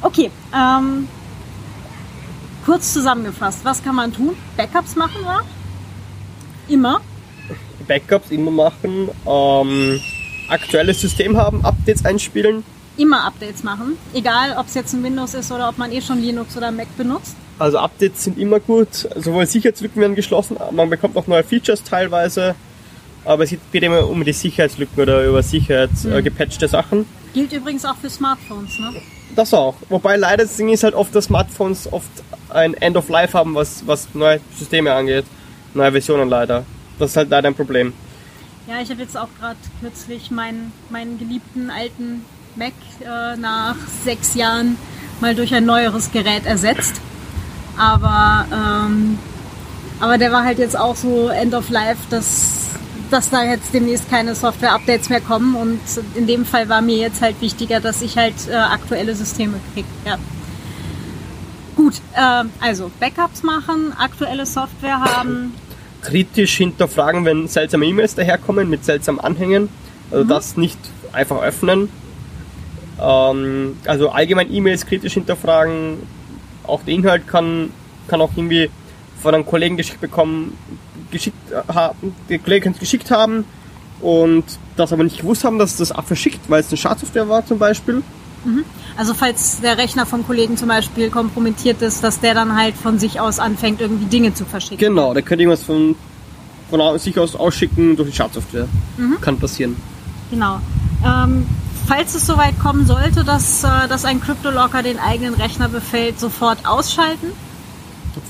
Okay, 0.00 0.30
ähm, 0.54 1.06
kurz 2.64 2.94
zusammengefasst, 2.94 3.60
was 3.62 3.82
kann 3.82 3.94
man 3.94 4.12
tun? 4.12 4.34
Backups 4.56 4.96
machen, 4.96 5.22
ja? 5.22 5.40
Immer. 6.68 7.00
Backups 7.86 8.30
immer 8.30 8.50
machen, 8.50 9.10
ähm, 9.26 10.00
aktuelles 10.48 11.00
System 11.00 11.36
haben, 11.36 11.62
Updates 11.64 12.04
einspielen. 12.06 12.64
Immer 12.96 13.24
Updates 13.24 13.62
machen, 13.62 13.98
egal 14.14 14.56
ob 14.58 14.66
es 14.66 14.74
jetzt 14.74 14.94
ein 14.94 15.02
Windows 15.02 15.34
ist 15.34 15.52
oder 15.52 15.68
ob 15.68 15.76
man 15.76 15.92
eh 15.92 16.00
schon 16.00 16.22
Linux 16.22 16.56
oder 16.56 16.70
Mac 16.70 16.88
benutzt. 16.96 17.36
Also 17.58 17.78
Updates 17.78 18.24
sind 18.24 18.38
immer 18.38 18.60
gut, 18.60 19.08
sowohl 19.16 19.46
Sicherheitslücken 19.46 20.00
werden 20.00 20.16
geschlossen, 20.16 20.56
man 20.70 20.88
bekommt 20.88 21.16
auch 21.18 21.26
neue 21.26 21.44
Features 21.44 21.82
teilweise, 21.84 22.54
aber 23.24 23.44
es 23.44 23.54
geht 23.72 23.82
immer 23.82 24.06
um 24.08 24.24
die 24.24 24.32
Sicherheitslücken 24.32 25.02
oder 25.02 25.24
über 25.24 25.42
sicherheitsgepatchte 25.42 26.66
mhm. 26.66 26.70
Sachen. 26.70 27.06
Gilt 27.34 27.52
übrigens 27.52 27.84
auch 27.84 27.96
für 27.96 28.10
Smartphones, 28.10 28.78
ne? 28.78 28.92
Das 29.36 29.54
auch. 29.54 29.76
Wobei 29.88 30.16
leider 30.16 30.44
das 30.44 30.56
Ding 30.56 30.70
ist 30.70 30.82
halt 30.82 30.94
oft, 30.94 31.14
dass 31.14 31.26
Smartphones 31.26 31.92
oft 31.92 32.10
ein 32.48 32.74
End 32.74 32.96
of 32.96 33.08
Life 33.08 33.38
haben, 33.38 33.54
was, 33.54 33.86
was 33.86 34.08
neue 34.14 34.40
Systeme 34.58 34.92
angeht. 34.92 35.24
Neue 35.74 35.92
Versionen 35.92 36.28
leider. 36.28 36.64
Das 36.98 37.10
ist 37.10 37.16
halt 37.16 37.30
leider 37.30 37.48
ein 37.48 37.54
Problem. 37.54 37.92
Ja, 38.66 38.80
ich 38.82 38.90
habe 38.90 39.02
jetzt 39.02 39.16
auch 39.16 39.28
gerade 39.38 39.56
kürzlich 39.80 40.30
meinen, 40.30 40.72
meinen 40.90 41.18
geliebten 41.18 41.70
alten 41.70 42.24
Mac 42.56 42.72
äh, 43.00 43.36
nach 43.36 43.76
sechs 44.04 44.34
Jahren 44.34 44.76
mal 45.20 45.34
durch 45.34 45.54
ein 45.54 45.64
neueres 45.64 46.10
Gerät 46.10 46.46
ersetzt. 46.46 47.00
Aber, 47.78 48.46
ähm, 48.52 49.18
aber 50.00 50.18
der 50.18 50.32
war 50.32 50.44
halt 50.44 50.58
jetzt 50.58 50.76
auch 50.76 50.96
so 50.96 51.28
End 51.28 51.54
of 51.54 51.70
Life, 51.70 52.02
dass 52.10 52.68
dass 53.10 53.30
da 53.30 53.42
jetzt 53.44 53.74
demnächst 53.74 54.08
keine 54.08 54.34
Software-Updates 54.34 55.08
mehr 55.08 55.20
kommen. 55.20 55.54
Und 55.54 55.80
in 56.14 56.26
dem 56.26 56.44
Fall 56.44 56.68
war 56.68 56.80
mir 56.80 56.96
jetzt 56.96 57.20
halt 57.20 57.40
wichtiger, 57.40 57.80
dass 57.80 58.02
ich 58.02 58.16
halt 58.16 58.34
äh, 58.48 58.54
aktuelle 58.54 59.14
Systeme 59.14 59.60
kriege. 59.74 59.88
Ja. 60.06 60.18
Gut, 61.76 61.94
äh, 62.14 62.44
also 62.60 62.90
Backups 63.00 63.42
machen, 63.42 63.92
aktuelle 63.98 64.46
Software 64.46 65.00
haben. 65.00 65.54
Kritisch 66.02 66.56
hinterfragen, 66.56 67.24
wenn 67.24 67.48
seltsame 67.48 67.86
E-Mails 67.86 68.14
daherkommen 68.14 68.68
mit 68.68 68.84
seltsamen 68.84 69.20
Anhängen. 69.20 69.68
Also 70.10 70.24
mhm. 70.24 70.28
das 70.28 70.56
nicht 70.56 70.78
einfach 71.12 71.42
öffnen. 71.42 71.88
Ähm, 73.00 73.76
also 73.86 74.10
allgemein 74.10 74.52
E-Mails 74.52 74.86
kritisch 74.86 75.14
hinterfragen. 75.14 75.98
Auch 76.64 76.82
der 76.82 76.94
Inhalt 76.94 77.26
kann, 77.26 77.70
kann 78.08 78.20
auch 78.20 78.30
irgendwie 78.36 78.70
von 79.20 79.34
einem 79.34 79.46
Kollegen 79.46 79.76
geschickt 79.76 80.00
bekommen, 80.00 80.56
geschickt 81.10 81.36
haben, 81.68 82.14
die 82.28 82.38
Kollegen 82.38 82.72
es 82.72 82.78
geschickt 82.78 83.10
haben 83.10 83.44
und 84.00 84.44
das 84.76 84.92
aber 84.92 85.04
nicht 85.04 85.18
gewusst 85.18 85.44
haben, 85.44 85.58
dass 85.58 85.76
das 85.76 85.92
verschickt, 86.06 86.40
weil 86.48 86.60
es 86.60 86.68
eine 86.68 86.76
Schadsoftware 86.76 87.28
war 87.28 87.44
zum 87.46 87.58
Beispiel. 87.58 88.02
Mhm. 88.44 88.64
Also 88.96 89.14
falls 89.14 89.60
der 89.60 89.78
Rechner 89.78 90.06
vom 90.06 90.26
Kollegen 90.26 90.56
zum 90.56 90.68
Beispiel 90.68 91.10
kompromittiert 91.10 91.82
ist, 91.82 92.02
dass 92.02 92.20
der 92.20 92.34
dann 92.34 92.56
halt 92.56 92.74
von 92.74 92.98
sich 92.98 93.20
aus 93.20 93.38
anfängt, 93.38 93.80
irgendwie 93.80 94.06
Dinge 94.06 94.34
zu 94.34 94.44
verschicken. 94.44 94.78
Genau, 94.78 95.12
der 95.12 95.22
könnte 95.22 95.42
irgendwas 95.42 95.64
von, 95.64 95.94
von 96.70 96.98
sich 96.98 97.18
aus 97.18 97.36
ausschicken 97.36 97.96
durch 97.96 98.10
die 98.10 98.16
Schadsoftware. 98.16 98.66
Mhm. 98.96 99.20
Kann 99.20 99.38
passieren. 99.38 99.76
Genau. 100.30 100.60
Ähm, 101.04 101.46
falls 101.86 102.14
es 102.14 102.26
soweit 102.26 102.58
kommen 102.58 102.86
sollte, 102.86 103.24
dass, 103.24 103.64
äh, 103.64 103.88
dass 103.88 104.04
ein 104.04 104.20
Cryptolocker 104.20 104.82
den 104.82 104.98
eigenen 104.98 105.34
Rechner 105.34 105.68
befällt, 105.68 106.18
sofort 106.18 106.66
ausschalten. 106.66 107.32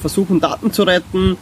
Versuchen 0.00 0.40
Daten 0.40 0.72
zu 0.72 0.82
retten, 0.82 1.36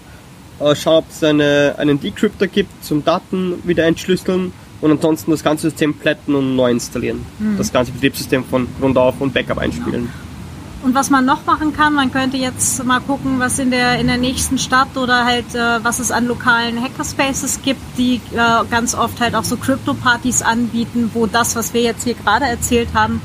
äh, 0.61 0.75
ob 0.87 1.05
es 1.11 1.23
eine, 1.23 1.75
einen 1.79 2.01
Decryptor 2.01 2.49
gibt 2.49 2.85
zum 2.85 3.05
Daten 3.05 3.55
wieder 3.65 3.85
entschlüsseln 3.85 4.53
und 4.81 4.91
ansonsten 4.91 5.31
das 5.31 5.43
ganze 5.43 5.71
System 5.71 5.95
plätten 5.95 6.35
und 6.35 6.57
neu 6.57 6.71
installieren. 6.71 7.25
Mhm. 7.39 7.59
Das 7.59 7.73
ganze 7.73 7.93
Betriebssystem 7.93 8.45
von 8.45 8.69
Grund 8.81 8.97
auf 8.97 9.21
und 9.21 9.35
Backup 9.35 9.59
einspielen. 9.59 10.03
Genau. 10.03 10.13
Und 10.81 10.95
was 10.95 11.11
man 11.11 11.25
noch 11.25 11.45
machen 11.45 11.73
kann, 11.73 11.95
man 11.95 12.13
könnte 12.13 12.37
jetzt 12.37 12.85
mal 12.85 13.01
gucken, 13.01 13.41
was 13.41 13.59
in 13.59 13.73
der, 13.73 13.99
in 13.99 14.07
der 14.07 14.17
nächsten 14.17 14.59
Stadt 14.59 14.97
oder 14.97 15.25
halt, 15.25 15.53
äh, 15.55 15.83
was 15.83 15.99
es 15.99 16.13
an 16.13 16.29
lokalen 16.29 16.81
Hackerspaces 16.81 17.63
gibt, 17.63 17.81
die 17.99 18.21
äh, 18.33 18.65
ganz 18.71 18.95
oft 18.95 19.21
halt 19.21 19.35
auch 19.35 19.43
so 19.43 19.57
Crypto-Partys 19.57 20.43
anbieten, 20.43 21.11
wo 21.15 21.27
das, 21.27 21.57
was 21.57 21.75
wir 21.75 21.83
jetzt 21.83 22.05
hier 22.05 22.15
gerade 22.15 22.45
erzählt 22.45 22.91
haben, 22.95 23.21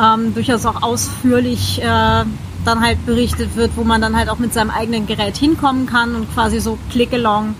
ähm, 0.00 0.34
durchaus 0.34 0.66
auch 0.66 0.82
ausführlich 0.82 1.80
äh, 1.80 2.24
dann 2.64 2.80
halt 2.80 3.04
berichtet 3.06 3.56
wird, 3.56 3.72
wo 3.76 3.84
man 3.84 4.00
dann 4.00 4.16
halt 4.16 4.28
auch 4.28 4.38
mit 4.38 4.52
seinem 4.52 4.70
eigenen 4.70 5.06
Gerät 5.06 5.36
hinkommen 5.36 5.86
kann 5.86 6.14
und 6.14 6.32
quasi 6.34 6.60
so 6.60 6.78
click-along 6.90 7.54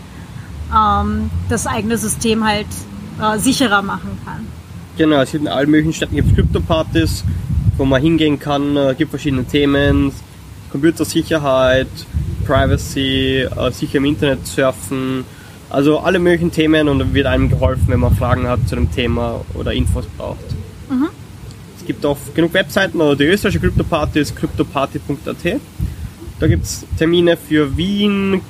ähm, 0.74 1.30
das 1.48 1.66
eigene 1.66 1.96
System 1.96 2.44
halt 2.44 2.66
äh, 3.20 3.38
sicherer 3.38 3.82
machen 3.82 4.18
kann. 4.24 4.46
Genau, 4.96 5.20
es 5.20 5.32
gibt 5.32 5.44
in 5.44 5.48
allen 5.48 5.70
möglichen 5.70 5.94
Städten 5.94 6.16
gibt 6.16 6.34
Krypto-Partys, 6.34 7.24
wo 7.76 7.84
man 7.84 8.02
hingehen 8.02 8.38
kann, 8.38 8.76
äh, 8.76 8.94
gibt 8.96 9.10
verschiedene 9.10 9.44
Themen, 9.44 10.12
Computersicherheit, 10.70 11.88
Privacy, 12.46 13.42
äh, 13.42 13.70
sicher 13.72 13.98
im 13.98 14.04
Internet 14.04 14.46
surfen, 14.46 15.24
also 15.70 16.00
alle 16.00 16.18
möglichen 16.18 16.50
Themen 16.50 16.88
und 16.88 16.98
dann 16.98 17.14
wird 17.14 17.26
einem 17.26 17.48
geholfen, 17.48 17.84
wenn 17.88 18.00
man 18.00 18.14
Fragen 18.14 18.46
hat 18.46 18.68
zu 18.68 18.74
dem 18.74 18.90
Thema 18.90 19.40
oder 19.54 19.72
Infos 19.72 20.04
braucht. 20.16 20.44
Mhm 20.90 21.08
gibt 21.90 22.06
auch 22.06 22.18
genug 22.36 22.54
Webseiten, 22.54 23.00
oder 23.00 23.16
die 23.16 23.24
österreichische 23.24 23.58
Krypto-Party 23.66 24.20
ist 24.20 24.36
kryptoparty.at. 24.36 25.60
Da 26.38 26.46
gibt 26.46 26.64
es 26.64 26.86
Termine 26.96 27.36
für 27.36 27.76
Wien, 27.76 28.42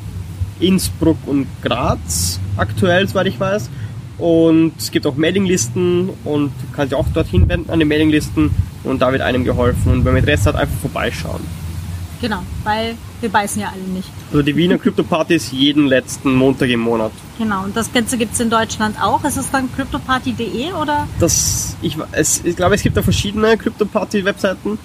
Innsbruck 0.61 1.17
und 1.25 1.47
Graz 1.63 2.39
aktuell, 2.59 3.09
soweit 3.09 3.29
ich 3.29 3.41
weiß. 3.41 3.71
Und 4.19 4.73
es 4.77 4.91
gibt 4.91 5.07
auch 5.07 5.17
Mailinglisten 5.17 6.11
und 6.25 6.49
du 6.49 6.77
kannst 6.77 6.93
dich 6.93 6.99
auch 6.99 7.09
dorthin 7.09 7.49
wenden 7.49 7.71
an 7.71 7.79
die 7.79 7.87
Mailinglisten 7.87 8.51
und 8.85 9.01
da 9.01 9.11
wird 9.11 9.23
einem 9.23 9.45
geholfen. 9.45 9.91
Und 9.91 10.05
wer 10.05 10.13
mit 10.13 10.27
Rest 10.27 10.45
hat, 10.47 10.57
einfach 10.57 10.79
vorbeischauen. 10.79 11.41
Genau, 12.21 12.43
weil 12.65 12.97
wir 13.21 13.29
beißen 13.31 13.63
ja 13.63 13.69
alle 13.69 13.83
nicht. 13.83 14.09
Also 14.31 14.43
die 14.43 14.55
Wiener 14.55 14.77
Krypto-Party 14.79 15.35
ist 15.35 15.53
jeden 15.53 15.87
letzten 15.87 16.35
Montag 16.35 16.69
im 16.69 16.81
Monat. 16.81 17.13
Genau, 17.39 17.65
und 17.65 17.75
das 17.75 17.93
Ganze 17.93 18.19
gibt 18.19 18.35
es 18.35 18.41
in 18.41 18.51
Deutschland 18.51 19.01
auch. 19.03 19.25
Ist 19.25 19.39
es 19.39 19.51
dann 19.51 19.73
cryptoparty.de 19.73 20.73
oder? 20.73 21.09
Das, 21.19 21.77
ich, 21.81 21.97
es, 22.13 22.45
ich 22.45 22.57
glaube, 22.57 22.75
es 22.75 22.83
gibt 22.83 22.97
da 22.97 23.03
verschiedene 23.03 23.57
Kryptoparty-Webseiten. 23.57 24.79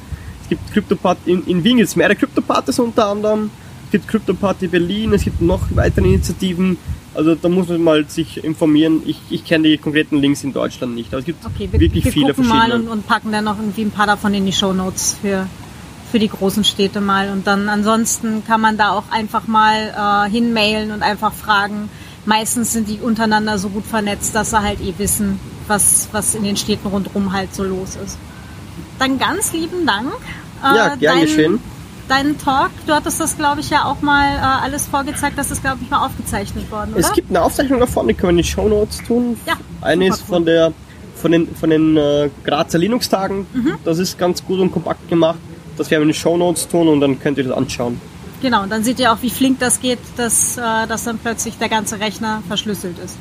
Es 0.44 0.50
gibt 0.50 0.72
Kryptoparty, 0.72 1.32
in, 1.32 1.46
in 1.46 1.64
Wien 1.64 1.78
gibt 1.78 1.90
es 1.90 1.96
mehrere 1.96 2.16
Kryptopartys 2.16 2.80
unter 2.80 3.08
anderem. 3.08 3.52
Es 3.86 3.92
gibt 3.92 4.08
Kryptoparty 4.08 4.68
Berlin, 4.68 5.14
es 5.14 5.24
gibt 5.24 5.42
noch 5.42 5.62
weitere 5.72 6.06
Initiativen. 6.06 6.78
Also 7.14 7.36
da 7.36 7.50
muss 7.50 7.68
man 7.68 7.82
mal 7.82 8.08
sich 8.08 8.44
informieren. 8.44 9.02
Ich, 9.06 9.18
ich 9.30 9.44
kenne 9.46 9.70
die 9.70 9.78
konkreten 9.78 10.18
Links 10.18 10.44
in 10.44 10.54
Deutschland 10.54 10.96
nicht, 10.96 11.10
aber 11.10 11.20
es 11.20 11.26
gibt 11.26 11.46
okay, 11.46 11.68
wir, 11.72 11.80
wirklich 11.80 12.06
wir 12.06 12.12
viele 12.12 12.34
verschiedene. 12.34 12.60
mal 12.60 12.72
und, 12.72 12.88
und 12.88 13.08
packen 13.08 13.32
dann 13.32 13.46
noch 13.46 13.58
irgendwie 13.58 13.84
ein 13.84 13.92
paar 13.92 14.08
davon 14.08 14.34
in 14.34 14.46
die 14.46 14.52
Show 14.52 14.74
Notes 14.74 15.18
für 15.22 15.48
für 16.16 16.20
die 16.20 16.30
großen 16.30 16.64
Städte 16.64 17.02
mal. 17.02 17.30
Und 17.30 17.46
dann 17.46 17.68
ansonsten 17.68 18.46
kann 18.48 18.62
man 18.62 18.78
da 18.78 18.92
auch 18.92 19.04
einfach 19.12 19.48
mal 19.48 20.26
äh, 20.26 20.32
hinmailen 20.32 20.92
und 20.92 21.04
einfach 21.04 21.34
fragen. 21.34 21.90
Meistens 22.24 22.72
sind 22.72 22.88
die 22.88 23.00
untereinander 23.02 23.58
so 23.58 23.68
gut 23.68 23.86
vernetzt, 23.86 24.34
dass 24.34 24.52
sie 24.52 24.62
halt 24.62 24.80
eh 24.80 24.94
wissen, 24.98 25.42
was, 25.68 26.08
was 26.14 26.34
in 26.34 26.46
den 26.46 26.56
Städten 26.56 26.88
rundherum 26.88 27.34
halt 27.34 27.54
so 27.54 27.66
los 27.66 27.98
ist. 28.02 28.18
Dann 28.98 29.20
ganz 29.20 29.52
lieben 29.52 29.86
Dank. 29.86 30.14
Äh, 30.64 30.78
ja, 30.78 30.96
gern 30.96 31.20
geschehen. 31.20 31.60
Deinen 32.08 32.38
Talk, 32.38 32.70
du 32.88 32.94
hattest 32.94 33.20
das, 33.20 33.38
glaube 33.38 33.60
ich, 33.60 33.70
ja 33.70 33.84
auch 33.84 34.02
mal 34.02 34.38
äh, 34.38 34.64
alles 34.64 34.86
vorgezeigt, 34.88 35.38
das 35.38 35.52
ist, 35.52 35.64
glaube 35.64 35.80
ich, 35.82 35.90
mal 35.90 36.06
aufgezeichnet 36.06 36.72
worden, 36.72 36.94
oder? 36.94 37.02
Es 37.02 37.12
gibt 37.12 37.30
eine 37.30 37.42
Aufzeichnung 37.42 37.82
davon, 37.82 38.08
die 38.08 38.14
können 38.14 38.28
wir 38.28 38.30
in 38.30 38.38
die 38.38 38.44
Show 38.46 38.70
Notes 38.70 39.04
tun. 39.06 39.38
Ja, 39.46 39.56
eine 39.82 40.08
ist 40.08 40.22
von 40.22 40.46
der 40.46 40.72
von 41.18 41.34
den, 41.34 41.54
von 41.54 41.70
den 41.70 41.98
äh, 41.98 42.30
Grazer 42.46 42.78
Linux-Tagen. 42.78 43.48
Mhm. 43.52 43.74
Das 43.84 44.00
ist 44.00 44.18
ganz 44.18 44.46
gut 44.46 44.62
und 44.62 44.72
kompakt 44.72 45.10
gemacht. 45.10 45.40
Das 45.78 45.92
werden 45.92 46.02
wir 46.02 46.04
in 46.04 46.10
den 46.10 46.14
Show 46.14 46.38
Notes 46.38 46.68
tun 46.68 46.88
und 46.88 47.02
dann 47.02 47.20
könnt 47.20 47.38
ihr 47.38 47.44
das 47.46 47.58
anschauen. 47.58 48.00
genau, 48.42 48.64
und 48.64 48.70
dann 48.70 48.84
seht 48.84 49.00
ihr 49.00 49.12
auch, 49.12 49.22
wie 49.22 49.30
flink 49.30 49.60
das 49.60 49.82
geht, 49.82 50.00
dass, 50.18 50.58
äh, 50.58 50.88
dass 50.88 51.04
dann 51.04 51.18
plötzlich 51.18 51.58
der 51.58 51.70
ganze 51.70 52.00
Rechner 52.00 52.42
verschlüsselt 52.48 52.98
ist. 53.00 53.18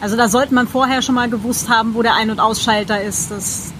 Also 0.00 0.16
da 0.16 0.28
sollte 0.28 0.52
man 0.52 0.66
vorher 0.66 1.00
schon 1.00 1.14
mal 1.14 1.30
gewusst 1.30 1.68
haben, 1.68 1.94
wo 1.94 2.02
der 2.02 2.14
Ein- 2.14 2.30
und 2.30 2.40
Ausschalter 2.40 3.00
ist, 3.02 3.30
dass, 3.30 3.72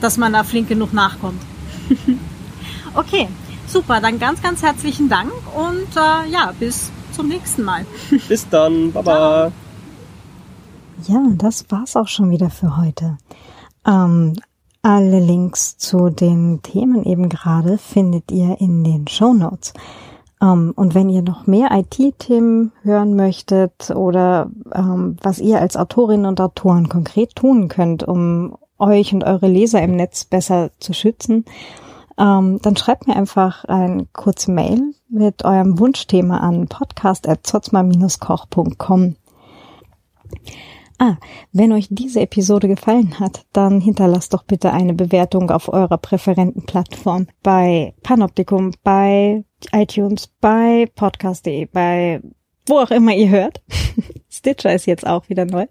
dass 0.00 0.18
man 0.18 0.32
da 0.34 0.44
flink 0.44 0.68
genug 0.68 0.92
nachkommt. 0.92 1.40
okay, 2.94 3.28
super, 3.66 4.00
dann 4.00 4.18
ganz, 4.18 4.42
ganz 4.42 4.62
herzlichen 4.62 5.08
Dank 5.08 5.32
und 5.54 5.96
äh, 5.96 6.30
ja, 6.30 6.52
bis 6.58 6.90
zum 7.12 7.28
nächsten 7.28 7.62
Mal. 7.62 7.86
Bis 8.28 8.48
dann, 8.48 8.92
Baba. 8.92 9.52
Ja, 11.06 11.22
das 11.36 11.64
war's 11.68 11.96
auch 11.96 12.08
schon 12.08 12.30
wieder 12.30 12.50
für 12.50 12.76
heute. 12.76 13.18
Ähm, 13.86 14.34
alle 14.82 15.20
Links 15.20 15.78
zu 15.78 16.10
den 16.10 16.60
Themen 16.62 17.04
eben 17.04 17.28
gerade 17.28 17.78
findet 17.78 18.32
ihr 18.32 18.60
in 18.60 18.82
den 18.82 19.06
Show 19.08 19.32
Notes. 19.32 19.72
Ähm, 20.42 20.72
und 20.74 20.94
wenn 20.94 21.08
ihr 21.08 21.22
noch 21.22 21.46
mehr 21.46 21.70
IT-Themen 21.70 22.72
hören 22.82 23.14
möchtet 23.14 23.90
oder 23.94 24.50
ähm, 24.74 25.16
was 25.22 25.38
ihr 25.38 25.60
als 25.60 25.76
Autorinnen 25.76 26.26
und 26.26 26.40
Autoren 26.40 26.88
konkret 26.88 27.36
tun 27.36 27.68
könnt, 27.68 28.02
um 28.02 28.56
euch 28.78 29.14
und 29.14 29.22
eure 29.22 29.46
Leser 29.46 29.80
im 29.80 29.94
Netz 29.94 30.24
besser 30.24 30.70
zu 30.80 30.92
schützen, 30.92 31.44
ähm, 32.18 32.58
dann 32.60 32.76
schreibt 32.76 33.06
mir 33.06 33.14
einfach 33.16 33.64
ein 33.64 34.08
kurze 34.12 34.50
Mail 34.50 34.94
mit 35.08 35.44
eurem 35.44 35.78
Wunschthema 35.78 36.38
an 36.38 36.66
podcast.zotzma-koch.com. 36.66 39.14
Ah, 41.04 41.16
wenn 41.50 41.72
euch 41.72 41.88
diese 41.90 42.20
Episode 42.20 42.68
gefallen 42.68 43.18
hat, 43.18 43.44
dann 43.52 43.80
hinterlasst 43.80 44.34
doch 44.34 44.44
bitte 44.44 44.72
eine 44.72 44.94
Bewertung 44.94 45.50
auf 45.50 45.68
eurer 45.68 45.98
präferenten 45.98 46.64
Plattform 46.64 47.26
bei 47.42 47.92
Panoptikum, 48.04 48.70
bei 48.84 49.44
iTunes, 49.72 50.28
bei 50.40 50.88
podcast.de, 50.94 51.64
bei 51.64 52.22
wo 52.68 52.78
auch 52.78 52.92
immer 52.92 53.12
ihr 53.12 53.30
hört. 53.30 53.64
Stitcher 54.30 54.72
ist 54.72 54.86
jetzt 54.86 55.04
auch 55.04 55.28
wieder 55.28 55.44
neu. 55.44 55.66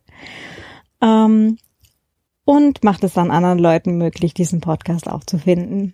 Ähm, 1.01 1.57
und 2.43 2.83
macht 2.83 3.05
es 3.05 3.13
dann 3.13 3.31
anderen 3.31 3.59
Leuten 3.59 3.97
möglich, 3.97 4.33
diesen 4.33 4.59
Podcast 4.59 5.07
auch 5.07 5.23
zu 5.23 5.37
finden. 5.37 5.93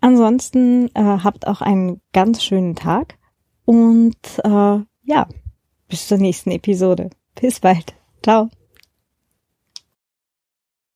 Ansonsten 0.00 0.86
äh, 0.94 1.02
habt 1.02 1.48
auch 1.48 1.62
einen 1.62 2.00
ganz 2.12 2.44
schönen 2.44 2.76
Tag 2.76 3.18
und 3.64 4.16
äh, 4.44 4.78
ja, 5.02 5.28
bis 5.88 6.06
zur 6.06 6.18
nächsten 6.18 6.52
Episode. 6.52 7.10
Bis 7.34 7.58
bald. 7.58 7.96
Ciao. 8.22 8.50